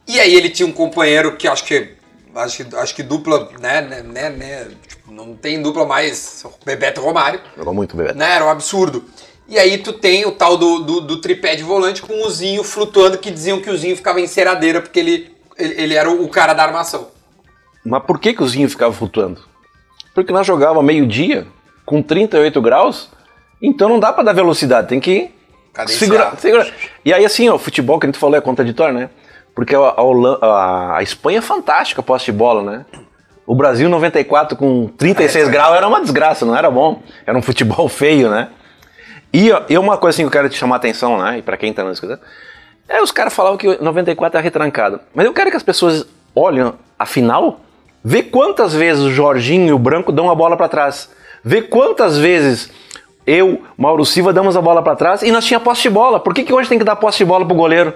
E 0.07 0.20
aí 0.20 0.34
ele 0.34 0.51
tinha 0.51 0.66
um 0.66 0.72
companheiro 0.72 1.36
que 1.36 1.49
acho 1.49 1.64
que 1.64 1.95
acho 2.34 2.64
que, 2.64 2.76
acho 2.76 2.95
que 2.95 3.03
dupla, 3.03 3.49
né, 3.61 3.80
né, 3.80 4.03
né, 4.03 4.30
né, 4.30 4.68
tipo, 4.86 5.12
não 5.12 5.36
tem 5.36 5.62
dupla 5.62 5.86
mais 5.86 6.45
Bebeto 6.64 7.01
e 7.01 7.05
Romário, 7.05 7.40
Jogou 7.57 7.72
muito, 7.72 7.97
Bebeto. 7.97 8.18
né, 8.18 8.34
era 8.34 8.45
um 8.45 8.51
absurdo. 8.51 9.05
E 9.47 9.59
aí 9.59 9.78
tu 9.78 9.92
tem 9.92 10.24
o 10.26 10.32
tal 10.32 10.57
do, 10.57 10.80
do, 10.80 11.01
do 11.03 11.20
tripé 11.20 11.55
de 11.55 11.62
volante 11.62 12.01
com 12.01 12.26
o 12.26 12.30
Zinho 12.30 12.64
flutuando, 12.64 13.18
que 13.18 13.30
diziam 13.30 13.61
que 13.61 13.70
o 13.70 13.76
Zinho 13.76 13.97
ficava 13.97 14.20
em 14.20 14.26
ceradeira 14.26 14.80
porque 14.80 14.99
ele, 14.99 15.36
ele, 15.59 15.82
ele 15.82 15.95
era 15.95 16.11
o, 16.11 16.28
cara 16.28 16.55
da 16.55 16.62
armação. 16.62 17.09
Mas 17.84 18.03
por 18.05 18.18
que, 18.18 18.32
que 18.32 18.42
o 18.42 18.49
Zinho 18.49 18.70
ficava 18.70 18.92
flutuando? 18.92 19.42
Porque 20.14 20.32
nós 20.32 20.47
jogávamos 20.47 20.84
meio-dia, 20.84 21.47
com 21.85 22.03
38 22.03 22.61
graus, 22.62 23.11
então 23.61 23.89
não 23.89 23.99
dá 24.01 24.12
pra 24.12 24.22
dar 24.24 24.32
velocidade, 24.32 24.89
tem 24.89 25.01
que 25.01 25.30
Cadenciar. 25.72 25.99
segurar, 25.99 26.37
segurar. 26.39 26.66
E 27.05 27.12
aí 27.12 27.24
assim, 27.24 27.49
ó, 27.49 27.55
o 27.55 27.59
futebol 27.59 27.99
que 27.99 28.07
a 28.07 28.09
gente 28.09 28.18
falou 28.18 28.37
é 28.37 28.41
contraditório, 28.41 28.95
né? 28.95 29.11
Porque 29.55 29.74
a, 29.74 29.78
a, 29.80 30.97
a- 30.99 31.03
Espanha 31.03 31.39
é 31.39 31.43
fantástica 31.43 32.01
a 32.01 32.05
posse 32.05 32.26
de 32.26 32.32
bola, 32.32 32.62
né? 32.62 32.85
O 33.47 33.55
Brasil 33.55 33.89
94 33.89 34.57
com 34.57 34.89
36 34.89 35.49
É, 35.49 35.51
graus 35.51 35.76
era 35.76 35.87
uma 35.87 36.01
desgraça, 36.01 36.47
não 36.47 36.57
era 36.57 36.70
bom. 36.70 37.03
Era 37.26 37.37
um 37.37 37.43
futebol 37.43 37.87
feio, 37.91 38.30
né? 38.30 38.49
E, 39.32 39.53
ó, 39.53 39.62
e 39.68 39.76
uma 39.76 39.97
coisa 39.99 40.16
assim 40.16 40.22
que 40.22 40.26
eu 40.28 40.30
quero 40.32 40.49
te 40.49 40.57
chamar 40.57 40.76
a 40.76 40.78
atenção, 40.78 41.18
né? 41.18 41.39
E 41.39 41.43
pra 41.43 41.57
quem 41.57 41.72
tá 41.72 41.85
nos 41.85 41.95
escutando, 41.95 42.20
é, 42.89 43.03
os 43.03 43.11
caras 43.12 43.35
falavam 43.35 43.59
que 43.59 43.76
94 43.82 44.39
é 44.39 44.43
retrancado. 44.43 45.01
Mas 45.14 45.26
eu 45.26 45.32
quero 45.32 45.51
que 45.51 45.57
as 45.57 45.62
pessoas 45.62 46.07
olhem 46.35 46.72
a 46.99 47.07
final, 47.07 47.61
vê 48.03 48.22
quantas 48.22 48.72
vezes 48.74 49.03
o 49.03 49.11
Jorginho 49.12 49.68
e 49.68 49.72
o 49.72 49.78
Branco 49.78 50.11
dão 50.11 50.30
a 50.30 50.35
bola 50.35 50.57
pra 50.57 50.68
trás. 50.68 51.11
Vê 51.45 51.62
quantas 51.62 52.16
vezes 52.18 52.70
eu, 53.26 53.62
Mauro 53.76 54.05
Silva, 54.05 54.32
damos 54.32 54.57
a 54.57 54.61
bola 54.62 54.82
pra 54.82 54.97
trás 54.97 55.22
e 55.22 55.30
nós 55.30 55.45
tinha 55.45 55.61
posse 55.61 55.82
de 55.82 55.90
bola. 55.90 56.18
Por 56.20 56.32
que, 56.34 56.42
que 56.45 56.53
hoje 56.53 56.68
tem 56.68 56.78
que 56.78 56.84
dar 56.84 56.97
posse 56.97 57.18
de 57.18 57.24
bola 57.24 57.45
pro 57.45 57.55
goleiro? 57.55 57.95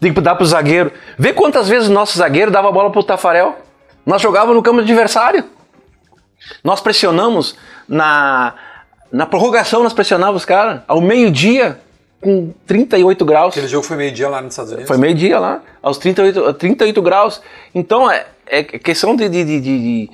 Tem 0.00 0.12
que 0.12 0.20
dar 0.20 0.34
pro 0.34 0.44
zagueiro. 0.44 0.92
Vê 1.18 1.32
quantas 1.32 1.68
vezes 1.68 1.88
o 1.88 1.92
nosso 1.92 2.18
zagueiro 2.18 2.50
dava 2.50 2.68
a 2.68 2.72
bola 2.72 2.90
pro 2.90 3.02
Tafarel. 3.02 3.56
Nós 4.04 4.20
jogávamos 4.20 4.56
no 4.56 4.62
campo 4.62 4.76
do 4.78 4.82
adversário. 4.82 5.44
Nós 6.62 6.80
pressionamos 6.80 7.56
na, 7.88 8.54
na 9.10 9.24
prorrogação, 9.26 9.82
nós 9.82 9.92
pressionávamos 9.94 10.42
os 10.42 10.46
caras. 10.46 10.82
Ao 10.86 11.00
meio-dia, 11.00 11.80
com 12.20 12.52
38 12.66 13.24
graus. 13.24 13.52
Aquele 13.54 13.68
jogo 13.68 13.84
foi 13.86 13.96
meio-dia 13.96 14.28
lá 14.28 14.42
nos 14.42 14.52
Estados 14.52 14.72
Unidos. 14.72 14.88
Foi 14.88 14.98
meio-dia 14.98 15.38
lá, 15.38 15.62
aos 15.82 15.96
38, 15.98 16.52
38 16.54 17.00
graus. 17.02 17.40
Então 17.74 18.10
é, 18.10 18.26
é 18.46 18.62
questão 18.62 19.16
de- 19.16 19.28
de- 19.28 19.44
de- 19.44 19.60
de- 19.60 20.10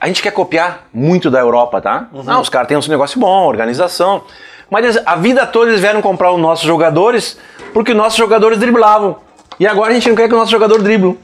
A 0.00 0.06
gente 0.06 0.22
quer 0.22 0.30
copiar 0.32 0.86
muito 0.94 1.30
da 1.30 1.38
Europa, 1.38 1.80
tá? 1.80 2.08
Não, 2.24 2.40
os 2.40 2.48
caras 2.48 2.66
têm 2.68 2.76
um 2.76 2.80
negócio 2.88 3.20
bom, 3.20 3.46
organização. 3.46 4.22
Mas 4.70 4.84
eles- 4.84 5.02
a 5.04 5.16
vida 5.16 5.46
toda 5.46 5.70
eles 5.70 5.80
vieram 5.80 6.00
comprar 6.00 6.32
os 6.32 6.40
nossos 6.40 6.64
jogadores 6.64 7.38
porque 7.74 7.90
os 7.92 7.96
nossos 7.96 8.16
jogadores 8.18 8.58
driblavam. 8.58 9.16
E 9.58 9.66
agora 9.66 9.90
a 9.90 9.94
gente 9.94 10.08
não 10.08 10.16
quer 10.16 10.26
que 10.28 10.34
o 10.34 10.38
nosso 10.38 10.50
jogador 10.50 10.80
drible. 10.82 11.18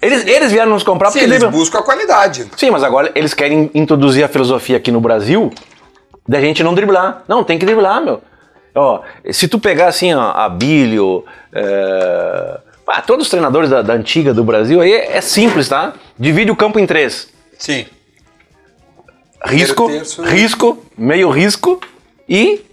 Eles, 0.00 0.26
eles 0.26 0.50
vieram 0.52 0.70
nos 0.72 0.82
comprar 0.82 1.10
Sim, 1.10 1.20
porque 1.20 1.24
eles 1.30 1.38
driblam. 1.40 1.58
buscam 1.58 1.78
a 1.78 1.82
qualidade. 1.82 2.46
Sim, 2.56 2.70
mas 2.70 2.82
agora 2.82 3.10
eles 3.14 3.34
querem 3.34 3.70
introduzir 3.74 4.24
a 4.24 4.28
filosofia 4.28 4.76
aqui 4.76 4.90
no 4.90 5.00
Brasil 5.00 5.52
da 6.28 6.40
gente 6.40 6.62
não 6.62 6.74
driblar. 6.74 7.22
Não, 7.28 7.42
tem 7.44 7.58
que 7.58 7.64
driblar, 7.66 8.00
meu. 8.02 8.20
Ó, 8.74 9.00
se 9.30 9.48
tu 9.48 9.58
pegar 9.58 9.88
assim, 9.88 10.14
ó, 10.14 10.30
a 10.32 10.48
Bílio, 10.48 11.24
é... 11.52 12.58
ah, 12.88 13.02
todos 13.02 13.26
os 13.26 13.30
treinadores 13.30 13.68
da, 13.70 13.82
da 13.82 13.92
antiga 13.94 14.32
do 14.32 14.42
Brasil, 14.42 14.80
aí 14.80 14.92
é, 14.92 15.16
é 15.16 15.20
simples, 15.20 15.68
tá? 15.68 15.92
Divide 16.18 16.50
o 16.50 16.56
campo 16.56 16.78
em 16.78 16.86
três. 16.86 17.31
Sim. 17.62 17.86
Risco, 19.44 19.86
terço. 19.88 20.22
risco, 20.22 20.84
meio 20.98 21.30
risco 21.30 21.80
e 22.28 22.64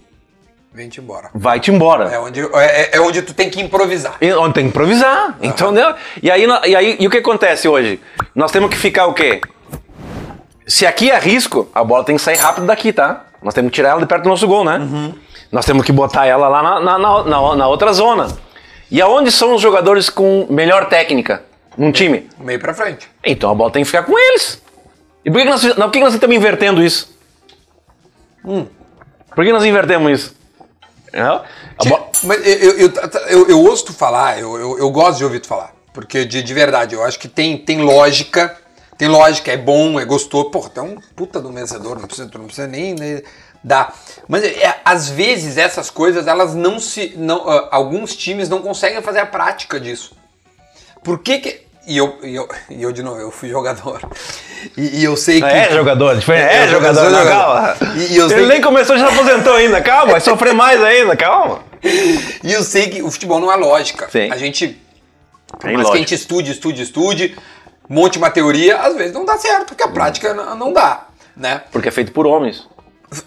Vem-te 0.74 1.00
embora. 1.00 1.30
vai-te 1.32 1.70
embora. 1.70 2.08
É 2.08 2.18
onde, 2.18 2.40
é, 2.40 2.96
é 2.96 3.00
onde 3.00 3.22
tu 3.22 3.32
tem 3.32 3.48
que 3.48 3.60
improvisar. 3.60 4.16
E 4.20 4.32
Onde 4.32 4.54
tem 4.54 4.64
que 4.64 4.70
improvisar, 4.70 5.36
entendeu? 5.40 5.94
E 6.20 6.28
aí, 6.28 6.44
e 6.66 6.74
aí 6.74 6.96
e 6.98 7.06
o 7.06 7.10
que 7.10 7.18
acontece 7.18 7.68
hoje? 7.68 8.00
Nós 8.34 8.50
temos 8.50 8.68
que 8.68 8.76
ficar 8.76 9.06
o 9.06 9.14
quê? 9.14 9.40
Se 10.66 10.84
aqui 10.84 11.08
é 11.08 11.18
risco, 11.20 11.68
a 11.72 11.84
bola 11.84 12.02
tem 12.04 12.16
que 12.16 12.22
sair 12.22 12.36
rápido 12.36 12.66
daqui, 12.66 12.92
tá? 12.92 13.26
Nós 13.40 13.54
temos 13.54 13.70
que 13.70 13.76
tirar 13.76 13.90
ela 13.90 14.00
de 14.00 14.06
perto 14.06 14.24
do 14.24 14.28
nosso 14.28 14.46
gol, 14.48 14.64
né? 14.64 15.14
Nós 15.52 15.64
temos 15.64 15.84
que 15.86 15.92
botar 15.92 16.26
ela 16.26 16.48
lá 16.48 16.62
na, 16.64 16.80
na, 16.80 16.98
na, 16.98 17.22
na- 17.24 17.56
na 17.56 17.68
outra 17.68 17.92
zona. 17.92 18.26
E 18.90 19.00
aonde 19.00 19.30
são 19.30 19.54
os 19.54 19.62
jogadores 19.62 20.10
com 20.10 20.48
melhor 20.50 20.88
técnica 20.88 21.44
num 21.78 21.92
time? 21.92 22.28
Meio 22.40 22.58
pra 22.58 22.74
frente. 22.74 23.08
Então 23.24 23.50
a 23.50 23.54
bola 23.54 23.70
tem 23.70 23.82
que 23.84 23.86
ficar 23.90 24.02
com 24.02 24.18
eles. 24.18 24.60
E 25.24 25.30
por 25.30 25.38
que, 25.38 25.44
que 25.44 25.50
nós, 25.50 25.62
por 25.62 25.90
que, 25.90 25.98
que 25.98 26.04
nós 26.04 26.14
estamos 26.14 26.36
invertendo 26.36 26.82
isso? 26.82 27.14
Por 29.34 29.44
que 29.44 29.52
nós 29.52 29.64
invertemos 29.64 30.10
isso? 30.12 30.36
É? 31.12 31.22
Mas 32.22 32.46
eu, 32.46 32.78
eu, 32.78 32.92
eu, 33.28 33.48
eu- 33.48 33.60
ouço 33.64 33.86
tu 33.86 33.92
falar, 33.92 34.38
eu, 34.38 34.56
eu, 34.58 34.78
eu 34.78 34.90
gosto 34.90 35.18
de 35.18 35.24
ouvir 35.24 35.40
tu 35.40 35.48
falar. 35.48 35.74
Porque 35.92 36.24
de, 36.24 36.42
de 36.42 36.54
verdade, 36.54 36.94
eu 36.94 37.02
acho 37.04 37.18
que 37.18 37.28
tem, 37.28 37.58
tem 37.58 37.80
lógica. 37.80 38.56
Tem 38.96 39.08
lógica, 39.08 39.50
é 39.50 39.56
bom, 39.56 39.98
é 39.98 40.04
gostoso. 40.04 40.50
Porra, 40.50 40.68
tu 40.70 40.80
é 40.80 40.82
um 40.82 40.98
puta 41.16 41.40
do 41.40 41.50
vencedor, 41.50 41.98
não 41.98 42.06
precisa, 42.06 42.28
tu 42.28 42.38
não 42.38 42.44
precisa 42.44 42.66
nem, 42.66 42.94
nem 42.94 43.22
dar. 43.64 43.94
Mas 44.28 44.44
é, 44.44 44.78
às 44.84 45.08
vezes 45.08 45.56
essas 45.56 45.88
coisas, 45.90 46.26
elas 46.26 46.54
não 46.54 46.78
se. 46.78 47.14
Não, 47.16 47.48
ah, 47.48 47.68
alguns 47.72 48.14
times 48.14 48.48
não 48.48 48.60
conseguem 48.60 49.00
fazer 49.00 49.20
a 49.20 49.26
prática 49.26 49.80
disso. 49.80 50.14
Por 51.02 51.18
que 51.20 51.38
que. 51.38 51.62
E 51.90 51.96
eu, 51.96 52.16
e 52.22 52.34
eu, 52.36 52.48
e 52.70 52.82
eu 52.82 52.92
de 52.92 53.02
novo, 53.02 53.18
eu 53.20 53.30
fui 53.32 53.48
jogador. 53.48 54.00
E, 54.76 55.00
e 55.00 55.04
eu 55.04 55.16
sei 55.16 55.40
que. 55.40 55.46
É 55.46 55.72
jogador, 55.72 56.14
diferente. 56.16 56.54
É, 56.54 56.64
Eu- 56.64 56.68
jogador, 56.68 57.04
jogador. 57.04 57.28
calma. 57.28 57.76
E- 57.96 58.16
eu 58.16 58.30
Ele 58.30 58.42
que- 58.42 58.46
nem 58.46 58.60
começou, 58.60 58.96
já 58.96 59.08
se 59.08 59.14
aposentou 59.14 59.54
ainda. 59.54 59.80
Calma, 59.80 60.12
vai 60.12 60.20
sofrer 60.20 60.54
mais 60.54 60.80
ainda, 60.82 61.16
calma. 61.16 61.62
E 62.44 62.52
eu 62.52 62.62
sei 62.62 62.88
que 62.90 63.02
o 63.02 63.10
futebol 63.10 63.40
não 63.40 63.50
é 63.52 63.56
lógica. 63.56 64.08
Sim. 64.10 64.30
A 64.30 64.36
gente. 64.36 64.80
Tem 65.58 65.72
mais 65.72 65.74
que 65.74 65.74
a 65.74 65.76
lógica. 65.78 65.98
gente 65.98 66.14
estude, 66.14 66.52
estude, 66.52 66.82
estude, 66.82 67.36
monte 67.88 68.18
uma 68.18 68.30
teoria, 68.30 68.76
às 68.78 68.94
vezes 68.94 69.12
não 69.12 69.24
dá 69.24 69.36
certo, 69.36 69.66
porque 69.66 69.82
a 69.82 69.88
prática 69.88 70.32
n- 70.32 70.54
não 70.56 70.72
dá. 70.72 71.06
Né? 71.36 71.62
Porque 71.72 71.88
é 71.88 71.90
feito 71.90 72.12
por 72.12 72.24
homens. 72.26 72.68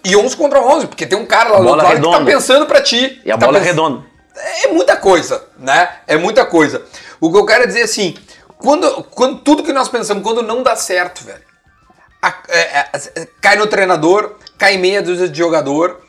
E 0.05 0.15
11 0.15 0.37
contra 0.37 0.61
11, 0.61 0.87
porque 0.87 1.05
tem 1.05 1.17
um 1.19 1.25
cara 1.25 1.49
lá 1.49 1.59
do 1.59 1.67
outro 1.67 1.83
lado 1.85 2.01
que 2.01 2.09
tá 2.17 2.23
pensando 2.23 2.65
pra 2.65 2.81
ti. 2.81 3.19
E 3.25 3.31
a 3.31 3.37
Tá 3.37 3.45
bola 3.45 3.57
é 3.57 3.61
pens- 3.61 3.69
redonda. 3.71 4.03
É 4.63 4.67
muita 4.69 4.95
coisa, 4.95 5.43
né? 5.59 5.89
É 6.07 6.15
muita 6.15 6.45
coisa. 6.45 6.81
O 7.19 7.29
que 7.31 7.37
eu 7.37 7.45
quero 7.45 7.63
é 7.63 7.67
dizer 7.67 7.81
assim, 7.81 8.15
quando, 8.63 9.03
quando 9.11 9.39
tudo 9.39 9.61
que 9.63 9.73
nós 9.73 9.89
pensamos, 9.89 10.23
quando 10.23 10.41
não 10.41 10.63
dá 10.63 10.73
certo, 10.75 11.23
velho, 11.25 11.41
a- 12.21 12.33
é, 12.47 12.59
é, 12.59 12.89
é, 13.15 13.27
cai 13.41 13.57
no 13.57 13.67
treinador, 13.67 14.35
cai 14.57 14.77
meia 14.77 15.01
dúzia 15.01 15.27
de 15.27 15.37
jogador. 15.37 15.99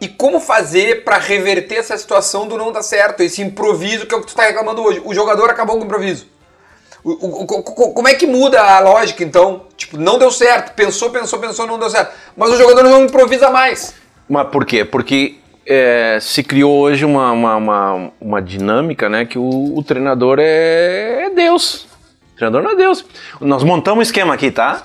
E 0.00 0.08
como 0.08 0.40
fazer 0.40 1.04
pra 1.04 1.18
reverter 1.18 1.76
essa 1.76 1.96
situação 1.96 2.48
do 2.48 2.56
não 2.56 2.72
dar 2.72 2.82
certo, 2.82 3.22
esse 3.22 3.42
improviso 3.42 4.06
que 4.06 4.14
é 4.14 4.18
o 4.18 4.22
que 4.22 4.26
tu 4.28 4.34
tá 4.34 4.44
reclamando 4.44 4.82
hoje. 4.82 5.00
O 5.04 5.14
jogador 5.14 5.50
acabou 5.50 5.76
com 5.76 5.82
o 5.82 5.84
improviso. 5.84 6.26
O- 7.04 7.10
o- 7.12 7.42
o- 7.42 7.46
co- 7.62 7.92
como 7.92 8.08
é 8.08 8.14
que 8.14 8.26
muda 8.26 8.60
a 8.62 8.80
lógica, 8.80 9.22
então? 9.22 9.66
Tipo, 9.76 9.98
não 9.98 10.18
deu 10.18 10.30
certo, 10.30 10.72
pensou, 10.74 11.10
pensou, 11.10 11.38
pensou, 11.38 11.66
não 11.66 11.78
deu 11.78 11.90
certo. 11.90 12.12
Mas 12.36 12.50
o 12.50 12.56
jogador 12.56 12.82
não 12.84 13.04
improvisa 13.04 13.50
mais. 13.50 13.94
Mas 14.28 14.48
por 14.48 14.64
quê? 14.64 14.84
Porque 14.86 15.36
é, 15.66 16.18
se 16.20 16.42
criou 16.42 16.78
hoje 16.80 17.04
uma, 17.04 17.30
uma, 17.32 17.56
uma, 17.56 18.12
uma 18.20 18.42
dinâmica, 18.42 19.06
né? 19.08 19.26
Que 19.26 19.38
o, 19.38 19.76
o 19.76 19.82
treinador 19.84 20.38
é, 20.40 21.26
é 21.26 21.30
Deus. 21.30 21.89
Treinador 22.40 22.62
não 22.62 22.70
é 22.70 22.74
Deus. 22.74 23.04
Nós 23.38 23.62
montamos 23.62 23.98
um 23.98 24.02
esquema 24.02 24.32
aqui, 24.32 24.50
tá? 24.50 24.82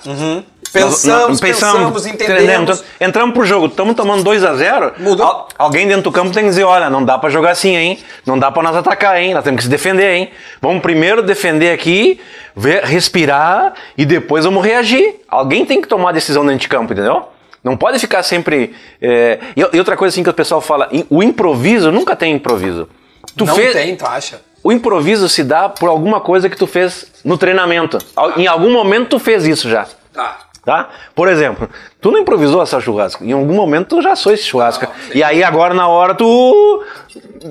Pensamos, 0.72 1.04
Nós- 1.30 1.40
pensamos, 1.40 2.04
entendemos. 2.06 2.84
Entramos 3.00 3.34
pro 3.34 3.46
jogo, 3.46 3.64
estamos 3.66 3.94
tomando 3.94 4.22
2 4.22 4.44
a 4.44 4.54
0 4.54 4.92
Mudou. 4.98 5.24
Al- 5.26 5.48
alguém 5.58 5.86
dentro 5.88 6.02
do 6.02 6.12
campo 6.12 6.32
tem 6.32 6.42
que 6.42 6.50
dizer, 6.50 6.64
olha, 6.64 6.90
não 6.90 7.02
dá 7.02 7.16
pra 7.16 7.30
jogar 7.30 7.52
assim, 7.52 7.74
hein? 7.74 7.98
Não 8.26 8.38
dá 8.38 8.50
pra 8.52 8.62
nós 8.62 8.76
atacar, 8.76 9.18
hein? 9.18 9.32
Nós 9.32 9.42
temos 9.42 9.56
que 9.60 9.62
se 9.64 9.70
defender, 9.70 10.12
hein? 10.16 10.30
Vamos 10.60 10.82
primeiro 10.82 11.22
defender 11.22 11.72
aqui, 11.72 12.20
ver, 12.54 12.84
respirar 12.84 13.72
e 13.96 14.04
depois 14.04 14.44
vamos 14.44 14.62
reagir. 14.62 15.14
Alguém 15.26 15.64
tem 15.64 15.80
que 15.80 15.88
tomar 15.88 16.10
a 16.10 16.12
decisão 16.12 16.44
dentro 16.44 16.60
de 16.60 16.68
campo, 16.68 16.92
entendeu? 16.92 17.26
Não 17.64 17.74
pode 17.74 17.98
ficar 17.98 18.22
sempre. 18.22 18.74
é, 19.00 19.38
E, 19.56 19.78
outra 19.78 19.96
coisa 19.96 20.12
assim 20.12 20.22
que 20.22 20.28
o 20.28 20.34
pessoal 20.34 20.60
fala, 20.60 20.90
o 21.08 21.22
improviso 21.22 21.90
nunca 21.90 22.14
tem 22.14 22.34
improviso. 22.34 22.86
Tu 23.34 23.46
não 23.46 23.54
fez, 23.54 23.72
tem, 23.72 23.96
tu 23.96 24.04
acha? 24.06 24.40
O 24.66 24.72
improviso 24.72 25.28
se 25.28 25.44
dá 25.44 25.68
por 25.68 25.88
alguma 25.88 26.20
coisa 26.20 26.50
que 26.50 26.56
tu 26.56 26.66
fez 26.66 27.06
no 27.24 27.38
treinamento. 27.38 27.98
Em 28.36 28.48
algum 28.48 28.72
momento 28.72 29.10
tu 29.10 29.18
fez 29.20 29.46
isso 29.46 29.70
já. 29.70 29.86
Tá. 30.12 30.38
Tá? 30.64 30.88
Por 31.14 31.28
exemplo, 31.28 31.70
tu 32.00 32.10
não 32.10 32.18
improvisou 32.18 32.60
essa 32.60 32.80
churrasco. 32.80 33.22
Em 33.22 33.30
algum 33.30 33.54
momento 33.54 33.90
tu 33.90 34.02
já 34.02 34.16
sou 34.16 34.32
esse 34.32 34.42
churrasco. 34.42 34.84
Não, 34.84 34.92
e 35.14 35.22
aí 35.22 35.44
agora 35.44 35.72
na 35.72 35.86
hora 35.86 36.16
tu. 36.16 36.82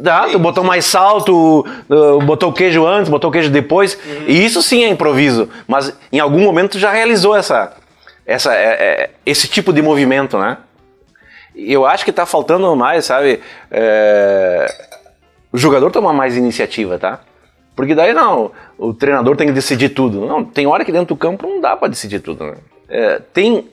Tá, 0.04 0.28
tu 0.28 0.38
botou 0.38 0.62
mais 0.62 0.84
sal, 0.84 1.22
tu 1.22 1.66
uh, 1.90 2.20
botou 2.26 2.50
o 2.50 2.54
queijo 2.54 2.86
antes, 2.86 3.10
botou 3.10 3.30
o 3.30 3.32
queijo 3.32 3.50
depois. 3.50 3.98
Uhum. 4.06 4.26
E 4.28 4.44
isso 4.44 4.62
sim 4.62 4.84
é 4.84 4.90
improviso. 4.90 5.50
Mas 5.66 5.98
em 6.12 6.20
algum 6.20 6.42
momento 6.44 6.72
tu 6.72 6.80
já 6.80 6.92
realizou 6.92 7.34
essa, 7.34 7.72
essa, 8.26 8.54
é, 8.54 8.58
é, 8.58 9.10
esse 9.26 9.48
tipo 9.48 9.72
de 9.72 9.82
movimento, 9.82 10.38
né? 10.38 10.58
Eu 11.56 11.86
acho 11.86 12.04
que 12.04 12.12
tá 12.12 12.26
faltando 12.26 12.76
mais, 12.76 13.06
sabe? 13.06 13.40
É, 13.72 14.95
o 15.56 15.58
jogador 15.58 15.90
tomar 15.90 16.12
mais 16.12 16.36
iniciativa, 16.36 17.00
tá? 17.00 17.22
Porque 17.76 17.96
daí 17.96 18.14
não, 18.14 18.52
o 18.78 18.94
treinador 18.94 19.38
tem 19.38 19.48
que 19.48 19.54
decidir 19.54 19.90
tudo. 19.90 20.26
Não, 20.26 20.44
tem 20.44 20.68
hora 20.68 20.84
que 20.84 20.92
dentro 20.92 21.08
do 21.08 21.16
campo 21.16 21.48
não 21.48 21.62
dá 21.62 21.78
pra 21.78 21.88
decidir 21.88 22.20
tudo, 22.20 22.46
né? 22.46 22.56
É, 22.90 23.22
tem, 23.34 23.70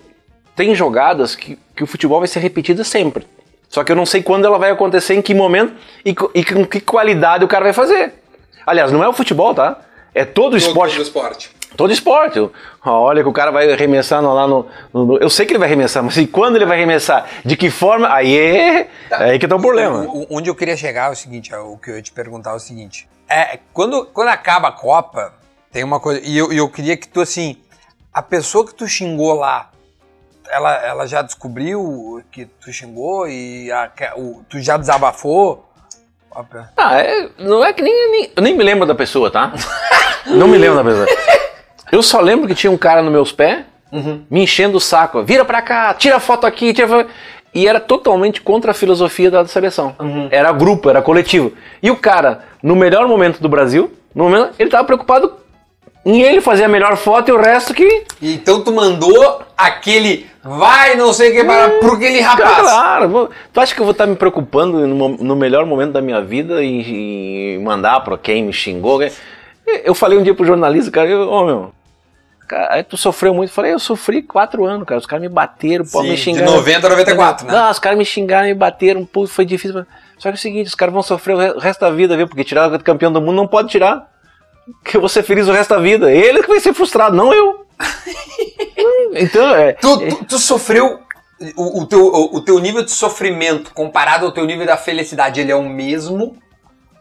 tem 0.55 0.74
jogadas 0.76 1.35
que, 1.35 1.59
que 1.76 1.83
o 1.83 1.87
futebol 1.87 2.20
vai 2.20 2.28
ser 2.28 2.39
repetido 2.39 2.85
sempre. 2.85 3.26
Só 3.68 3.83
que 3.83 3.91
eu 3.91 3.97
não 3.97 4.07
sei 4.07 4.22
quando 4.22 4.45
ela 4.45 4.59
vai 4.59 4.70
acontecer, 4.70 5.14
em 5.14 5.22
que 5.22 5.35
momento 5.35 5.74
e, 6.05 6.14
e 6.35 6.45
com 6.45 6.64
que 6.64 6.80
qualidade 6.80 7.45
o 7.45 7.49
cara 7.49 7.64
vai 7.64 7.72
fazer. 7.72 8.14
Aliás, 8.64 8.93
não 8.93 9.03
é 9.03 9.09
o 9.09 9.12
futebol, 9.12 9.53
tá? 9.53 9.80
É 10.14 10.24
todo 10.24 10.55
o 10.55 10.57
esporte. 10.57 10.93
Todo 10.93 11.03
esporte. 11.03 11.51
Todo 11.77 11.93
esporte. 11.93 12.39
Olha 12.85 13.23
que 13.23 13.29
o 13.29 13.33
cara 13.33 13.51
vai 13.51 13.73
arremessar 13.73 14.23
lá 14.23 14.47
no, 14.47 14.66
no- 14.93 15.18
Eu 15.18 15.31
sei 15.31 15.47
que 15.47 15.53
ele 15.53 15.59
vai 15.59 15.68
arremessar, 15.68 16.03
mas 16.03 16.16
e 16.16 16.27
quando 16.27 16.57
ele 16.57 16.66
vai 16.66 16.77
arremessar? 16.77 17.27
De 17.45 17.57
que 17.57 17.70
forma? 17.70 18.12
Aí 18.12 18.37
é, 18.39 18.89
aí 19.11 19.39
que 19.39 19.47
tá 19.49 19.57
o 19.57 19.61
problema. 19.61 20.01
O- 20.01 20.23
o- 20.23 20.27
onde 20.31 20.51
eu 20.51 20.55
queria 20.55 20.77
chegar 20.77 21.09
é 21.09 21.12
o 21.12 21.16
seguinte, 21.16 21.53
é 21.53 21.59
o 21.59 21.77
que 21.77 21.91
eu 21.91 21.97
ia 21.97 22.03
te 22.03 22.12
perguntar 22.12 22.51
é 22.51 22.55
o 22.55 22.59
seguinte. 22.61 23.09
É, 23.29 23.59
quando, 23.73 24.05
quando 24.07 24.29
acaba 24.29 24.68
a 24.68 24.73
Copa, 24.73 25.33
tem 25.73 25.83
uma 25.85 25.99
coisa. 26.01 26.20
E 26.25 26.37
eu, 26.37 26.53
eu 26.53 26.68
queria 26.68 26.97
que 26.97 27.09
tu, 27.09 27.20
assim, 27.20 27.57
a 28.12 28.20
pessoa 28.23 28.66
que 28.66 28.75
tu 28.75 28.87
xingou 28.87 29.35
lá, 29.35 29.70
ela, 30.51 30.75
ela 30.85 31.07
já 31.07 31.23
descobriu 31.23 32.23
que 32.31 32.45
tu 32.45 32.70
xingou 32.73 33.27
e 33.27 33.73
a- 33.73 33.91
o- 34.16 34.43
tu 34.51 34.61
já 34.61 34.77
desabafou? 34.77 35.68
Ah, 36.77 36.99
é- 37.01 37.29
não 37.39 37.64
é 37.64 37.73
que 37.73 37.81
nem, 37.83 38.11
nem- 38.11 38.33
Eu 38.37 38.43
nem 38.43 38.57
me 38.57 38.62
lembro 38.64 38.87
da 38.87 38.95
pessoa, 38.95 39.31
tá? 39.31 39.53
não 40.27 40.49
me 40.49 40.57
lembro 40.59 40.83
da 40.83 40.85
pessoa. 40.85 41.07
Eu 41.93 42.03
só 42.03 42.20
lembro 42.20 42.49
que 42.49 42.55
tinha 42.55 42.70
um 42.70 42.78
cara 42.78 43.03
nos 43.03 43.12
meus 43.12 43.30
pés 43.30 43.64
me 44.30 44.43
enchendo 44.43 44.78
o 44.78 44.80
saco. 44.80 45.22
Vira 45.22 45.45
pra 45.45 45.61
cá, 45.61 45.93
tira 45.93 46.18
foto 46.18 46.47
aqui, 46.47 46.72
tira 46.72 46.88
foto. 46.88 47.11
E 47.55 47.68
era 47.68 47.78
totalmente 47.78 48.40
contra 48.40 48.70
a 48.70 48.74
filosofia 48.74 49.30
da 49.30 49.47
seleção. 49.47 49.95
Era 50.30 50.51
grupo, 50.53 50.88
era 50.88 51.03
coletivo. 51.03 51.53
E 51.82 51.90
o 51.90 51.97
cara, 51.97 52.40
no 52.62 52.74
melhor 52.74 53.07
momento 53.07 53.40
do 53.40 53.49
Brasil, 53.49 53.93
no 54.14 54.24
momento, 54.24 54.55
ele 54.59 54.70
tava 54.70 54.84
preocupado 54.84 55.34
em 56.05 56.22
ele 56.22 56.40
fazer 56.40 56.64
a 56.64 56.68
melhor 56.68 56.97
foto 56.97 57.28
e 57.28 57.32
o 57.32 57.40
resto 57.40 57.74
que. 57.74 58.05
Então 58.22 58.64
tu 58.64 58.72
mandou 58.72 59.43
aquele 59.55 60.26
vai, 60.43 60.97
não 60.97 61.12
sei 61.12 61.30
o 61.30 61.32
que, 61.34 61.45
para, 61.45 61.68
pro 61.78 61.93
aquele 61.93 62.20
rapaz. 62.20 62.62
Claro, 62.62 63.30
tu 63.53 63.61
acha 63.61 63.74
que 63.74 63.80
eu 63.80 63.84
vou 63.84 63.93
estar 63.93 64.07
me 64.07 64.16
preocupando 64.16 64.86
no, 64.86 65.11
no 65.11 65.36
melhor 65.36 65.66
momento 65.66 65.93
da 65.93 66.01
minha 66.01 66.22
vida 66.22 66.64
e, 66.64 67.57
e 67.57 67.59
mandar 67.59 68.01
pra 68.01 68.16
quem 68.16 68.43
me 68.43 68.53
xingou? 68.53 69.01
Eu 69.84 69.95
falei 69.95 70.18
um 70.18 70.22
dia 70.22 70.34
pro 70.34 70.45
jornalista, 70.45 70.90
cara, 70.90 71.16
ô 71.26 71.45
meu, 71.45 71.72
cara, 72.53 72.74
aí 72.74 72.82
tu 72.84 72.96
sofreu 72.96 73.32
muito. 73.34 73.48
Eu 73.50 73.55
falei, 73.55 73.72
eu 73.72 73.78
sofri 73.78 74.20
quatro 74.22 74.64
anos, 74.66 74.86
cara. 74.86 74.98
Os 75.00 75.07
caras 75.07 75.22
me 75.22 75.28
bateram, 75.28 75.84
pô, 75.84 76.03
Sim, 76.03 76.11
me 76.11 76.14
de 76.16 76.20
xingaram. 76.20 76.53
90 76.53 76.86
a 76.86 76.90
94, 76.90 77.46
né? 77.46 77.53
Não, 77.53 77.70
os 77.70 77.78
caras 77.78 77.98
me 77.98 78.05
xingaram, 78.05 78.46
me 78.46 78.55
bateram, 78.55 79.05
pô, 79.07 79.26
foi 79.26 79.44
difícil. 79.44 79.84
Só 80.18 80.28
que 80.28 80.28
é 80.28 80.32
o 80.34 80.36
seguinte, 80.38 80.66
os 80.66 80.74
caras 80.74 80.92
vão 80.92 81.03
sofrer 81.03 81.34
o 81.34 81.38
re- 81.38 81.53
o 81.53 81.59
resto 81.59 81.80
da 81.80 81.90
vida, 81.90 82.16
viu? 82.16 82.28
Porque 82.28 82.44
tirar 82.44 82.72
o 82.72 82.78
campeão 82.82 83.11
do 83.11 83.20
mundo 83.20 83.36
não 83.36 83.48
pode 83.48 83.68
tirar. 83.68 84.07
Que 84.84 84.96
eu 84.96 85.00
vou 85.00 85.09
ser 85.09 85.22
feliz 85.22 85.48
o 85.48 85.53
resto 85.53 85.70
da 85.70 85.80
vida. 85.80 86.12
Ele 86.12 86.42
que 86.42 86.48
vai 86.48 86.61
ser 86.61 86.72
frustrado, 86.74 87.16
não 87.16 87.32
eu. 87.32 87.66
então, 89.14 89.55
é. 89.55 89.72
Tu, 89.72 90.09
tu, 90.09 90.24
tu 90.24 90.38
sofreu. 90.38 91.00
O, 91.57 91.82
o 91.82 91.86
teu, 91.86 92.00
o, 92.07 92.36
o 92.36 92.40
teu 92.44 92.59
nível 92.61 92.84
de 92.84 92.92
sofrimento 92.92 93.72
comparado 93.74 94.24
ao 94.26 94.30
teu 94.32 94.44
nível 94.46 94.64
da 94.64 94.76
felicidade, 94.76 95.40
ele 95.40 95.50
é 95.50 95.57
o 95.57 95.68
mesmo? 95.68 96.36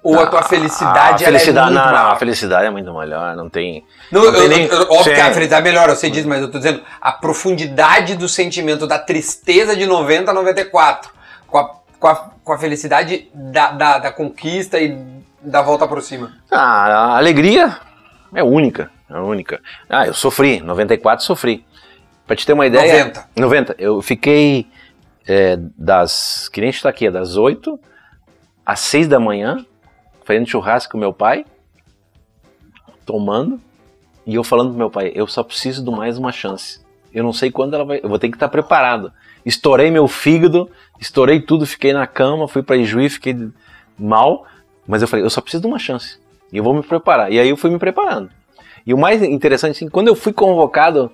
Ou 0.03 0.19
a 0.19 0.25
tua 0.25 0.41
felicidade, 0.41 1.23
a 1.23 1.27
felicidade, 1.27 1.57
ela 1.57 1.67
é 1.67 1.73
muito 1.73 1.75
não, 1.75 1.85
não, 1.85 1.91
maior? 1.91 2.11
a 2.11 2.15
felicidade 2.15 2.65
é 2.65 2.69
muito 2.71 2.93
melhor, 2.93 3.35
não 3.35 3.49
tem. 3.49 3.85
Não, 4.11 4.21
não 4.23 4.33
eu, 4.33 4.39
tem 4.39 4.49
nem- 4.49 4.67
eu- 4.67 4.81
óbvio 4.91 5.13
que 5.13 5.21
a 5.21 5.27
Sim. 5.27 5.33
felicidade 5.33 5.61
é 5.67 5.71
melhor, 5.71 5.89
eu 5.89 5.95
sei 5.95 6.09
disso, 6.09 6.27
mas 6.27 6.41
eu 6.41 6.49
tô 6.49 6.57
dizendo 6.57 6.81
a 6.99 7.11
profundidade 7.11 8.15
do 8.15 8.27
sentimento, 8.27 8.87
da 8.87 8.97
tristeza 8.97 9.75
de 9.75 9.85
90 9.85 10.31
a 10.31 10.33
94, 10.33 11.11
com 11.47 11.57
a, 11.59 11.69
com 11.99 12.07
a, 12.07 12.15
com 12.43 12.53
a 12.53 12.57
felicidade 12.57 13.29
da, 13.33 13.71
da, 13.71 13.99
da 13.99 14.11
conquista 14.11 14.79
e 14.79 14.97
da 15.39 15.61
volta 15.61 15.87
por 15.87 16.01
cima. 16.01 16.31
Ah, 16.49 17.13
a 17.13 17.17
alegria 17.17 17.77
é 18.33 18.43
única, 18.43 18.89
é 19.07 19.17
única. 19.19 19.61
Ah, 19.87 20.07
eu 20.07 20.13
sofri, 20.15 20.61
94 20.61 21.23
sofri. 21.23 21.63
Pra 22.25 22.35
te 22.35 22.45
ter 22.45 22.53
uma 22.53 22.65
ideia. 22.65 23.05
90. 23.05 23.25
90. 23.35 23.75
Eu 23.77 24.01
fiquei 24.01 24.65
é, 25.27 25.57
das. 25.77 26.49
Que 26.49 26.61
nem 26.61 26.69
a 26.69 26.71
gente 26.71 26.81
tá 26.81 26.89
aqui, 26.89 27.05
é 27.07 27.11
das 27.11 27.35
8 27.35 27.79
às 28.65 28.79
6 28.79 29.07
da 29.07 29.19
manhã, 29.19 29.65
fazendo 30.31 30.47
churrasco 30.47 30.93
com 30.93 30.97
meu 30.97 31.11
pai, 31.11 31.45
tomando, 33.05 33.59
e 34.25 34.35
eu 34.35 34.43
falando 34.43 34.69
pro 34.69 34.77
meu 34.77 34.89
pai, 34.89 35.11
eu 35.13 35.27
só 35.27 35.43
preciso 35.43 35.83
de 35.83 35.91
mais 35.91 36.17
uma 36.17 36.31
chance. 36.31 36.79
Eu 37.13 37.23
não 37.23 37.33
sei 37.33 37.51
quando 37.51 37.73
ela 37.73 37.83
vai. 37.83 37.99
Eu 38.01 38.07
vou 38.07 38.17
ter 38.17 38.29
que 38.29 38.37
estar 38.37 38.47
preparado. 38.47 39.11
Estourei 39.45 39.91
meu 39.91 40.07
fígado, 40.07 40.69
estourei 40.99 41.41
tudo, 41.41 41.65
fiquei 41.65 41.91
na 41.91 42.07
cama, 42.07 42.47
fui 42.47 42.63
pra 42.63 42.77
Ijuí, 42.77 43.09
fiquei 43.09 43.35
mal, 43.99 44.45
mas 44.87 45.01
eu 45.01 45.07
falei, 45.07 45.25
eu 45.25 45.29
só 45.29 45.41
preciso 45.41 45.61
de 45.61 45.67
uma 45.67 45.79
chance. 45.79 46.19
E 46.53 46.57
eu 46.57 46.63
vou 46.63 46.73
me 46.73 46.83
preparar. 46.83 47.31
E 47.31 47.39
aí 47.39 47.49
eu 47.49 47.57
fui 47.57 47.69
me 47.69 47.77
preparando. 47.77 48.29
E 48.85 48.93
o 48.93 48.97
mais 48.97 49.21
interessante, 49.21 49.71
assim, 49.71 49.89
quando 49.89 50.07
eu 50.07 50.15
fui 50.15 50.31
convocado 50.31 51.11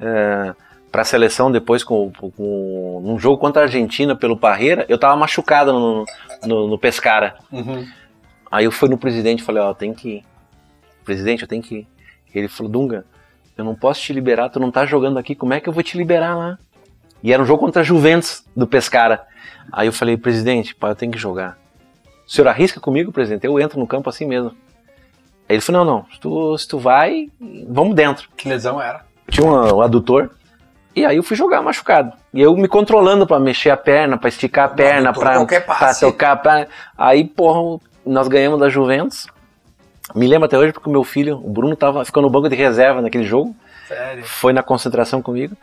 é, 0.00 0.54
para 0.92 1.02
a 1.02 1.04
seleção 1.04 1.50
depois 1.50 1.82
com, 1.82 2.12
com 2.12 3.00
num 3.02 3.18
jogo 3.18 3.38
contra 3.38 3.62
a 3.62 3.64
Argentina 3.64 4.14
pelo 4.14 4.36
Parreira, 4.36 4.84
eu 4.88 4.98
tava 4.98 5.16
machucado 5.16 5.72
no, 5.72 6.04
no, 6.46 6.68
no 6.68 6.78
Pescara. 6.78 7.36
Aí 8.50 8.64
eu 8.64 8.72
fui 8.72 8.88
no 8.88 8.98
presidente 8.98 9.40
e 9.40 9.44
falei, 9.44 9.62
ó, 9.62 9.72
tem 9.72 9.94
que 9.94 10.08
ir. 10.08 10.24
Presidente, 11.04 11.42
eu 11.42 11.48
tenho 11.48 11.62
que 11.62 11.76
ir. 11.76 11.88
Ele 12.34 12.48
falou, 12.48 12.70
Dunga, 12.70 13.04
eu 13.56 13.64
não 13.64 13.74
posso 13.74 14.00
te 14.00 14.12
liberar, 14.12 14.48
tu 14.48 14.58
não 14.58 14.70
tá 14.70 14.86
jogando 14.86 15.18
aqui, 15.18 15.34
como 15.34 15.52
é 15.52 15.60
que 15.60 15.68
eu 15.68 15.72
vou 15.72 15.82
te 15.82 15.96
liberar 15.96 16.36
lá? 16.36 16.58
E 17.22 17.32
era 17.32 17.42
um 17.42 17.46
jogo 17.46 17.60
contra 17.60 17.82
a 17.82 17.84
Juventus 17.84 18.44
do 18.56 18.66
Pescara. 18.66 19.26
Aí 19.70 19.86
eu 19.86 19.92
falei, 19.92 20.16
presidente, 20.16 20.74
pai, 20.74 20.92
eu 20.92 20.96
tenho 20.96 21.12
que 21.12 21.18
jogar. 21.18 21.58
O 22.26 22.30
senhor 22.30 22.48
arrisca 22.48 22.80
comigo, 22.80 23.12
presidente? 23.12 23.44
Eu 23.44 23.58
entro 23.60 23.78
no 23.78 23.86
campo 23.86 24.08
assim 24.08 24.24
mesmo. 24.24 24.50
Aí 25.48 25.56
ele 25.56 25.60
falou, 25.60 25.84
não, 25.84 25.94
não, 25.94 26.06
se 26.12 26.20
tu, 26.20 26.56
se 26.56 26.68
tu 26.68 26.78
vai, 26.78 27.28
vamos 27.68 27.94
dentro. 27.94 28.28
Que 28.36 28.48
lesão 28.48 28.80
era? 28.80 29.04
Tinha 29.28 29.46
um, 29.46 29.76
um 29.76 29.82
adutor. 29.82 30.30
E 30.94 31.04
aí 31.04 31.16
eu 31.16 31.22
fui 31.22 31.36
jogar 31.36 31.62
machucado. 31.62 32.16
E 32.32 32.40
eu 32.40 32.56
me 32.56 32.66
controlando 32.66 33.26
pra 33.26 33.38
mexer 33.38 33.70
a 33.70 33.76
perna, 33.76 34.16
pra 34.16 34.28
esticar 34.28 34.66
a 34.66 34.68
perna, 34.68 35.12
passe. 35.60 36.00
tocar. 36.00 36.36
Pra... 36.36 36.66
Aí, 36.96 37.24
porra, 37.24 37.80
nós 38.04 38.28
ganhamos 38.28 38.58
da 38.60 38.68
Juventus. 38.68 39.26
Me 40.14 40.26
lembro 40.26 40.46
até 40.46 40.58
hoje 40.58 40.72
porque 40.72 40.88
o 40.88 40.92
meu 40.92 41.04
filho, 41.04 41.36
o 41.36 41.50
Bruno, 41.50 41.76
tava, 41.76 42.04
ficou 42.04 42.22
no 42.22 42.30
banco 42.30 42.48
de 42.48 42.56
reserva 42.56 43.00
naquele 43.00 43.24
jogo. 43.24 43.54
Sério. 43.86 44.24
Foi 44.24 44.52
na 44.52 44.62
concentração 44.62 45.22
comigo. 45.22 45.56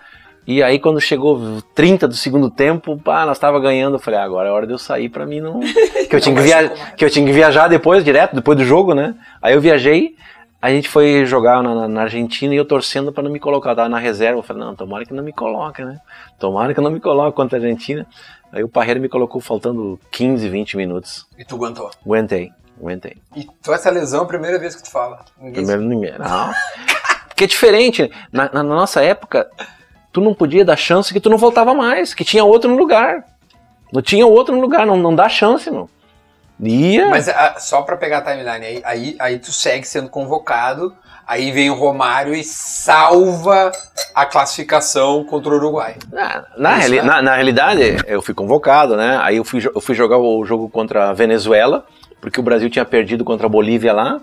E 0.45 0.63
aí 0.63 0.79
quando 0.79 1.01
chegou 1.01 1.61
30 1.75 2.07
do 2.07 2.13
segundo 2.15 2.49
tempo, 2.49 2.97
pá, 2.97 3.25
nós 3.25 3.37
tava 3.37 3.59
ganhando. 3.59 3.95
Eu 3.95 3.99
falei, 3.99 4.19
ah, 4.19 4.23
agora 4.23 4.47
é 4.47 4.51
hora 4.51 4.65
de 4.65 4.71
eu 4.73 4.77
sair 4.77 5.09
pra 5.09 5.25
mim 5.25 5.41
não. 5.41 5.59
Que 6.09 6.15
eu, 6.15 6.21
tinha 6.21 6.33
que, 6.33 6.41
via... 6.41 6.61
é. 6.63 6.69
que 6.95 7.03
eu 7.03 7.09
tinha 7.09 7.25
que 7.25 7.33
viajar 7.33 7.67
depois, 7.67 8.01
direto, 8.05 8.33
depois 8.33 8.57
do 8.57 8.63
jogo, 8.63 8.93
né? 8.93 9.13
Aí 9.41 9.53
eu 9.53 9.59
viajei, 9.59 10.15
a 10.61 10.69
gente 10.69 10.87
foi 10.87 11.25
jogar 11.25 11.61
na, 11.61 11.75
na- 11.75 11.87
na 11.89 12.01
Argentina 12.03 12.53
e 12.53 12.57
eu 12.57 12.63
torcendo 12.63 13.11
pra 13.11 13.21
não 13.21 13.29
me 13.29 13.39
colocar. 13.41 13.71
Eu 13.71 13.75
tava 13.75 13.89
na 13.89 13.99
reserva. 13.99 14.39
Eu 14.39 14.43
falei, 14.43 14.63
não, 14.63 14.73
tomara 14.73 15.03
que 15.05 15.13
não 15.13 15.21
me 15.21 15.33
coloque, 15.33 15.83
né? 15.83 15.99
Tomara 16.39 16.73
que 16.73 16.79
não 16.79 16.91
me 16.91 17.01
coloque 17.01 17.35
contra 17.35 17.57
a 17.57 17.61
Argentina. 17.61 18.05
Aí 18.51 18.63
o 18.63 18.69
Parreira 18.69 18.99
me 18.99 19.09
colocou 19.09 19.41
faltando 19.41 19.99
15, 20.11 20.47
20 20.49 20.77
minutos. 20.77 21.27
E 21.37 21.43
tu 21.43 21.55
aguentou. 21.55 21.91
Aguentei, 22.05 22.51
aguentei. 22.79 23.17
E 23.35 23.47
tu, 23.61 23.73
essa 23.73 23.89
lesão 23.89 24.21
é 24.21 24.23
a 24.23 24.27
primeira 24.27 24.57
vez 24.57 24.75
que 24.75 24.83
tu 24.83 24.89
fala. 24.91 25.25
Ninguém 25.37 25.53
Primeiro 25.53 25.81
ninguém. 25.83 26.17
Não. 26.17 26.51
Porque 27.27 27.43
é 27.43 27.47
diferente. 27.47 28.11
Na, 28.31 28.49
na- 28.51 28.63
nossa 28.63 29.01
época, 29.03 29.49
tu 30.11 30.21
não 30.21 30.33
podia 30.33 30.65
dar 30.65 30.75
chance 30.77 31.13
que 31.13 31.19
tu 31.19 31.29
não 31.29 31.37
voltava 31.37 31.73
mais, 31.73 32.13
que 32.13 32.23
tinha 32.25 32.43
outro 32.43 32.69
no 32.69 32.77
lugar. 32.77 33.23
Não 33.93 34.01
tinha 34.01 34.25
outro 34.25 34.55
no 34.55 34.61
lugar, 34.61 34.85
não, 34.85 34.97
não 34.97 35.15
dá 35.15 35.29
chance, 35.29 35.69
meu. 35.69 35.89
Ia. 36.59 37.07
Mas 37.09 37.29
ah, 37.29 37.55
só 37.59 37.83
pra 37.83 37.95
pegar 37.95 38.19
a 38.19 38.21
timeline, 38.21 38.65
aí, 38.65 38.81
aí, 38.83 39.15
aí 39.19 39.39
tu 39.39 39.51
segue 39.51 39.87
sendo 39.87 40.09
convocado, 40.09 40.95
aí 41.27 41.51
vem 41.51 41.69
o 41.69 41.73
Romário 41.75 42.33
e 42.33 42.43
salva 42.43 43.71
a 44.15 44.25
classificação 44.25 45.23
contra 45.25 45.51
o 45.51 45.55
Uruguai. 45.57 45.95
Na, 46.11 46.45
na, 46.57 46.79
Isso, 46.79 46.95
né? 46.95 47.01
na- 47.01 47.21
na 47.21 47.35
realidade, 47.35 47.97
eu 48.07 48.21
fui 48.21 48.33
convocado, 48.33 48.95
né? 48.95 49.19
Aí 49.21 49.37
eu 49.37 49.43
fui, 49.43 49.61
eu 49.63 49.81
fui 49.81 49.93
jogar 49.93 50.17
o 50.17 50.43
jogo 50.45 50.69
contra 50.69 51.09
a 51.09 51.13
Venezuela, 51.13 51.85
porque 52.21 52.39
o 52.39 52.43
Brasil 52.43 52.69
tinha 52.69 52.85
perdido 52.85 53.23
contra 53.23 53.45
a 53.45 53.49
Bolívia 53.49 53.93
lá. 53.93 54.19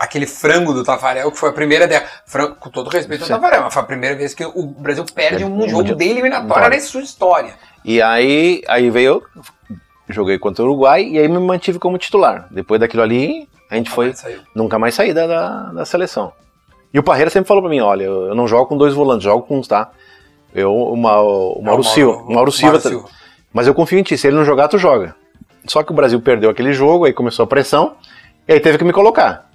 Aquele 0.00 0.26
frango 0.26 0.72
do 0.72 0.82
Tafarel, 0.82 1.30
que 1.30 1.38
foi 1.38 1.50
a 1.50 1.52
primeira 1.52 1.86
dela. 1.86 2.04
Frango, 2.26 2.56
com 2.56 2.70
todo 2.70 2.88
respeito 2.90 3.22
ao 3.22 3.28
Tafarel, 3.28 3.62
mas 3.62 3.72
foi 3.72 3.82
a 3.82 3.86
primeira 3.86 4.16
vez 4.16 4.34
que 4.34 4.44
o 4.44 4.66
Brasil 4.66 5.04
perde 5.14 5.44
um 5.44 5.56
Perde. 5.58 5.70
jogo 5.70 5.94
de 5.94 6.04
eliminatória 6.04 6.68
na 6.70 6.80
sua 6.80 7.02
história. 7.02 7.54
E 7.84 8.02
aí, 8.02 8.62
aí 8.66 8.90
veio, 8.90 9.22
joguei 10.08 10.38
contra 10.38 10.62
o 10.64 10.66
Uruguai 10.66 11.04
e 11.04 11.18
aí 11.18 11.28
me 11.28 11.38
mantive 11.38 11.78
como 11.78 11.98
titular. 11.98 12.48
Depois 12.50 12.80
daquilo 12.80 13.02
ali, 13.02 13.48
a 13.70 13.76
gente 13.76 13.90
foi. 13.90 14.06
mais. 14.06 14.40
Nunca 14.54 14.78
mais 14.78 14.94
saí 14.94 15.12
da, 15.12 15.26
da, 15.26 15.62
da 15.72 15.84
seleção. 15.84 16.32
E 16.92 16.98
o 16.98 17.02
Parreira 17.02 17.30
sempre 17.30 17.48
falou 17.48 17.62
pra 17.62 17.70
mim, 17.70 17.80
olha, 17.80 18.04
eu 18.04 18.34
não 18.34 18.46
jogo 18.48 18.66
com 18.66 18.76
dois 18.76 18.94
volantes, 18.94 19.24
jogo 19.24 19.46
com 19.46 19.58
uns, 19.58 19.68
tá? 19.68 19.90
Eu, 20.54 20.72
o, 20.74 20.96
Ma, 20.96 21.20
o 21.20 21.60
Mauro 21.62 21.82
É, 21.82 21.86
o 21.86 21.88
Silva, 21.88 22.12
Mauro- 22.12 22.28
o 22.30 22.34
Mauro 22.34 22.52
Silva, 22.52 22.72
Mauro 22.78 22.88
Silva. 22.88 23.08
mas 23.52 23.66
eu 23.66 23.74
confio 23.74 23.98
em 23.98 24.02
ti, 24.02 24.16
se 24.16 24.26
ele 24.26 24.36
não 24.36 24.44
jogar, 24.44 24.68
tu 24.68 24.78
joga. 24.78 25.14
Só 25.66 25.82
que 25.82 25.92
o 25.92 25.94
Brasil 25.94 26.20
perdeu 26.20 26.48
aquele 26.48 26.72
jogo, 26.72 27.04
aí 27.04 27.12
começou 27.12 27.42
a 27.42 27.46
pressão, 27.46 27.96
e 28.48 28.52
aí 28.52 28.60
teve 28.60 28.78
que 28.78 28.84
me 28.84 28.92
colocar. 28.92 29.50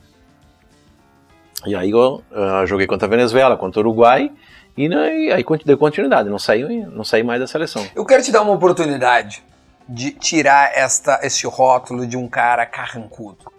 E 1.66 1.76
aí 1.76 1.92
eu 1.92 2.22
ah, 2.34 2.64
joguei 2.66 2.86
contra 2.88 3.08
a 3.08 3.10
Venezuela, 3.10 3.56
contra 3.58 3.80
o 3.80 3.84
Uruguai, 3.84 4.32
e, 4.76 4.88
né, 4.90 5.18
e 5.18 5.32
aí 5.32 5.44
deu 5.66 5.78
continuidade, 5.78 6.30
não 6.30 6.40
saí, 6.40 6.64
não 6.86 7.04
saí 7.04 7.24
mais 7.24 7.40
da 7.40 7.48
seleção. 7.48 7.86
Eu 7.96 8.06
quero 8.06 8.22
te 8.24 8.32
dar 8.32 8.42
uma 8.42 8.54
oportunidade 8.54 9.44
de 9.88 10.12
tirar 10.12 10.72
esta, 10.76 11.20
esse 11.24 11.46
rótulo 11.48 12.06
de 12.06 12.18
um 12.18 12.28
cara 12.28 12.66
carrancudo. 12.66 13.52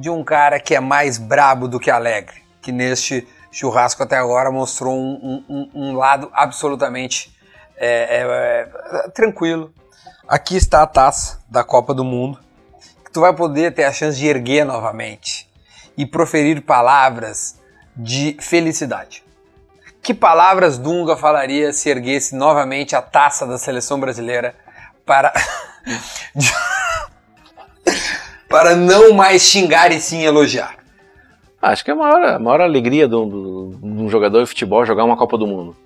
De 0.00 0.08
um 0.08 0.24
cara 0.24 0.58
que 0.58 0.74
é 0.74 0.80
mais 0.80 1.18
brabo 1.18 1.68
do 1.68 1.78
que 1.78 1.90
alegre. 1.90 2.42
Que 2.62 2.72
neste 2.72 3.26
churrasco 3.52 4.02
até 4.02 4.16
agora 4.16 4.50
mostrou 4.50 4.96
um, 4.96 5.44
um- 5.48 5.70
um- 5.74 5.96
lado 5.96 6.30
absolutamente 6.32 7.36
é, 7.76 7.88
é, 8.20 8.68
é, 9.06 9.08
tranquilo. 9.10 9.72
Aqui 10.28 10.56
está 10.56 10.82
a 10.82 10.86
taça 10.86 11.40
da 11.48 11.62
Copa 11.64 11.92
do 11.92 12.04
Mundo. 12.04 12.38
Que 13.04 13.10
tu 13.10 13.20
vai 13.20 13.34
poder 13.34 13.74
ter 13.74 13.84
a 13.84 13.92
chance 13.92 14.18
de 14.18 14.26
erguer 14.26 14.64
novamente 14.64 15.48
e 15.96 16.06
proferir 16.06 16.62
palavras 16.62 17.58
de 17.96 18.36
felicidade. 18.40 19.22
Que 20.02 20.14
palavras 20.14 20.78
Dunga 20.78 21.16
falaria 21.16 21.72
se 21.72 21.90
erguesse 21.90 22.34
novamente 22.34 22.96
a 22.96 23.02
taça 23.02 23.46
da 23.46 23.58
seleção 23.58 24.00
brasileira 24.00 24.54
para 25.04 25.32
para 28.50 28.74
não 28.74 29.12
mais 29.12 29.42
xingar 29.42 29.92
e 29.92 30.00
sim 30.00 30.22
elogiar? 30.22 30.74
Acho 31.62 31.84
que 31.84 31.90
é 31.92 31.94
a 31.94 31.96
maior, 31.96 32.24
a 32.24 32.38
maior 32.38 32.60
alegria 32.62 33.06
de 33.06 33.14
um, 33.14 33.70
de 33.70 34.02
um 34.02 34.08
jogador 34.10 34.40
de 34.42 34.46
futebol 34.48 34.84
jogar 34.84 35.04
uma 35.04 35.16
Copa 35.16 35.38
do 35.38 35.46
Mundo. 35.46 35.76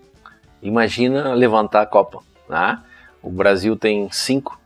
Imagina 0.63 1.35
levantar 1.35 1.83
a 1.83 1.87
Copa. 1.87 2.21
Né? 2.49 2.81
O 3.23 3.31
Brasil 3.31 3.77
tem 3.77 4.09
cinco, 4.11 4.59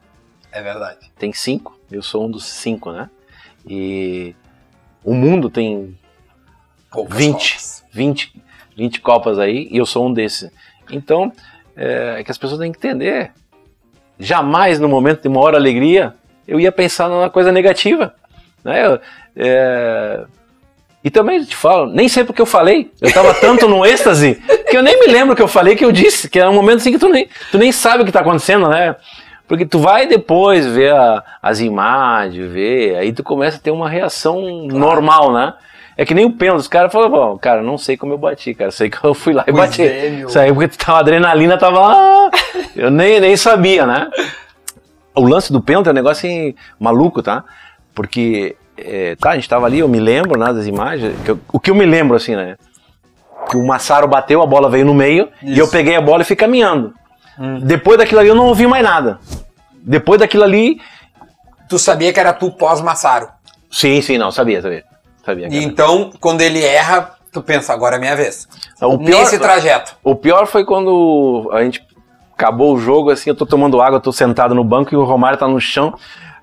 É 0.53 0.63
verdade. 0.63 1.11
tem 1.19 1.33
cinco, 1.33 1.77
eu 1.91 2.01
sou 2.01 2.27
um 2.27 2.31
dos 2.31 2.45
cinco, 2.45 2.93
né? 2.93 3.11
E 3.67 4.35
o 5.05 5.13
mundo 5.13 5.51
tem 5.51 5.99
Poucas 6.93 7.17
20, 7.19 7.33
Copas. 7.33 7.85
20, 7.93 8.43
20 8.77 9.01
Copas 9.01 9.39
aí 9.41 9.69
e 9.73 9.77
eu 9.77 9.87
sou 9.87 10.07
um 10.07 10.13
desses. 10.13 10.51
Então, 10.89 11.33
é, 11.77 12.21
é 12.21 12.25
que 12.25 12.31
as 12.31 12.39
pessoas 12.39 12.61
têm 12.61 12.71
que 12.71 12.79
entender. 12.79 13.33
Jamais 14.21 14.79
no 14.79 14.89
momento 14.89 15.23
de 15.23 15.29
maior 15.29 15.55
alegria 15.57 16.15
eu 16.49 16.59
ia 16.59 16.73
pensar 16.73 17.09
numa 17.09 17.29
coisa 17.31 17.53
negativa. 17.53 18.13
Né? 18.65 18.87
Eu, 18.87 18.99
é, 19.37 20.21
E 21.05 21.11
também 21.11 21.45
te 21.45 21.55
falo, 21.55 21.87
nem 21.87 22.09
sei 22.09 22.25
porque 22.25 22.43
eu 22.43 22.47
falei. 22.47 22.91
Eu 23.01 23.13
tava 23.13 23.33
tanto 23.35 23.69
no 23.69 23.87
êxtase 23.87 24.43
que 24.69 24.77
eu 24.77 24.83
nem 24.83 24.99
me 24.99 25.07
lembro 25.07 25.33
o 25.35 25.37
que 25.37 25.43
eu 25.43 25.47
falei 25.49 25.77
que 25.77 25.85
eu 25.85 25.93
disse, 25.93 26.29
que 26.29 26.39
é 26.41 26.49
um 26.49 26.53
momento 26.55 26.79
assim 26.79 26.91
que 26.93 26.99
tu 26.99 27.09
nem, 27.09 27.29
tu 27.53 27.59
nem 27.59 27.71
sabe 27.71 28.03
o 28.03 28.07
que 28.07 28.11
tá 28.13 28.21
acontecendo, 28.21 28.69
né? 28.69 28.97
Porque 29.47 29.65
tu 29.65 29.79
vai 29.79 30.07
depois 30.07 30.67
ver 30.67 30.93
a- 30.93 31.23
as 31.41 31.61
imagens, 31.61 32.51
ver, 32.51 32.97
aí 32.97 33.13
tu 33.13 33.23
começa 33.23 33.57
a 33.57 33.61
ter 33.61 33.71
uma 33.71 33.89
reação 33.89 34.41
normal, 34.67 35.33
né? 35.33 35.55
É 35.97 36.05
que 36.05 36.13
nem 36.15 36.27
o 36.27 36.33
pênalti, 36.33 36.61
os 36.61 36.69
caras 36.69 36.93
falam, 36.93 37.09
bom, 37.11 37.39
cara, 37.39 37.63
não 37.63 37.79
sei 37.79 37.97
como 37.97 38.13
eu 38.13 38.19
bati, 38.19 38.53
cara, 38.55 38.71
sei 38.71 38.91
que 38.91 39.03
eu 39.03 39.15
fui 39.15 39.33
lá 39.33 39.43
e 39.49 39.53
Pois 39.53 39.71
bati. 39.71 39.83
é, 39.83 40.11
meu. 40.11 40.29
Isso 40.29 40.39
aí 40.39 40.53
porque 40.53 40.69
tu 40.69 40.79
tava, 40.79 40.99
a 40.99 41.01
adrenalina 41.01 41.57
tava 41.57 41.81
lá, 41.81 42.31
eu 42.77 42.91
nem, 42.91 43.19
nem 43.21 43.37
sabia, 43.37 43.87
né? 43.87 44.09
O 45.19 45.27
lance 45.29 45.53
do 45.53 45.61
pênalti 45.61 45.89
é 45.89 45.91
um 45.91 45.95
negócio 45.95 46.29
assim, 46.29 46.55
maluco, 46.79 47.23
tá? 47.23 47.45
Porque, 47.95 48.57
é, 48.77 49.17
tá, 49.17 49.31
a 49.31 49.35
gente 49.35 49.49
tava 49.49 49.67
ali, 49.67 49.81
eu 49.81 49.89
me 49.89 49.99
lembro, 50.01 50.39
né, 50.39 50.53
das 50.53 50.67
imagens, 50.67 51.15
que 51.25 51.31
eu- 51.31 51.41
o 51.53 51.59
que 51.61 51.71
eu 51.71 51.75
me 51.75 51.85
lembro, 51.85 52.17
assim, 52.17 52.37
né? 52.37 52.57
Que 53.51 53.57
o 53.57 53.67
Massaro 53.67 54.07
bateu, 54.07 54.43
a 54.43 54.47
bola 54.47 54.69
veio 54.71 54.85
no 54.87 54.95
meio, 54.95 55.29
e 55.43 55.53
Isso. 55.53 55.61
eu 55.61 55.69
peguei 55.69 55.97
a 55.97 56.01
bola 56.01 56.23
e 56.23 56.25
fui 56.25 56.37
caminhando. 56.37 56.93
Hum. 57.39 57.61
Depois 57.61 57.99
daquilo 57.99 58.21
ali 58.21 58.29
eu 58.29 58.35
não 58.35 58.47
ouvi 58.47 58.67
mais 58.67 58.83
nada. 58.85 59.19
Depois 59.83 60.21
daquilo 60.21 60.45
ali, 60.45 60.81
Tu 61.69 61.79
sabia 61.79 62.13
que 62.13 62.19
era 62.21 62.33
tu 62.33 62.51
pós-Massaro. 62.51 63.29
sim, 63.71 64.01
sim, 64.03 64.17
não, 64.19 64.31
sabia, 64.31 64.61
sabia. 64.63 64.85
Sabia. 65.25 65.49
E 65.51 65.63
então, 65.63 66.11
quando 66.21 66.41
ele 66.41 66.63
erra, 66.65 67.13
tu 67.33 67.43
pensa, 67.43 67.73
agora 67.75 67.97
é 67.97 67.99
minha 67.99 68.17
vez. 68.17 68.49
O 68.81 68.97
pior- 68.99 69.21
Nesse 69.21 69.39
trajeto. 69.39 69.95
O 70.03 70.15
pior 70.15 70.47
foi 70.47 70.65
quando 70.65 71.51
a 71.53 71.63
gente 71.63 71.83
acabou 72.39 72.77
o 72.77 72.79
jogo, 72.79 73.11
assim, 73.11 73.31
eu 73.31 73.35
tô 73.35 73.45
tomando 73.45 73.83
água, 73.83 73.99
tô 73.99 74.13
sentado 74.13 74.55
no 74.55 74.63
banco 74.63 74.95
e 74.95 74.97
o 74.97 75.03
Romário 75.03 75.37
tá 75.37 75.49
no 75.49 75.61
chão. 75.61 75.93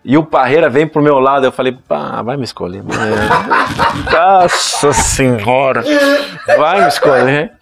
E 0.04 0.18
o 0.18 0.24
Parreira 0.24 0.70
vem 0.70 0.86
pro 0.86 1.02
meu 1.02 1.20
lado, 1.20 1.46
eu 1.46 1.52
falei, 1.52 1.72
pá, 1.72 2.22
vai 2.22 2.36
me 2.36 2.44
escolher. 2.44 2.84
Nossa 4.12 4.92
senhora, 4.92 5.84
vai 6.58 6.82
me 6.82 6.88
escolher. 6.90 7.54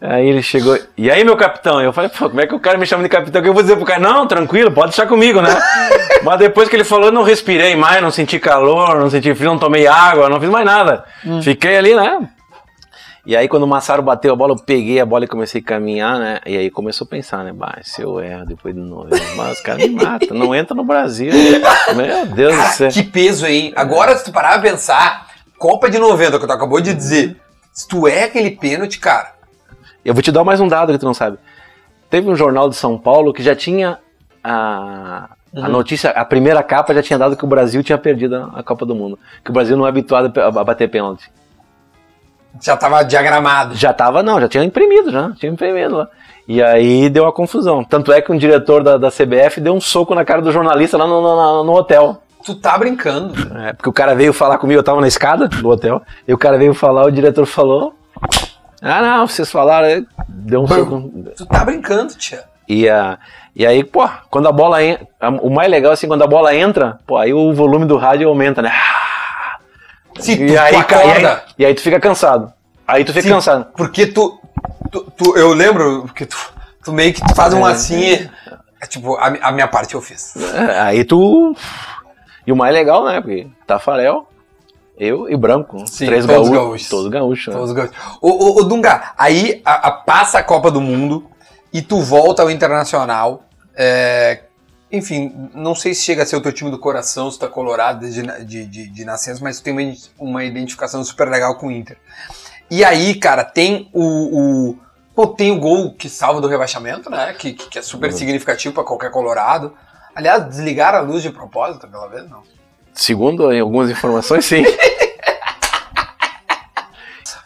Aí 0.00 0.26
ele 0.26 0.42
chegou, 0.42 0.76
e 0.98 1.10
aí 1.10 1.22
meu 1.24 1.36
capitão? 1.36 1.80
Eu 1.80 1.92
falei, 1.92 2.10
pô, 2.10 2.28
como 2.28 2.40
é 2.40 2.46
que 2.46 2.54
o 2.54 2.58
cara 2.58 2.76
me 2.78 2.86
chama 2.86 3.02
de 3.02 3.08
capitão? 3.08 3.40
Que 3.40 3.48
eu 3.48 3.54
vou 3.54 3.62
dizer 3.62 3.76
pro 3.76 3.84
cara, 3.84 4.00
não, 4.00 4.26
tranquilo, 4.26 4.72
pode 4.72 4.88
deixar 4.88 5.06
comigo, 5.06 5.40
né? 5.40 5.50
Mas 6.24 6.38
depois 6.38 6.68
que 6.68 6.76
ele 6.76 6.84
falou, 6.84 7.06
eu 7.06 7.12
não 7.12 7.22
respirei 7.22 7.76
mais, 7.76 8.02
não 8.02 8.10
senti 8.10 8.38
calor, 8.38 8.98
não 8.98 9.10
senti 9.10 9.34
frio, 9.34 9.50
não 9.50 9.58
tomei 9.58 9.86
água, 9.86 10.28
não 10.28 10.40
fiz 10.40 10.48
mais 10.48 10.64
nada. 10.64 11.04
Fiquei 11.42 11.76
ali, 11.76 11.94
né? 11.94 12.28
E 13.26 13.34
aí, 13.34 13.48
quando 13.48 13.62
o 13.62 13.66
Massaro 13.66 14.02
bateu 14.02 14.32
a 14.34 14.36
bola, 14.36 14.52
eu 14.52 14.56
peguei 14.56 15.00
a 15.00 15.06
bola 15.06 15.24
e 15.24 15.28
comecei 15.28 15.60
a 15.60 15.64
caminhar, 15.64 16.18
né? 16.18 16.40
E 16.44 16.58
aí 16.58 16.70
começou 16.70 17.06
a 17.06 17.08
pensar, 17.08 17.42
né? 17.42 17.52
Bah, 17.54 17.78
se 17.82 18.02
eu 18.02 18.20
erro 18.20 18.44
depois 18.44 18.74
de 18.74 18.80
novo, 18.80 19.08
mas 19.34 19.56
os 19.56 19.60
caras 19.62 19.82
me 19.82 19.94
matam, 19.94 20.36
não 20.36 20.54
entra 20.54 20.74
no 20.74 20.84
Brasil. 20.84 21.32
Meu 21.96 22.26
Deus 22.26 22.54
do 22.54 22.62
céu. 22.72 22.90
Que 22.90 23.02
peso, 23.02 23.46
hein? 23.46 23.72
Agora, 23.76 24.14
se 24.18 24.24
tu 24.24 24.32
parar 24.32 24.60
pra 24.60 24.70
pensar, 24.70 25.26
Copa 25.56 25.88
de 25.88 25.98
90, 25.98 26.38
que 26.38 26.46
tu 26.46 26.52
acabou 26.52 26.80
de 26.82 26.92
dizer, 26.92 27.40
se 27.72 27.88
tu 27.88 28.06
é 28.06 28.24
aquele 28.24 28.50
pênalti, 28.50 28.98
cara, 28.98 29.32
Eu 30.04 30.12
vou 30.12 30.22
te 30.22 30.30
dar 30.30 30.44
mais 30.44 30.60
um 30.60 30.68
dado 30.68 30.92
que 30.92 30.98
tu 30.98 31.06
não 31.06 31.14
sabe. 31.14 31.38
Teve 32.10 32.28
um 32.28 32.36
jornal 32.36 32.68
de 32.68 32.76
São 32.76 32.98
Paulo 32.98 33.32
que 33.32 33.42
já 33.42 33.56
tinha 33.56 33.98
a, 34.42 35.30
a 35.56 35.68
notícia, 35.70 36.10
a 36.10 36.24
primeira 36.26 36.62
capa 36.62 36.92
já 36.92 37.02
tinha 37.02 37.18
dado 37.18 37.36
que 37.36 37.44
o 37.44 37.48
Brasil 37.48 37.82
tinha 37.82 37.96
perdido 37.96 38.36
a, 38.36 38.60
a 38.60 38.62
Copa 38.62 38.84
do 38.84 38.94
Mundo. 38.94 39.18
Que 39.42 39.50
o 39.50 39.54
Brasil 39.54 39.74
não 39.78 39.86
é 39.86 39.88
habituado 39.88 40.30
a, 40.38 40.46
a 40.48 40.64
bater 40.64 40.90
pênalti. 40.90 41.30
Já 42.60 42.76
tava 42.76 43.02
diagramado. 43.02 43.74
Já 43.74 43.92
tava, 43.92 44.22
não, 44.22 44.40
já 44.40 44.48
tinha 44.48 44.64
imprimido, 44.64 45.10
já. 45.10 45.30
Tinha 45.32 45.52
imprimido 45.52 45.96
lá. 45.96 46.08
E 46.46 46.62
aí 46.62 47.08
deu 47.08 47.26
a 47.26 47.32
confusão. 47.32 47.82
Tanto 47.82 48.12
é 48.12 48.20
que 48.20 48.30
um 48.30 48.36
diretor 48.36 48.82
da, 48.82 48.98
da 48.98 49.10
CBF 49.10 49.60
deu 49.60 49.74
um 49.74 49.80
soco 49.80 50.14
na 50.14 50.24
cara 50.24 50.42
do 50.42 50.52
jornalista 50.52 50.98
lá 50.98 51.06
no, 51.06 51.20
no, 51.20 51.64
no 51.64 51.72
hotel. 51.72 52.22
Tu 52.44 52.54
tá 52.54 52.76
brincando. 52.76 53.34
É, 53.58 53.72
porque 53.72 53.88
o 53.88 53.92
cara 53.92 54.14
veio 54.14 54.32
falar 54.32 54.58
comigo, 54.58 54.78
eu 54.78 54.84
tava 54.84 55.00
na 55.00 55.08
escada 55.08 55.48
do 55.48 55.68
hotel, 55.68 56.02
e 56.28 56.34
o 56.34 56.36
cara 56.36 56.58
veio 56.58 56.74
falar, 56.74 57.06
o 57.06 57.10
diretor 57.10 57.46
falou. 57.46 57.94
Ah, 58.82 59.00
não, 59.00 59.26
vocês 59.26 59.50
falaram, 59.50 60.04
deu 60.28 60.62
um 60.62 60.66
soco. 60.66 61.10
Tu 61.34 61.46
tá 61.46 61.64
brincando, 61.64 62.14
tia. 62.16 62.44
E, 62.68 62.86
a, 62.86 63.18
e 63.56 63.64
aí, 63.66 63.82
pô, 63.82 64.06
quando 64.30 64.46
a 64.46 64.52
bola 64.52 64.82
entra. 64.82 65.06
O 65.40 65.48
mais 65.48 65.70
legal 65.70 65.92
é 65.92 65.94
assim, 65.94 66.06
quando 66.06 66.22
a 66.22 66.26
bola 66.26 66.54
entra, 66.54 66.98
pô, 67.06 67.16
aí 67.16 67.32
o 67.32 67.54
volume 67.54 67.86
do 67.86 67.96
rádio 67.96 68.28
aumenta, 68.28 68.60
né? 68.60 68.70
Se 70.20 70.36
tu, 70.36 70.42
E 70.44 70.56
aí, 70.58 70.74
tu 70.74 70.84
ca- 70.86 70.96
e 70.96 71.02
aí, 71.02 71.10
acorda. 71.10 71.44
e 71.58 71.66
aí 71.66 71.74
tu 71.74 71.80
fica 71.82 72.00
cansado. 72.00 72.52
Aí 72.86 73.04
tu 73.04 73.12
fica 73.12 73.22
se- 73.22 73.28
cansado. 73.28 73.66
Porque 73.76 74.06
tu, 74.06 74.38
tu, 74.90 75.02
tu- 75.16 75.36
Eu 75.36 75.52
lembro 75.52 76.08
que 76.14 76.24
tu, 76.26 76.36
tu 76.84 76.92
meio 76.92 77.12
que 77.12 77.20
tu 77.20 77.34
faz 77.34 77.52
um 77.54 77.66
É. 77.66 77.72
assim. 77.72 78.28
É 78.80 78.86
tipo, 78.86 79.16
a, 79.16 79.26
a 79.48 79.52
minha 79.52 79.66
parte 79.66 79.94
eu 79.94 80.00
fiz. 80.02 80.36
É, 80.36 80.80
Aí 80.80 81.04
tu. 81.04 81.56
E 82.46 82.52
o 82.52 82.56
mais 82.56 82.74
legal, 82.74 83.04
né? 83.06 83.20
Porque 83.20 83.46
Tafarel, 83.66 84.28
eu 84.98 85.28
e 85.30 85.36
Branco. 85.36 85.82
Sim, 85.86 86.06
três 86.06 86.26
todos 86.26 86.48
gaúchos. 86.50 86.54
gaúchos. 86.64 86.88
Todos 86.88 87.08
gaúchos. 87.10 87.46
né? 87.48 87.54
Todos 87.54 87.70
os 87.70 87.76
gaúchos. 87.76 87.96
Ô, 88.20 88.28
ô, 88.30 88.60
ô, 88.60 88.64
Dunga, 88.64 89.12
aí 89.16 89.62
a- 89.64 89.88
a- 89.88 89.92
passa 89.92 90.38
a 90.38 90.42
Copa 90.42 90.70
do 90.70 90.80
Mundo 90.80 91.26
e 91.72 91.80
tu 91.80 92.00
volta 92.00 92.42
ao 92.42 92.50
Internacional. 92.50 93.44
é, 93.76 94.42
enfim, 94.96 95.50
não 95.54 95.74
sei 95.74 95.94
se 95.94 96.02
chega 96.02 96.22
a 96.22 96.26
ser 96.26 96.36
o 96.36 96.40
teu 96.40 96.52
time 96.52 96.70
do 96.70 96.78
coração, 96.78 97.30
se 97.30 97.42
é 97.44 97.48
colorado 97.48 98.00
desde 98.00 98.22
na- 98.22 98.38
de, 98.38 98.64
de, 98.66 98.88
de 98.88 99.04
nascença, 99.04 99.40
mas 99.42 99.60
tem 99.60 99.72
uma, 99.72 99.94
uma 100.18 100.44
identificação 100.44 101.02
super 101.04 101.28
legal 101.28 101.56
com 101.56 101.66
o 101.68 101.70
Inter. 101.72 101.96
E 102.70 102.84
aí, 102.84 103.14
cara, 103.14 103.44
tem 103.44 103.88
o, 103.92 104.02
o- 104.70 104.78
pô, 105.14 105.26
tem 105.26 105.50
o 105.52 105.58
gol 105.60 105.92
que 105.92 106.08
salva 106.08 106.40
do 106.40 106.48
rebaixamento, 106.48 107.10
né? 107.10 107.34
Que, 107.38 107.52
que 107.52 107.78
é 107.78 107.82
super 107.82 108.10
Uhum. 108.10 108.16
significativo 108.16 108.74
pra 108.74 108.84
qualquer 108.84 109.10
colorado. 109.10 109.72
Aliás, 110.14 110.44
desligaram 110.48 110.98
a 110.98 111.02
luz 111.02 111.22
de 111.22 111.30
propósito 111.30 111.86
aquela 111.86 112.06
vez, 112.08 112.28
não. 112.30 112.42
Segundo 112.92 113.50
algumas 113.50 113.90
informações, 113.90 114.44
sim. 114.44 114.62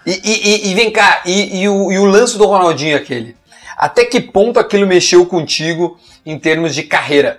E, 0.07 0.11
e- 0.13 0.49
e- 0.69 0.71
e 0.71 0.75
vem 0.75 0.91
cá, 0.91 1.21
e, 1.27 1.61
e 1.61 1.69
o, 1.69 1.93
e 1.93 1.99
o 1.99 2.07
lance 2.07 2.39
do 2.39 2.47
Ronaldinho 2.47 2.97
aquele? 2.97 3.37
Até 3.77 4.07
que 4.07 4.21
ponto 4.21 4.59
aquilo 4.59 4.87
mexeu 4.87 5.27
contigo 5.27 5.99
em 6.31 6.39
termos 6.39 6.75
de 6.75 6.83
carreira? 6.83 7.39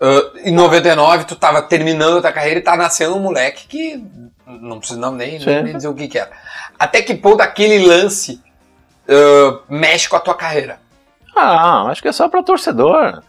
Ah, 0.00 0.30
em 0.44 0.52
99, 0.52 1.24
tu 1.24 1.36
tava 1.36 1.62
terminando 1.62 2.18
a 2.18 2.20
tua 2.20 2.32
carreira 2.32 2.60
e 2.60 2.62
tá 2.62 2.76
nascendo 2.76 3.16
um 3.16 3.20
moleque 3.20 3.66
que 3.66 4.04
não 4.46 4.78
precisamos 4.78 5.16
nem, 5.16 5.38
nem, 5.38 5.62
nem 5.62 5.76
dizer 5.76 5.88
o 5.88 5.94
que, 5.94 6.08
que 6.08 6.18
era. 6.18 6.30
Até 6.78 7.00
que 7.02 7.14
ponto 7.14 7.40
aquele 7.40 7.86
lance 7.86 8.40
ah, 9.08 9.60
mexe 9.68 10.08
com 10.08 10.16
a 10.16 10.20
tua 10.20 10.34
carreira? 10.34 10.80
Ah, 11.34 11.84
acho 11.88 12.02
que 12.02 12.08
é 12.08 12.12
só 12.12 12.28
para 12.28 12.42
torcedor. 12.42 13.22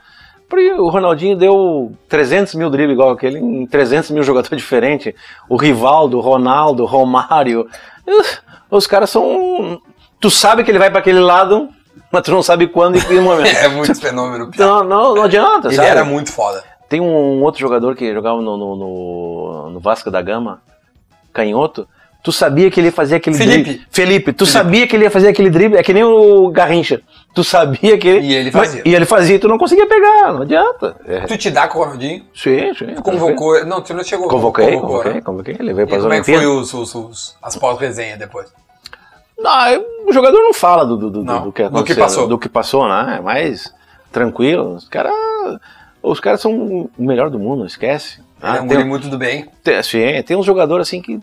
Porque 0.50 0.72
o 0.74 0.90
Ronaldinho 0.90 1.38
deu 1.38 1.98
300 2.10 2.54
mil 2.56 2.70
dribles 2.70 2.94
igual 2.94 3.12
aquele 3.12 3.40
em 3.40 3.66
300 3.66 4.12
mil 4.12 4.24
jogadores 4.24 4.56
diferentes. 4.62 5.14
O 5.50 5.56
Rivaldo, 5.56 6.18
o 6.18 6.22
Ronaldo, 6.22 6.84
o 6.84 6.86
Romário. 6.86 7.68
Os 8.70 8.86
caras 8.86 9.10
são. 9.10 9.82
Tu 10.20 10.30
sabe 10.30 10.64
que 10.64 10.72
ele 10.72 10.80
vai 10.80 10.90
para 10.90 11.00
aquele 11.00 11.20
lado, 11.20 11.70
mas 12.14 12.22
tu 12.22 12.30
não 12.32 12.44
sabe 12.44 12.68
quando 12.68 12.96
e 12.96 13.02
que 13.02 13.20
momento. 13.20 13.48
é 13.58 13.68
muito 13.68 14.00
fenômeno. 14.00 14.52
Não, 14.56 14.84
não, 14.84 15.16
não 15.16 15.24
adianta. 15.24 15.70
Ele 15.70 15.76
sabe? 15.76 15.88
era 15.88 16.06
muito 16.06 16.32
foda. 16.32 16.64
Tem 16.88 17.02
um 17.02 17.42
outro 17.42 17.60
jogador 17.60 17.96
que 17.96 18.14
jogava 18.14 18.40
no, 18.40 18.56
no, 18.56 18.76
no, 18.76 19.70
no 19.72 19.80
Vasco 19.80 20.12
da 20.12 20.22
Gama, 20.22 20.62
canhoto. 21.34 21.88
Tu 22.24 22.32
sabia 22.32 22.70
que 22.70 22.80
ele 22.80 22.88
ia 22.88 22.92
fazer 22.94 23.16
aquele 23.16 23.36
Felipe. 23.36 23.64
drible. 23.64 23.88
Felipe, 23.90 24.32
tu 24.32 24.46
Felipe. 24.46 24.54
sabia 24.54 24.88
que 24.88 24.96
ele 24.96 25.06
ia 25.06 25.12
fazer 25.12 25.28
aquele 25.30 25.50
drible. 25.50 25.78
É 25.78 25.82
que 25.84 25.92
nem 25.92 26.04
o 26.04 26.50
Garrincha. 26.52 27.02
Tu 27.34 27.44
sabia 27.44 27.98
que 27.98 28.08
ele. 28.08 28.28
E 28.28 28.34
ele 28.36 28.52
fazia. 28.52 28.84
E 28.86 28.94
ele 28.96 29.06
fazia 29.06 29.36
e 29.36 29.40
tu 29.40 29.48
não 29.48 29.58
conseguia 29.58 29.88
pegar. 29.88 30.32
Não 30.34 30.44
adianta. 30.44 30.96
É. 31.08 31.22
Tu 31.22 31.36
te 31.36 31.50
dá 31.50 31.68
com 31.68 31.80
o 31.80 31.84
Ronaldinho? 31.84 32.24
Sim, 32.36 32.74
sim. 32.76 32.94
Tu 32.96 33.02
convocou. 33.02 33.66
Não, 33.66 33.82
tu 33.82 33.94
não 33.96 34.04
chegou. 34.04 34.28
Convoquei, 34.30 34.68
convocou, 34.68 34.88
convoquei, 34.90 35.14
né? 35.14 35.22
convoquei. 35.22 35.56
Levei 35.60 35.84
E 35.84 35.88
para 35.88 35.98
as 35.98 36.04
como 36.04 36.14
é 36.14 36.22
que 36.22 36.34
foi 36.36 36.46
os, 36.46 36.74
os, 36.74 36.96
os- 36.96 37.36
as 37.42 37.58
pós-resenha 37.58 38.16
depois? 38.16 38.54
Não, 39.44 39.86
o 40.08 40.14
jogador 40.14 40.42
não 40.42 40.54
fala 40.54 40.86
do, 40.86 40.96
do, 40.96 41.12
do, 41.12 41.24
Não, 41.24 41.44
do 41.44 41.52
que 41.52 41.64
do 41.64 41.70
que 41.70 41.92
aconteceu, 41.92 42.04
passou. 42.04 42.28
Do 42.28 42.40
que 42.40 42.50
passou, 42.50 42.88
né? 42.88 43.18
É 43.18 43.22
mais 43.22 43.74
tranquilo. 44.12 44.76
Os 44.76 44.88
caras. 44.88 45.14
Os 46.02 46.20
caras 46.20 46.42
são 46.42 46.52
o 46.54 46.90
melhor 46.98 47.30
do 47.30 47.40
mundo, 47.40 47.66
esquece. 47.66 48.22
Ele 48.42 48.58
é 48.58 48.62
um 48.62 48.68
tem, 48.68 48.84
muito 48.86 49.08
do 49.08 49.18
bem. 49.18 49.48
tem, 49.64 49.82
sim, 49.84 50.22
tem 50.26 50.36
uns 50.36 50.46
jogadores 50.46 50.88
assim 50.88 51.02
que. 51.02 51.20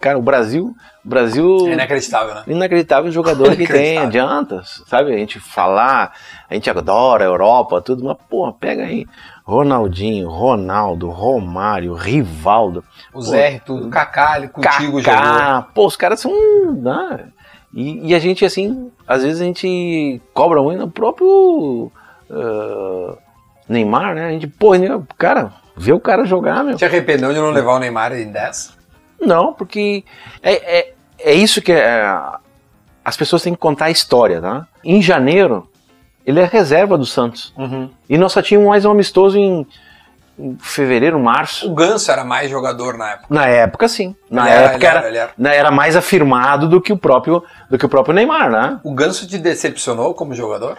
Cara, 0.00 0.18
o 0.18 0.22
Brasil. 0.22 0.74
O 1.04 1.08
Brasil. 1.08 1.68
É 1.68 1.72
inacreditável, 1.72 2.34
né? 2.34 2.42
Inacreditável 2.46 3.10
jogador 3.10 3.56
que 3.56 3.66
tem, 3.66 3.98
adianta, 3.98 4.62
sabe? 4.86 5.12
A 5.12 5.16
gente 5.16 5.40
falar, 5.40 6.12
a 6.48 6.54
gente 6.54 6.68
adora 6.70 7.24
a 7.24 7.26
Europa, 7.26 7.80
tudo, 7.80 8.04
mas, 8.04 8.16
pô, 8.28 8.52
pega 8.52 8.84
aí. 8.84 9.06
Ronaldinho, 9.44 10.28
Ronaldo, 10.28 11.08
Romário, 11.08 11.94
Rivaldo. 11.94 12.84
O 13.12 13.22
Zé, 13.22 13.60
tudo. 13.64 13.88
Kaká, 13.88 14.38
ele 14.38 14.48
contigo 14.48 15.00
jogou. 15.00 15.02
Kaká, 15.02 15.66
pô, 15.74 15.86
os 15.86 15.96
caras 15.96 16.20
são. 16.20 16.32
Né? 16.74 17.28
E, 17.72 18.08
e 18.08 18.14
a 18.14 18.18
gente, 18.18 18.44
assim, 18.44 18.90
às 19.06 19.22
vezes 19.22 19.40
a 19.40 19.44
gente 19.44 20.20
cobra 20.34 20.62
muito 20.62 20.80
no 20.80 20.90
próprio 20.90 21.90
ah, 22.30 23.16
Neymar, 23.68 24.14
né? 24.14 24.26
A 24.26 24.30
gente, 24.30 24.46
pô, 24.46 24.74
né, 24.74 24.88
cara, 25.16 25.52
vê 25.76 25.92
o 25.92 26.00
cara 26.00 26.24
jogar, 26.24 26.64
meu. 26.64 26.76
Te 26.76 26.84
arrependeu 26.84 27.32
de 27.32 27.38
não 27.38 27.50
levar 27.50 27.74
o 27.74 27.78
Neymar 27.78 28.12
em 28.12 28.30
10? 28.30 28.77
Não, 29.20 29.52
porque 29.52 30.04
é, 30.42 30.78
é, 30.78 30.94
é 31.18 31.32
isso 31.34 31.60
que 31.60 31.72
é, 31.72 32.04
as 33.04 33.16
pessoas 33.16 33.42
têm 33.42 33.54
que 33.54 33.58
contar 33.60 33.86
a 33.86 33.90
história, 33.90 34.40
tá? 34.40 34.66
Em 34.84 35.00
janeiro, 35.02 35.68
ele 36.24 36.40
é 36.40 36.44
reserva 36.44 36.98
do 36.98 37.06
Santos. 37.06 37.54
E 38.08 38.18
nós 38.18 38.32
só 38.32 38.42
tínhamos 38.42 38.68
mais 38.68 38.84
um 38.84 38.90
amistoso 38.90 39.38
em, 39.38 39.66
em 40.38 40.56
fevereiro, 40.60 41.18
março. 41.18 41.70
O 41.70 41.74
Ganso 41.74 42.10
era 42.12 42.22
mais 42.24 42.50
jogador 42.50 42.96
na 42.98 43.12
época. 43.12 43.26
Na 43.30 43.46
época, 43.46 43.88
sim. 43.88 44.14
Na 44.30 44.42
Ele 44.42 44.50
era, 44.50 44.66
época 44.66 44.86
era, 44.86 44.98
era, 45.08 45.32
era. 45.38 45.54
era 45.54 45.70
mais 45.70 45.96
afirmado 45.96 46.68
do 46.68 46.80
que 46.80 46.92
o 46.92 46.98
próprio 46.98 47.42
do 47.70 47.78
que 47.78 47.86
o 47.86 47.88
próprio 47.88 48.14
Neymar, 48.14 48.50
né? 48.50 48.78
O 48.84 48.94
Ganso 48.94 49.26
te 49.26 49.38
decepcionou 49.38 50.14
como 50.14 50.34
jogador? 50.34 50.78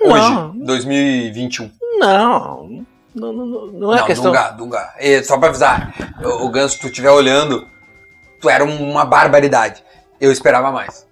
Não. 0.00 0.50
Hoje, 0.50 0.58
2021. 0.64 1.70
Não, 1.98 2.84
não, 3.16 3.32
não, 3.32 3.46
não- 3.46 3.66
não 3.68 3.94
é 3.94 3.98
não, 3.98 4.06
questão. 4.06 4.30
Dunga, 4.30 4.50
Dunga. 4.50 4.94
E 5.00 5.22
só 5.24 5.38
pra 5.38 5.48
avisar, 5.48 5.92
o 6.22 6.46
o 6.46 6.48
Ganso, 6.50 6.74
se 6.74 6.80
tu 6.80 6.86
estiver 6.88 7.10
olhando, 7.10 7.66
tu 8.40 8.48
era 8.48 8.64
uma 8.64 9.04
barbaridade. 9.04 9.82
Eu 10.20 10.30
esperava 10.30 10.70
mais. 10.70 11.06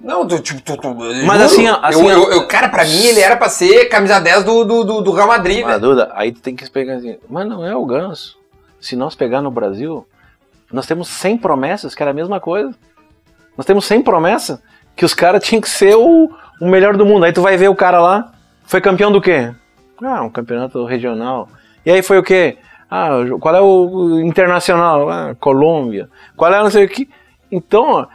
Não, 0.00 0.26
tu, 0.26 0.38
tipo, 0.38 0.62
tu, 0.62 0.76
tu, 0.78 0.94
Mas 1.26 1.42
assim, 1.42 1.66
assim, 1.66 2.08
eu, 2.08 2.22
eu- 2.22 2.32
eu- 2.32 2.46
cara, 2.48 2.68
pra 2.70 2.84
mim 2.84 3.04
ele 3.04 3.20
era 3.20 3.36
pra 3.36 3.50
ser 3.50 3.84
camisa 3.90 4.18
10 4.18 4.44
do, 4.44 4.64
do, 4.64 4.84
do, 4.84 5.00
do 5.02 5.12
Real 5.12 5.28
Madrid, 5.28 5.58
Mas, 5.62 5.66
velho. 5.66 5.80
Duda, 5.80 6.10
aí 6.14 6.32
tu 6.32 6.40
tem 6.40 6.56
que 6.56 6.68
pegar 6.70 6.94
assim, 6.94 7.18
mas 7.28 7.46
não 7.46 7.66
é 7.66 7.76
o 7.76 7.84
ganso. 7.84 8.38
Se 8.80 8.96
nós 8.96 9.14
pegar 9.14 9.42
no 9.42 9.50
Brasil, 9.50 10.06
nós 10.72 10.86
temos 10.86 11.06
100 11.08 11.36
promessas, 11.36 11.94
que 11.94 12.02
era 12.02 12.12
a 12.12 12.14
mesma 12.14 12.40
coisa. 12.40 12.74
Nós 13.58 13.66
temos 13.66 13.84
100 13.84 14.00
promessas 14.02 14.58
que 14.96 15.04
os 15.04 15.12
caras 15.12 15.44
tinham 15.44 15.60
que 15.60 15.68
ser 15.68 15.94
o, 15.96 16.30
o 16.62 16.66
melhor 16.66 16.96
do 16.96 17.04
mundo. 17.04 17.24
Aí 17.26 17.32
tu 17.32 17.42
vai 17.42 17.58
ver 17.58 17.68
o 17.68 17.76
cara 17.76 18.00
lá, 18.00 18.32
foi 18.64 18.80
campeão 18.80 19.12
do 19.12 19.20
quê? 19.20 19.52
Ah, 20.02 20.22
um 20.22 20.30
campeonato 20.30 20.84
regional. 20.84 21.48
E 21.84 21.90
aí 21.90 22.02
foi 22.02 22.18
o 22.18 22.22
quê? 22.22 22.58
Ah, 22.90 23.10
qual 23.40 23.54
é 23.54 23.60
o 23.60 24.20
internacional? 24.20 25.08
Ah, 25.08 25.36
Colômbia. 25.38 26.08
Qual 26.36 26.52
é 26.52 26.62
não 26.62 26.70
sei 26.70 26.84
o 26.84 26.88
que? 26.88 27.08
Então, 27.50 28.06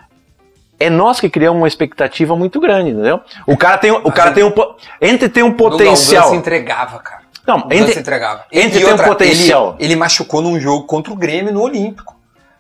é 0.80 0.90
nós 0.90 1.20
que 1.20 1.30
criamos 1.30 1.62
uma 1.62 1.68
expectativa 1.68 2.36
muito 2.36 2.60
grande, 2.60 2.92
entendeu? 2.92 3.22
O 3.48 3.56
cara 3.56 3.78
tem, 3.78 3.92
o 3.92 4.12
cara 4.12 4.32
tem 4.32 4.44
um 4.44 4.54
entre 5.02 5.30
ter 5.30 5.44
um 5.44 5.52
Dunga, 5.52 5.66
O 5.66 5.72
potencial. 5.72 6.24
Ganso 6.24 6.36
entregava, 6.36 7.00
cara. 7.00 7.22
Não, 7.48 7.68
O 7.68 7.74
entre, 7.74 8.00
entregava. 8.00 8.46
entre 8.52 8.84
tem 8.84 8.94
um 8.94 8.98
potencial. 8.98 9.76
Ele, 9.80 9.94
ele 9.94 9.96
machucou 9.96 10.42
num 10.42 10.60
jogo 10.60 10.86
contra 10.86 11.14
o 11.14 11.16
Grêmio 11.16 11.54
no 11.54 11.62
Olímpico. 11.62 12.16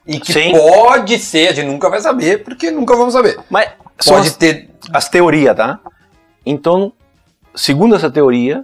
E 0.07 0.19
que 0.19 0.31
Sim. 0.31 0.51
pode 0.51 1.17
ser, 1.17 1.47
a 1.47 1.53
gente 1.53 1.65
nunca 1.65 1.89
vai 1.89 1.99
saber, 1.99 2.43
porque 2.43 2.69
nunca 2.69 2.95
vamos 2.95 3.13
saber. 3.13 3.39
Mas 3.49 3.69
Pode 4.05 4.27
as, 4.27 4.35
ter. 4.35 4.69
as 4.93 5.09
teorias, 5.09 5.55
tá? 5.55 5.79
Então, 6.45 6.93
segundo 7.55 7.95
essa 7.95 8.11
teoria, 8.11 8.63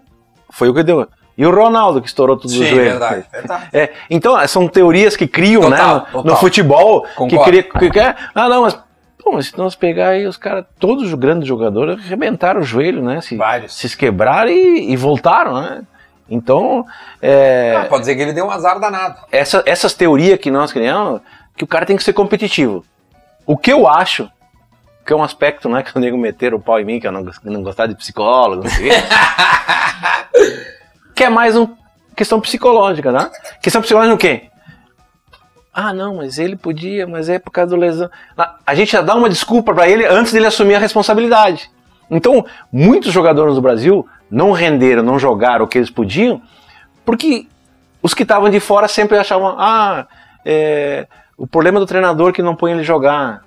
foi 0.51 0.69
o 0.69 0.73
que 0.73 0.83
deu. 0.83 1.07
E 1.37 1.45
o 1.45 1.49
Ronaldo 1.49 2.01
que 2.01 2.07
estourou 2.07 2.37
tudo 2.37 2.51
Sim, 2.51 2.59
no 2.59 2.65
joelho. 2.65 2.89
verdade, 2.91 3.25
verdade. 3.31 3.63
É, 3.73 3.89
então, 4.09 4.47
são 4.47 4.67
teorias 4.67 5.15
que 5.15 5.25
criam, 5.27 5.61
Total, 5.63 5.77
né? 5.77 5.93
no- 5.93 6.05
total. 6.11 6.23
No 6.25 6.35
futebol, 6.35 7.01
que 7.03 7.15
Concordo. 7.15 7.43
cria. 7.45 7.63
Que, 7.63 7.89
que, 7.89 7.99
ah, 7.99 8.15
não, 8.49 8.61
mas. 8.63 8.77
Mas 9.33 9.47
se 9.47 9.57
nós 9.57 9.75
pegar 9.75 10.09
aí 10.09 10.27
os 10.27 10.35
caras, 10.35 10.65
todos 10.77 11.05
os 11.05 11.13
grandes 11.13 11.47
jogadores 11.47 12.03
arrebentaram 12.05 12.59
o 12.59 12.63
joelho, 12.63 13.01
né? 13.01 13.21
Se, 13.21 13.37
Vários. 13.37 13.73
se 13.73 13.95
quebraram 13.95 14.49
e, 14.51 14.91
e 14.91 14.97
voltaram, 14.97 15.61
né? 15.61 15.83
Então, 16.29 16.85
é, 17.21 17.77
Ah, 17.79 17.85
pode 17.85 18.01
dizer 18.01 18.15
que 18.15 18.21
ele 18.23 18.33
deu 18.33 18.45
um 18.45 18.51
azar 18.51 18.77
danado. 18.79 19.15
essa- 19.31 19.63
essas 19.65 19.93
teorias 19.93 20.37
que 20.37 20.51
nós 20.51 20.73
criamos, 20.73 21.21
que 21.55 21.63
o 21.63 21.67
cara 21.67 21.85
tem 21.85 21.95
que 21.95 22.03
ser 22.03 22.11
competitivo. 22.13 22.83
O 23.45 23.55
que 23.57 23.71
eu 23.71 23.87
acho, 23.87 24.29
que 25.05 25.13
é 25.13 25.15
um 25.15 25.23
aspecto, 25.23 25.69
né, 25.69 25.81
que 25.81 25.95
o 25.95 25.99
nego 25.99 26.17
meter 26.17 26.53
o 26.53 26.59
pau 26.59 26.79
em 26.79 26.83
mim, 26.85 26.99
que 26.99 27.07
eu 27.07 27.11
não, 27.11 27.23
não 27.45 27.63
gostar 27.63 27.85
de 27.87 27.95
psicólogo, 27.95 28.63
não 28.63 28.69
sei 28.71 28.89
que 31.22 31.26
é 31.26 31.30
mais 31.30 31.55
uma 31.55 31.69
questão 32.15 32.41
psicológica, 32.41 33.11
né? 33.11 33.30
Questão 33.61 33.80
psicológica 33.80 34.11
no 34.11 34.17
quê? 34.17 34.45
Ah, 35.72 35.93
não, 35.93 36.15
mas 36.15 36.39
ele 36.39 36.55
podia, 36.55 37.05
mas 37.05 37.30
é 37.30 37.38
por 37.38 37.51
causa 37.51 37.69
do 37.69 37.80
lesão. 37.80 38.09
A- 38.36 38.55
A 38.65 38.74
gente 38.74 38.91
já 38.93 39.03
dá 39.03 39.13
uma 39.13 39.30
desculpa 39.30 39.72
pra 39.72 39.88
ele 39.88 40.03
antes 40.03 40.34
dele 40.34 40.47
assumir 40.47 40.74
a 40.74 40.80
responsabilidade. 40.80 41.69
Então, 42.09 42.43
muitos 42.74 43.13
jogadores 43.13 43.53
do 43.53 43.61
Brasil 43.61 44.03
não 44.32 44.51
renderam, 44.51 45.03
não 45.03 45.19
jogaram 45.19 45.63
o 45.65 45.67
que 45.67 45.78
eles 45.78 45.91
podiam, 45.91 46.41
porque 47.05 47.45
os 48.01 48.15
que 48.15 48.24
estavam 48.24 48.49
de 48.49 48.59
fora 48.59 48.88
sempre 48.88 49.15
achavam, 49.19 49.55
ah, 49.59 50.07
é, 50.43 51.05
o 51.38 51.45
problema 51.45 51.80
do 51.80 51.86
treinador 51.86 52.34
que 52.34 52.41
não 52.41 52.55
põe 52.55 52.72
ele 52.72 52.84
jogar. 52.84 53.41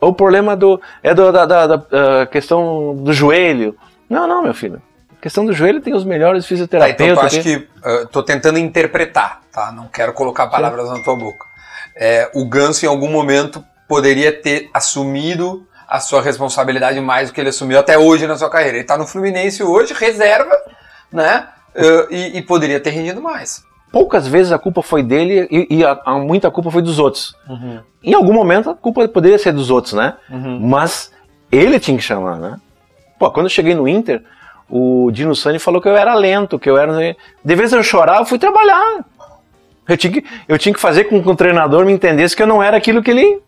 Ou 0.00 0.10
o 0.10 0.14
problema 0.14 0.56
do, 0.56 0.80
é 1.02 1.12
do, 1.12 1.30
da, 1.30 1.44
da- 1.44 1.66
da, 1.66 1.82
ah, 2.22 2.26
questão 2.26 2.96
do 2.96 3.12
joelho. 3.12 3.76
Não, 4.08 4.26
não, 4.26 4.42
meu 4.42 4.54
filho. 4.54 4.80
A 5.26 5.28
questão 5.28 5.44
do 5.44 5.52
joelho 5.52 5.80
tem 5.80 5.92
os 5.92 6.04
melhores 6.04 6.44
Tá, 6.44 6.48
fisioterapeutas. 6.48 7.34
então 7.34 7.42
tu 7.42 7.42
que. 7.42 7.56
uh, 7.84 8.06
tô 8.12 8.22
tentando 8.22 8.60
interpretar, 8.60 9.40
tá? 9.52 9.72
Não 9.72 9.88
quero 9.88 10.12
colocar 10.12 10.46
palavras 10.46 10.88
na 10.88 11.00
tua 11.02 11.16
boca. 11.16 11.44
É, 11.96 12.30
o 12.32 12.44
Ganso, 12.48 12.84
em 12.84 12.88
algum 12.88 13.10
momento, 13.10 13.64
poderia 13.88 14.30
ter 14.32 14.70
assumido 14.72 15.66
a 15.88 15.98
sua 15.98 16.22
responsabilidade 16.22 17.00
mais 17.00 17.28
do 17.28 17.34
que 17.34 17.40
ele 17.40 17.48
assumiu 17.48 17.76
até 17.76 17.98
hoje 17.98 18.24
na 18.28 18.36
sua 18.38 18.48
carreira. 18.48 18.76
Ele 18.76 18.86
tá 18.86 18.96
no 18.96 19.04
Fluminense 19.04 19.64
hoje, 19.64 19.92
reserva, 19.94 20.54
né? 21.12 21.48
Uh, 21.74 22.06
e, 22.14 22.38
e 22.38 22.42
poderia 22.42 22.78
ter 22.78 22.90
rendido 22.90 23.20
mais. 23.20 23.64
poucas 23.90 24.28
vezes 24.28 24.52
a 24.52 24.58
culpa 24.60 24.80
foi 24.80 25.02
dele 25.02 25.48
e, 25.50 25.78
e 25.78 25.84
a, 25.84 26.00
a- 26.06 26.18
muita 26.20 26.52
culpa 26.52 26.70
foi 26.70 26.82
dos 26.82 27.00
outros. 27.00 27.34
Em 28.00 28.14
algum 28.14 28.32
momento 28.32 28.70
a 28.70 28.74
culpa 28.76 29.08
poderia 29.08 29.38
ser 29.40 29.52
dos 29.52 29.70
outros, 29.70 29.92
né? 29.94 30.14
Mas 30.60 31.10
ele 31.50 31.80
tinha 31.80 31.96
que 31.96 32.04
chamar, 32.04 32.36
né? 32.38 32.60
Pô, 33.18 33.28
quando 33.32 33.46
eu 33.46 33.50
cheguei 33.50 33.74
no 33.74 33.88
Inter, 33.88 34.22
o 34.68 35.10
Dino 35.12 35.34
Sani 35.34 35.58
falou 35.58 35.80
que 35.80 35.88
eu 35.88 35.96
era 35.96 36.14
lento, 36.14 36.58
que 36.58 36.68
eu 36.68 36.76
era. 36.76 36.92
De 37.44 37.54
vez 37.54 37.72
em 37.72 37.76
eu 37.76 37.82
chorar, 37.82 38.18
eu 38.18 38.26
fui 38.26 38.38
trabalhar. 38.38 39.04
Eu 39.88 39.96
tinha 39.96 40.12
que, 40.12 40.24
eu 40.48 40.58
tinha 40.58 40.74
que 40.74 40.80
fazer 40.80 41.04
com 41.04 41.22
que 41.22 41.28
o 41.28 41.36
treinador 41.36 41.84
me 41.86 41.92
entendesse 41.92 42.34
que 42.34 42.42
eu 42.42 42.46
não 42.46 42.62
era 42.62 42.76
aquilo 42.76 43.02
que 43.02 43.10
ele. 43.10 43.40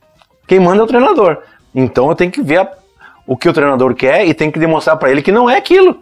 Quem 0.46 0.60
manda 0.60 0.80
é 0.80 0.84
o 0.84 0.86
treinador. 0.86 1.38
Então 1.74 2.08
eu 2.08 2.14
tenho 2.14 2.30
que 2.30 2.40
ver 2.42 2.58
a- 2.60 2.72
o 3.26 3.36
que 3.36 3.48
o 3.48 3.52
treinador 3.52 3.94
quer 3.94 4.24
e 4.26 4.32
tenho 4.32 4.52
que 4.52 4.58
demonstrar 4.58 4.96
para 4.96 5.10
ele 5.10 5.20
que 5.20 5.32
não 5.32 5.50
é 5.50 5.56
aquilo 5.56 6.00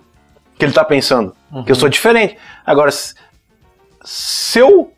que 0.58 0.64
ele 0.64 0.72
tá 0.72 0.84
pensando. 0.84 1.34
Que 1.64 1.72
eu 1.72 1.76
sou 1.76 1.88
diferente. 1.88 2.36
Agora, 2.64 2.90
se- 2.92 3.14
eu 4.60 4.92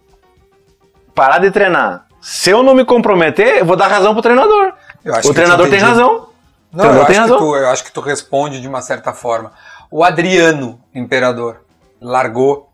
parar 1.14 1.38
de 1.38 1.50
treinar, 1.50 2.06
se 2.20 2.50
eu 2.50 2.62
não 2.62 2.74
me 2.74 2.84
comprometer, 2.84 3.58
eu 3.58 3.64
vou 3.64 3.76
dar 3.76 3.86
razão 3.88 4.12
pro 4.12 4.22
treinador. 4.22 4.72
Eu 5.04 5.14
acho 5.14 5.28
O 5.28 5.30
que 5.30 5.34
treinador 5.36 5.68
tem 5.70 5.78
razão. 5.78 6.28
O 6.72 6.76
Não, 6.76 6.84
eu 6.84 6.90
treinador 6.90 6.96
acho, 7.00 7.06
tem 7.06 7.14
que 7.14 7.20
razão. 7.20 7.38
tu, 7.38 7.56
eu 7.56 7.68
acho 7.70 7.84
que 7.84 7.92
tu 7.92 8.00
responde 8.00 8.60
de 8.60 8.68
uma 8.68 8.82
certa 8.82 9.12
forma. 9.12 9.52
O 9.90 10.04
Adriano, 10.04 10.80
imperador, 10.94 11.62
largou. 12.00 12.68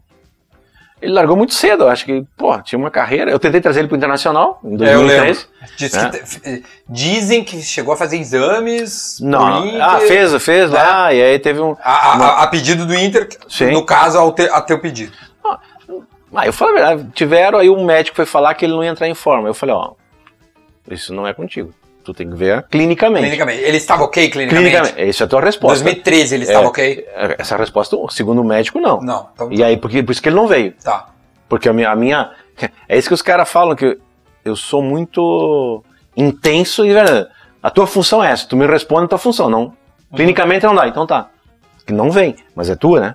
Ele 1.02 1.12
largou 1.12 1.36
muito 1.36 1.52
cedo, 1.52 1.84
eu 1.84 1.88
acho 1.90 2.04
que, 2.06 2.24
pô, 2.36 2.58
tinha 2.62 2.78
uma 2.78 2.90
carreira. 2.90 3.30
Eu 3.30 3.38
tentei 3.38 3.60
trazer 3.60 3.80
ele 3.80 3.88
pro 3.88 3.96
Internacional 3.96 4.58
em 4.64 4.70
É, 4.82 4.94
eu 4.94 5.00
2013. 5.00 5.46
lembro. 5.60 5.76
Diz 5.76 5.94
É. 5.94 6.08
que 6.10 6.40
te- 6.40 6.64
dizem 6.88 7.44
que 7.44 7.60
chegou 7.62 7.92
a 7.92 7.96
fazer 7.96 8.16
exames. 8.16 9.18
Não, 9.20 9.66
Inter. 9.66 9.82
ah, 9.84 9.98
fez, 10.00 10.42
fez 10.42 10.70
né? 10.70 10.78
lá, 10.82 11.12
e 11.12 11.22
aí 11.22 11.38
teve 11.38 11.60
um. 11.60 11.76
A, 11.82 11.92
a- 12.14 12.42
a 12.42 12.46
pedido 12.46 12.86
do 12.86 12.94
Inter, 12.94 13.28
Sim. 13.48 13.72
no 13.72 13.84
caso, 13.84 14.18
ao 14.18 14.32
te- 14.32 14.48
a 14.48 14.60
teu 14.62 14.78
pedido. 14.80 15.12
Ah, 16.36 16.46
eu 16.46 16.52
falei 16.52 16.82
a 16.82 16.86
verdade, 16.96 17.10
tiveram, 17.14 17.58
aí 17.60 17.70
um 17.70 17.84
médico 17.84 18.16
foi 18.16 18.26
falar 18.26 18.54
que 18.54 18.64
ele 18.64 18.72
não 18.72 18.82
ia 18.82 18.90
entrar 18.90 19.06
em 19.06 19.14
forma. 19.14 19.46
Eu 19.48 19.54
falei, 19.54 19.72
ó, 19.74 19.92
isso 20.90 21.14
não 21.14 21.26
é 21.28 21.32
contigo. 21.34 21.72
Tu 22.04 22.12
tem 22.12 22.28
que 22.28 22.36
ver 22.36 22.62
clinicamente. 22.70 23.22
Clinicamente. 23.24 23.62
Ele 23.62 23.76
estava 23.78 24.04
ok 24.04 24.28
clinicamente? 24.28 24.70
Clinicamente. 24.72 25.08
Essa 25.08 25.24
é 25.24 25.26
a 25.26 25.28
tua 25.28 25.40
Em 25.40 25.44
resposta. 25.44 25.84
2013 25.84 26.34
ele 26.34 26.44
É, 26.44 26.46
estava 26.48 26.68
ok? 26.68 27.06
Essa 27.38 27.56
resposta, 27.56 27.96
segundo 28.10 28.42
o 28.42 28.44
médico, 28.44 28.78
não. 28.78 29.00
Não. 29.00 29.28
Então, 29.34 29.50
E 29.50 29.64
aí, 29.64 29.76
porque, 29.78 30.02
por 30.02 30.12
isso 30.12 30.20
que 30.22 30.28
ele 30.28 30.36
não 30.36 30.46
veio. 30.46 30.74
tá. 30.82 31.08
Porque 31.48 31.68
a 31.68 31.72
minha, 31.72 31.90
a 31.90 31.96
minha. 31.96 32.30
É 32.88 32.98
isso 32.98 33.08
que 33.08 33.14
os 33.14 33.22
caras 33.22 33.48
falam, 33.50 33.74
que 33.74 33.98
eu 34.44 34.54
sou 34.54 34.82
muito 34.82 35.82
intenso 36.16 36.84
e 36.84 36.92
verdade. 36.92 37.26
A 37.62 37.70
tua 37.70 37.86
função 37.86 38.22
é 38.22 38.30
essa, 38.30 38.46
tu 38.46 38.56
me 38.56 38.66
responde 38.66 39.06
a 39.06 39.08
tua 39.08 39.18
função, 39.18 39.48
não. 39.48 39.72
Clinicamente 40.14 40.64
não 40.66 40.74
dá, 40.74 40.86
então 40.86 41.06
tá. 41.06 41.28
Que 41.86 41.92
não 41.92 42.10
vem, 42.10 42.36
mas 42.54 42.68
é 42.70 42.76
tua, 42.76 43.00
né? 43.00 43.14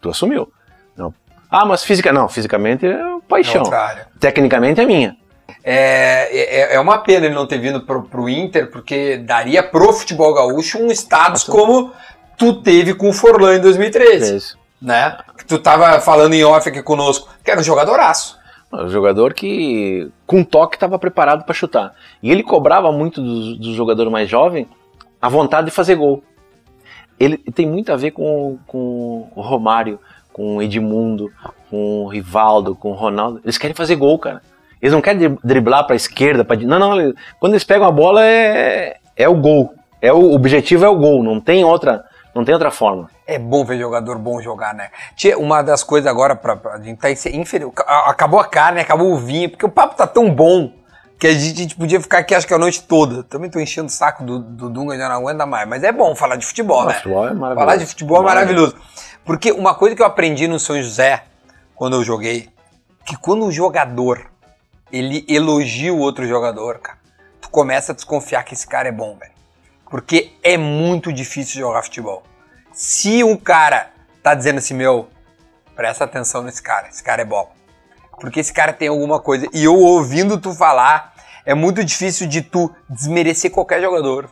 Tu 0.00 0.08
assumiu. 0.10 0.50
Não. 0.96 1.12
Ah, 1.50 1.64
mas 1.66 1.82
física. 1.84 2.12
Não, 2.12 2.28
fisicamente 2.28 2.86
é 2.86 2.90
É 2.92 3.18
paixão. 3.28 3.72
área. 3.72 4.06
Tecnicamente 4.20 4.80
é 4.80 4.86
minha. 4.86 5.16
É, 5.64 6.70
é, 6.72 6.74
é 6.74 6.80
uma 6.80 6.98
pena 6.98 7.26
ele 7.26 7.34
não 7.34 7.46
ter 7.46 7.58
vindo 7.58 7.80
pro, 7.80 8.02
pro 8.02 8.28
Inter, 8.28 8.70
porque 8.70 9.16
daria 9.18 9.62
pro 9.62 9.92
futebol 9.92 10.32
gaúcho 10.34 10.78
um 10.78 10.90
status 10.90 11.44
como 11.44 11.92
tu 12.36 12.62
teve 12.62 12.94
com 12.94 13.08
o 13.08 13.12
Forlan 13.12 13.56
em 13.56 13.60
2013, 13.60 14.32
É 14.32 14.36
isso. 14.36 14.58
né? 14.80 15.16
Que 15.36 15.44
tu 15.44 15.58
tava 15.58 16.00
falando 16.00 16.34
em 16.34 16.44
off 16.44 16.68
aqui 16.68 16.82
conosco, 16.82 17.28
que 17.44 17.50
era 17.50 17.60
um 17.60 17.64
jogadoraço. 17.64 18.38
Um 18.72 18.88
jogador 18.88 19.32
que, 19.32 20.10
com 20.26 20.44
toque, 20.44 20.76
estava 20.76 20.98
preparado 20.98 21.44
para 21.44 21.54
chutar. 21.54 21.94
E 22.22 22.30
ele 22.30 22.42
cobrava 22.42 22.92
muito 22.92 23.22
do, 23.22 23.56
do 23.56 23.74
jogador 23.74 24.10
mais 24.10 24.28
jovem 24.28 24.68
a 25.20 25.28
vontade 25.28 25.66
de 25.68 25.70
fazer 25.74 25.94
gol. 25.94 26.22
Ele 27.18 27.38
tem 27.38 27.66
muito 27.66 27.92
a 27.92 27.96
ver 27.96 28.10
com, 28.12 28.58
com 28.66 29.28
o 29.34 29.40
Romário, 29.40 29.98
com 30.32 30.58
o 30.58 30.62
Edmundo, 30.62 31.32
com 31.70 32.04
o 32.04 32.08
Rivaldo, 32.08 32.76
com 32.76 32.90
o 32.90 32.94
Ronaldo. 32.94 33.40
Eles 33.42 33.58
querem 33.58 33.74
fazer 33.74 33.96
gol, 33.96 34.18
cara. 34.18 34.42
Eles 34.80 34.92
não 34.92 35.00
querem 35.00 35.18
dri- 35.18 35.38
driblar 35.42 35.84
para 35.84 35.94
a 35.94 35.96
esquerda. 35.96 36.44
Pra... 36.44 36.56
Não, 36.56 36.78
não. 36.78 37.14
Quando 37.40 37.52
eles 37.52 37.64
pegam 37.64 37.86
a 37.86 37.90
bola, 37.90 38.24
é, 38.24 38.96
é 39.16 39.28
o 39.28 39.34
gol. 39.34 39.74
É 40.00 40.12
o, 40.12 40.32
objetivo 40.32 40.84
é 40.84 40.88
o 40.88 40.96
gol. 40.96 41.22
Não 41.22 41.40
tem 41.40 41.64
outra, 41.64 42.04
não 42.34 42.44
tem 42.44 42.54
outra 42.54 42.70
forma. 42.70 43.10
É 43.26 43.38
bom 43.38 43.64
ver 43.64 43.78
jogador 43.78 44.16
bom 44.18 44.40
jogar, 44.40 44.72
né? 44.74 44.90
Tia, 45.16 45.36
uma 45.38 45.60
das 45.62 45.82
coisas 45.82 46.08
agora 46.08 46.34
pra, 46.36 46.56
pra 46.56 46.74
a 46.74 46.80
gente 46.80 46.98
tá 46.98 47.10
inferior. 47.10 47.72
Acabou 48.06 48.38
a 48.40 48.44
carne, 48.44 48.80
acabou 48.80 49.12
o 49.12 49.18
vinho, 49.18 49.50
porque 49.50 49.66
o 49.66 49.68
papo 49.68 49.96
tá 49.96 50.06
tão 50.06 50.30
bom 50.32 50.72
que 51.18 51.26
a 51.26 51.32
gente, 51.32 51.58
a 51.58 51.62
gente 51.62 51.76
podia 51.76 52.00
ficar 52.00 52.18
aqui 52.18 52.32
acho 52.34 52.46
que 52.46 52.54
a 52.54 52.58
noite 52.58 52.84
toda. 52.84 53.24
Também 53.24 53.50
tô 53.50 53.58
enchendo 53.58 53.88
o 53.88 53.90
saco 53.90 54.22
do, 54.22 54.38
do 54.38 54.70
Dunga, 54.70 54.96
já 54.96 55.08
não 55.08 55.16
aguenta 55.16 55.44
mais. 55.44 55.68
Mas 55.68 55.82
é 55.82 55.90
bom 55.90 56.14
falar 56.14 56.36
de 56.36 56.46
futebol, 56.46 56.84
né? 56.86 56.94
Futebol 56.94 57.26
é 57.26 57.34
maravilhoso. 57.34 57.54
Falar 57.60 57.76
de 57.76 57.86
futebol 57.86 58.20
é 58.20 58.24
maravilhoso. 58.24 58.76
Porque 59.24 59.50
uma 59.52 59.74
coisa 59.74 59.96
que 59.96 60.00
eu 60.00 60.06
aprendi 60.06 60.46
no 60.46 60.60
São 60.60 60.80
José, 60.80 61.24
quando 61.74 61.96
eu 61.96 62.04
joguei, 62.04 62.48
que 63.04 63.16
quando 63.16 63.44
o 63.44 63.52
jogador 63.52 64.26
ele 64.92 65.24
elogia 65.28 65.92
o 65.92 65.98
outro 65.98 66.26
jogador, 66.26 66.78
cara, 66.78 66.98
tu 67.40 67.50
começa 67.50 67.92
a 67.92 67.94
desconfiar 67.94 68.42
que 68.44 68.54
esse 68.54 68.66
cara 68.66 68.88
é 68.88 68.92
bom, 68.92 69.16
velho. 69.16 69.32
Porque 69.90 70.32
é 70.42 70.56
muito 70.56 71.12
difícil 71.12 71.60
jogar 71.60 71.82
futebol. 71.82 72.22
Se 72.72 73.24
um 73.24 73.36
cara 73.36 73.90
tá 74.22 74.34
dizendo 74.34 74.58
assim, 74.58 74.74
meu, 74.74 75.08
presta 75.74 76.04
atenção 76.04 76.42
nesse 76.42 76.62
cara, 76.62 76.88
esse 76.88 77.02
cara 77.02 77.22
é 77.22 77.24
bom. 77.24 77.50
Porque 78.20 78.40
esse 78.40 78.52
cara 78.52 78.72
tem 78.72 78.88
alguma 78.88 79.20
coisa. 79.20 79.48
E 79.52 79.64
eu 79.64 79.74
ouvindo 79.74 80.38
tu 80.38 80.52
falar, 80.52 81.14
é 81.46 81.54
muito 81.54 81.82
difícil 81.84 82.26
de 82.26 82.42
tu 82.42 82.70
desmerecer 82.88 83.50
qualquer 83.50 83.80
jogador. 83.80 84.28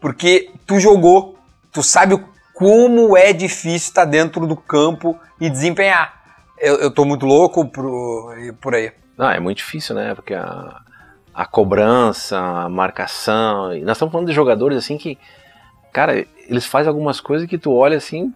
Porque 0.00 0.50
tu 0.66 0.78
jogou, 0.78 1.36
tu 1.72 1.82
sabe 1.82 2.22
como 2.54 3.16
é 3.16 3.32
difícil 3.32 3.88
estar 3.88 4.04
dentro 4.04 4.46
do 4.46 4.56
campo 4.56 5.18
e 5.40 5.48
desempenhar. 5.50 6.22
Eu, 6.58 6.76
eu 6.76 6.90
tô 6.90 7.04
muito 7.04 7.24
louco 7.24 7.66
pro, 7.66 8.32
por 8.60 8.74
aí. 8.74 8.92
Não, 9.20 9.30
é 9.30 9.38
muito 9.38 9.58
difícil, 9.58 9.94
né? 9.94 10.14
Porque 10.14 10.32
a, 10.32 10.80
a 11.34 11.44
cobrança, 11.44 12.38
a 12.38 12.70
marcação. 12.70 13.74
e 13.76 13.82
Nós 13.82 13.98
estamos 13.98 14.10
falando 14.10 14.28
de 14.28 14.32
jogadores 14.32 14.78
assim 14.78 14.96
que, 14.96 15.18
cara, 15.92 16.24
eles 16.48 16.64
fazem 16.64 16.88
algumas 16.88 17.20
coisas 17.20 17.46
que 17.46 17.58
tu 17.58 17.70
olha 17.74 17.98
assim, 17.98 18.32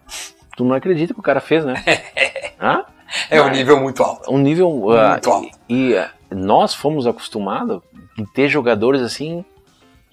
tu 0.55 0.63
não 0.63 0.75
acredita 0.75 1.11
que 1.11 1.19
o 1.19 1.23
cara 1.23 1.39
fez, 1.41 1.65
né? 1.65 1.83
Hã? 2.61 2.85
É 3.31 3.41
um 3.41 3.49
nível 3.49 3.81
muito 3.81 4.03
alto. 4.03 4.31
um 4.31 4.37
nível. 4.37 4.91
ah, 4.91 5.13
Muito 5.13 5.31
alto. 5.31 5.49
e 5.67 5.89
e, 5.89 5.97
ah, 5.97 6.11
nós 6.29 6.75
fomos 6.75 7.07
acostumados 7.07 7.81
em 8.15 8.23
ter 8.23 8.47
jogadores 8.47 9.01
assim 9.01 9.43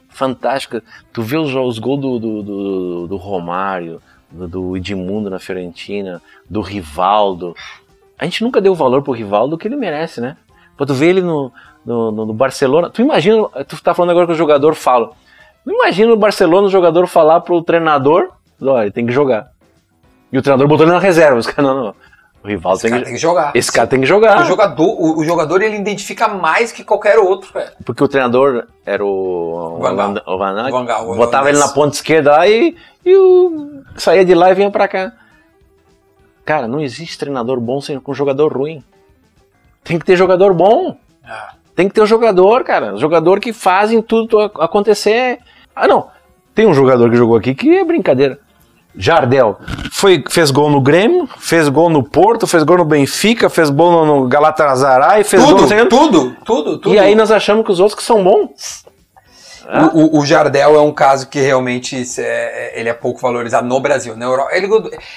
fantásticos. 0.08 0.80
Tu 1.12 1.20
vê 1.22 1.36
os, 1.36 1.54
os 1.54 1.78
gols 1.78 2.00
do, 2.00 2.18
do, 2.18 2.42
do, 2.42 3.06
do 3.08 3.16
Romário, 3.18 4.00
do, 4.30 4.48
do 4.48 4.76
Edmundo 4.78 5.28
na 5.28 5.38
Fiorentina, 5.38 6.22
do 6.48 6.62
Rivaldo. 6.62 7.54
A 8.18 8.24
gente 8.24 8.42
nunca 8.42 8.58
deu 8.58 8.72
o 8.72 8.76
valor 8.76 9.02
pro 9.02 9.12
Rivaldo 9.12 9.58
que 9.58 9.68
ele 9.68 9.76
merece, 9.76 10.20
né? 10.20 10.36
Pô, 10.76 10.86
tu 10.86 10.94
vê 10.94 11.06
ele 11.08 11.20
no, 11.20 11.52
no, 11.84 12.10
no- 12.10 12.32
Barcelona. 12.34 12.90
Tu 12.90 13.02
imagina, 13.02 13.46
tu 13.68 13.80
tá 13.82 13.94
falando 13.94 14.10
agora 14.10 14.26
que 14.26 14.32
o 14.32 14.36
jogador 14.36 14.74
fala. 14.74 15.10
Não 15.64 15.74
imagina 15.74 16.10
no 16.10 16.16
Barcelona 16.16 16.66
o 16.66 16.70
jogador 16.70 17.06
falar 17.06 17.40
pro 17.40 17.62
treinador: 17.62 18.30
olha, 18.60 18.82
ele 18.82 18.90
tem 18.90 19.06
que 19.06 19.12
jogar. 19.12 19.48
E 20.32 20.38
o 20.38 20.42
treinador 20.42 20.66
botou 20.66 20.84
ele 20.86 20.92
na 20.92 20.98
reserva. 20.98 21.38
Os 21.38 21.46
caras, 21.46 21.64
não, 21.64 21.84
não. 21.84 21.94
O 22.44 22.48
Esse 22.72 22.82
tem 22.82 22.90
que 22.98 23.04
tem 23.04 23.12
que 23.14 23.20
jogar. 23.20 23.52
esse 23.54 23.70
cara 23.70 23.86
tem 23.86 24.00
que 24.00 24.06
jogar. 24.06 24.40
O 24.42 24.44
jogador, 24.46 24.84
o, 24.84 25.20
o 25.20 25.24
jogador 25.24 25.62
ele 25.62 25.76
identifica 25.76 26.26
mais 26.26 26.72
que 26.72 26.82
qualquer 26.82 27.16
outro, 27.16 27.52
velho. 27.52 27.70
Porque 27.84 28.02
o 28.02 28.08
treinador 28.08 28.64
era 28.84 29.04
o 29.06 29.78
Van 29.80 29.94
Gaal. 29.94 30.14
Van- 30.14 30.22
o 30.26 30.38
Van 30.38 30.54
Gaal, 30.54 30.70
Van 30.72 30.84
Gaal, 30.84 31.10
o 31.12 31.14
botava 31.14 31.48
ele 31.50 31.58
na 31.60 31.68
ponta 31.68 31.94
esquerda 31.94 32.32
lá 32.32 32.48
e, 32.48 32.74
e 33.06 33.14
o, 33.16 33.82
saía 33.96 34.24
de 34.24 34.34
lá 34.34 34.50
e 34.50 34.54
vinha 34.54 34.72
pra 34.72 34.88
cá. 34.88 35.12
Cara, 36.44 36.66
não 36.66 36.80
existe 36.80 37.16
treinador 37.16 37.60
bom 37.60 37.80
sem, 37.80 38.00
com 38.00 38.12
jogador 38.12 38.52
ruim. 38.52 38.82
Tem 39.84 39.98
que 39.98 40.04
ter 40.04 40.16
jogador 40.16 40.52
bom. 40.54 40.96
Tem 41.74 41.88
que 41.88 41.94
ter 41.94 42.02
um 42.02 42.06
jogador, 42.06 42.64
cara. 42.64 42.96
Jogador 42.96 43.40
que 43.40 43.52
fazem 43.52 44.02
tudo 44.02 44.38
ac- 44.40 44.60
acontecer. 44.60 45.38
Ah, 45.74 45.88
não. 45.88 46.08
Tem 46.54 46.66
um 46.66 46.74
jogador 46.74 47.10
que 47.10 47.16
jogou 47.16 47.36
aqui 47.36 47.54
que 47.54 47.78
é 47.78 47.84
brincadeira. 47.84 48.38
Jardel. 48.94 49.58
Foi, 49.90 50.22
fez 50.28 50.50
gol 50.50 50.68
no 50.68 50.80
Grêmio, 50.80 51.26
fez 51.38 51.66
gol 51.70 51.88
no 51.88 52.02
Porto, 52.02 52.46
fez 52.46 52.62
gol 52.62 52.76
no 52.76 52.84
Benfica, 52.84 53.48
fez 53.48 53.70
gol 53.70 54.04
no, 54.04 54.28
Galatasaray, 54.28 55.24
fez 55.24 55.42
gol 55.42 55.52
no... 55.52 55.66
Tudo, 55.66 55.88
tudo, 55.88 56.36
tudo, 56.44 56.78
tudo. 56.78 56.94
E 56.94 56.98
aí 56.98 57.14
nós 57.14 57.30
achamos 57.30 57.64
que 57.64 57.72
os 57.72 57.80
outros 57.80 57.98
que 57.98 58.02
são 58.04 58.22
bons. 58.22 58.84
O, 59.94 60.18
o- 60.18 60.26
Jardel 60.26 60.74
é 60.76 60.80
um 60.80 60.92
caso 60.92 61.28
que 61.28 61.40
realmente 61.40 62.00
isso 62.00 62.20
é- 62.20 62.72
ele 62.78 62.88
é 62.88 62.92
pouco 62.94 63.20
valorizado 63.20 63.66
no 63.66 63.78
Brasil. 63.80 64.16
Na 64.16 64.24
Europa, 64.24 64.50
ele, 64.54 64.68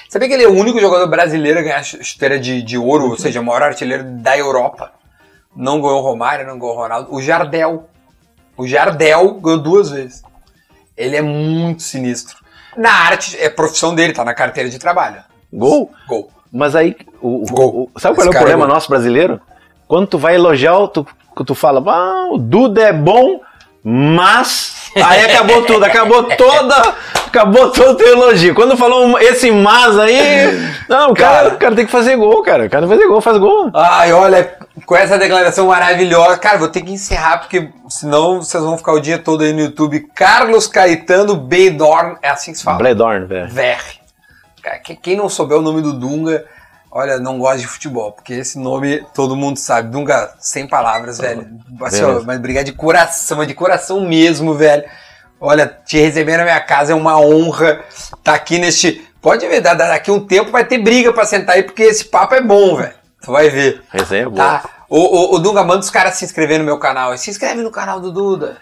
sabia 0.09 0.27
que 0.27 0.33
ele 0.33 0.43
é 0.43 0.47
o 0.47 0.53
único 0.53 0.79
jogador 0.79 1.07
brasileiro 1.07 1.59
a 1.59 1.61
ganhar 1.63 1.83
chu- 1.83 2.03
chuteira 2.03 2.39
de, 2.39 2.61
de 2.61 2.77
ouro, 2.77 3.09
ou 3.09 3.17
seja, 3.17 3.39
o 3.41 3.43
maior 3.43 3.63
artilheiro 3.63 4.03
da 4.03 4.37
Europa. 4.37 4.91
Não 5.55 5.81
ganhou 5.81 5.99
o 5.99 6.01
Romário, 6.03 6.45
não 6.45 6.59
ganhou 6.59 6.75
o 6.75 6.77
Ronaldo. 6.77 7.13
O 7.13 7.21
Jardel. 7.21 7.87
O 8.57 8.67
Jardel 8.67 9.33
ganhou 9.35 9.59
duas 9.59 9.89
vezes. 9.89 10.21
Ele 10.97 11.15
é 11.15 11.21
muito 11.21 11.81
sinistro. 11.83 12.37
Na 12.77 12.91
arte, 12.91 13.37
é 13.39 13.49
profissão 13.49 13.95
dele, 13.95 14.13
tá 14.13 14.23
na 14.25 14.33
carteira 14.33 14.69
de 14.69 14.77
trabalho. 14.79 15.23
Gol. 15.51 15.91
Gol. 16.07 16.29
Mas 16.51 16.75
aí, 16.75 16.95
o, 17.21 17.45
Gol. 17.49 17.89
o- 17.95 17.99
sabe 17.99 18.15
qual 18.15 18.25
é 18.25 18.29
Esse 18.29 18.29
o 18.29 18.31
cara 18.33 18.45
problema 18.45 18.65
é 18.65 18.67
nosso 18.73 18.89
brasileiro? 18.89 19.41
Quando 19.87 20.07
tu 20.07 20.17
vai 20.17 20.35
elogiar, 20.35 20.87
tu, 20.87 21.05
tu 21.45 21.55
fala, 21.55 21.81
ah, 21.91 22.27
o 22.31 22.37
Duda 22.37 22.81
é 22.83 22.93
bom, 22.93 23.39
mas. 23.87 24.73
Aí 24.95 25.25
acabou 25.25 25.61
tudo, 25.63 25.83
acabou 25.85 26.23
toda. 26.23 26.95
Acabou 27.27 27.69
todo 27.69 28.01
elogio. 28.01 28.55
Quando 28.55 28.75
falou 28.77 29.19
esse 29.19 29.51
mas 29.51 29.99
aí. 29.99 30.73
Não, 30.89 31.11
o 31.11 31.13
cara, 31.13 31.35
Cara. 31.35 31.55
o 31.55 31.57
cara 31.57 31.75
tem 31.75 31.85
que 31.85 31.91
fazer 31.91 32.15
gol, 32.15 32.41
cara. 32.41 32.65
O 32.65 32.69
cara 32.69 32.87
fazer 32.87 33.05
gol, 33.07 33.21
faz 33.21 33.37
gol. 33.37 33.69
Ai, 33.73 34.11
olha, 34.13 34.55
com 34.85 34.95
essa 34.95 35.17
declaração 35.17 35.67
maravilhosa. 35.67 36.37
Cara, 36.37 36.57
vou 36.57 36.69
ter 36.69 36.81
que 36.81 36.91
encerrar, 36.91 37.39
porque 37.39 37.69
senão 37.89 38.41
vocês 38.41 38.63
vão 38.63 38.77
ficar 38.77 38.93
o 38.93 38.99
dia 39.01 39.19
todo 39.19 39.43
aí 39.43 39.53
no 39.53 39.59
YouTube. 39.59 40.07
Carlos 40.15 40.65
Caetano 40.65 41.35
Beidorn, 41.35 42.15
é 42.21 42.29
assim 42.29 42.53
que 42.53 42.57
se 42.57 42.63
fala. 42.63 42.77
Bledorn, 42.77 43.25
velho. 43.27 43.49
Quem 45.01 45.15
não 45.17 45.29
souber 45.29 45.57
o 45.57 45.61
nome 45.61 45.81
do 45.81 45.93
Dunga, 45.93 46.45
olha, 46.95 47.19
não 47.19 47.37
gosta 47.37 47.57
de 47.59 47.67
futebol, 47.67 48.13
porque 48.13 48.33
esse 48.33 48.57
nome 48.57 49.05
todo 49.13 49.35
mundo 49.35 49.57
sabe. 49.57 49.89
Dunga, 49.91 50.33
sem 50.39 50.65
palavras, 50.67 51.17
velho. 51.19 51.45
Assim, 51.83 52.01
ó, 52.03 52.23
mas 52.23 52.39
brigar 52.39 52.63
de 52.63 52.71
coração, 52.71 53.45
de 53.45 53.53
coração 53.53 53.99
mesmo, 54.07 54.53
velho. 54.55 54.83
Olha, 55.39 55.67
te 55.85 55.99
receber 55.99 56.37
na 56.37 56.43
minha 56.45 56.61
casa 56.61 56.93
é 56.93 56.95
uma 56.95 57.19
honra 57.19 57.81
estar 57.89 58.33
aqui 58.33 58.57
neste. 58.57 59.05
Pode 59.21 59.45
ver, 59.47 59.59
da- 59.59 59.73
da- 59.73 59.89
daqui 59.89 60.09
um 60.09 60.25
tempo 60.25 60.49
vai 60.51 60.63
ter 60.63 60.77
briga 60.77 61.11
pra 61.11 61.25
sentar 61.25 61.55
aí, 61.55 61.63
porque 61.63 61.83
esse 61.83 62.05
papo 62.05 62.33
é 62.35 62.41
bom, 62.41 62.77
velho. 62.77 62.93
Tu 63.21 63.31
vai 63.31 63.49
ver. 63.49 63.83
Resenha 63.91 64.23
é 64.23 64.29
boa. 64.29 64.37
Tá? 64.37 64.69
Ô, 64.87 64.99
ô, 64.99 65.35
ô, 65.35 65.39
Dunga, 65.39 65.63
manda 65.63 65.79
os 65.81 65.89
caras 65.89 66.13
se 66.15 66.23
inscrever 66.23 66.59
no 66.59 66.63
meu 66.65 66.77
canal. 66.77 67.17
Se 67.17 67.29
inscreve 67.29 67.61
no 67.61 67.71
canal 67.71 67.99
do 67.99 68.11
Duda. 68.11 68.57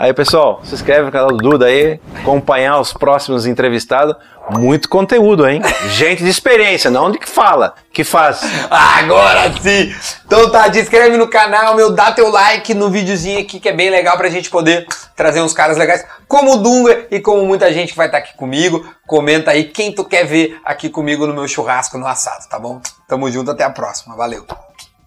Aí, 0.00 0.14
pessoal, 0.14 0.60
se 0.62 0.76
inscreve 0.76 1.06
no 1.06 1.10
canal 1.10 1.26
do 1.26 1.38
Duda 1.38 1.66
aí, 1.66 2.00
acompanhar 2.20 2.78
os 2.78 2.92
próximos 2.92 3.46
entrevistados. 3.46 4.14
Muito 4.48 4.88
conteúdo, 4.88 5.44
hein? 5.44 5.60
Gente 5.90 6.22
de 6.22 6.30
experiência, 6.30 6.88
não 6.88 7.10
de 7.10 7.18
que 7.18 7.28
fala, 7.28 7.74
que 7.92 8.04
faz. 8.04 8.40
Agora 8.70 9.52
sim! 9.60 9.92
Então 10.24 10.52
tá, 10.52 10.70
te 10.70 10.78
inscreve 10.78 11.16
no 11.16 11.26
canal, 11.26 11.74
meu, 11.74 11.90
dá 11.90 12.12
teu 12.12 12.30
like 12.30 12.72
no 12.74 12.90
videozinho 12.90 13.40
aqui 13.40 13.58
que 13.58 13.68
é 13.68 13.72
bem 13.72 13.90
legal 13.90 14.16
pra 14.16 14.28
gente 14.28 14.48
poder 14.48 14.86
trazer 15.16 15.40
uns 15.40 15.52
caras 15.52 15.76
legais 15.76 16.06
como 16.28 16.52
o 16.52 16.56
Dunga 16.58 17.08
e 17.10 17.18
como 17.18 17.44
muita 17.44 17.72
gente 17.72 17.90
que 17.90 17.98
vai 17.98 18.06
estar 18.06 18.20
tá 18.20 18.24
aqui 18.24 18.36
comigo. 18.36 18.88
Comenta 19.04 19.50
aí 19.50 19.64
quem 19.64 19.92
tu 19.92 20.04
quer 20.04 20.24
ver 20.24 20.60
aqui 20.64 20.88
comigo 20.88 21.26
no 21.26 21.34
meu 21.34 21.48
churrasco 21.48 21.98
no 21.98 22.06
assado, 22.06 22.48
tá 22.48 22.56
bom? 22.56 22.80
Tamo 23.08 23.28
junto, 23.32 23.50
até 23.50 23.64
a 23.64 23.70
próxima. 23.70 24.14
Valeu! 24.14 24.46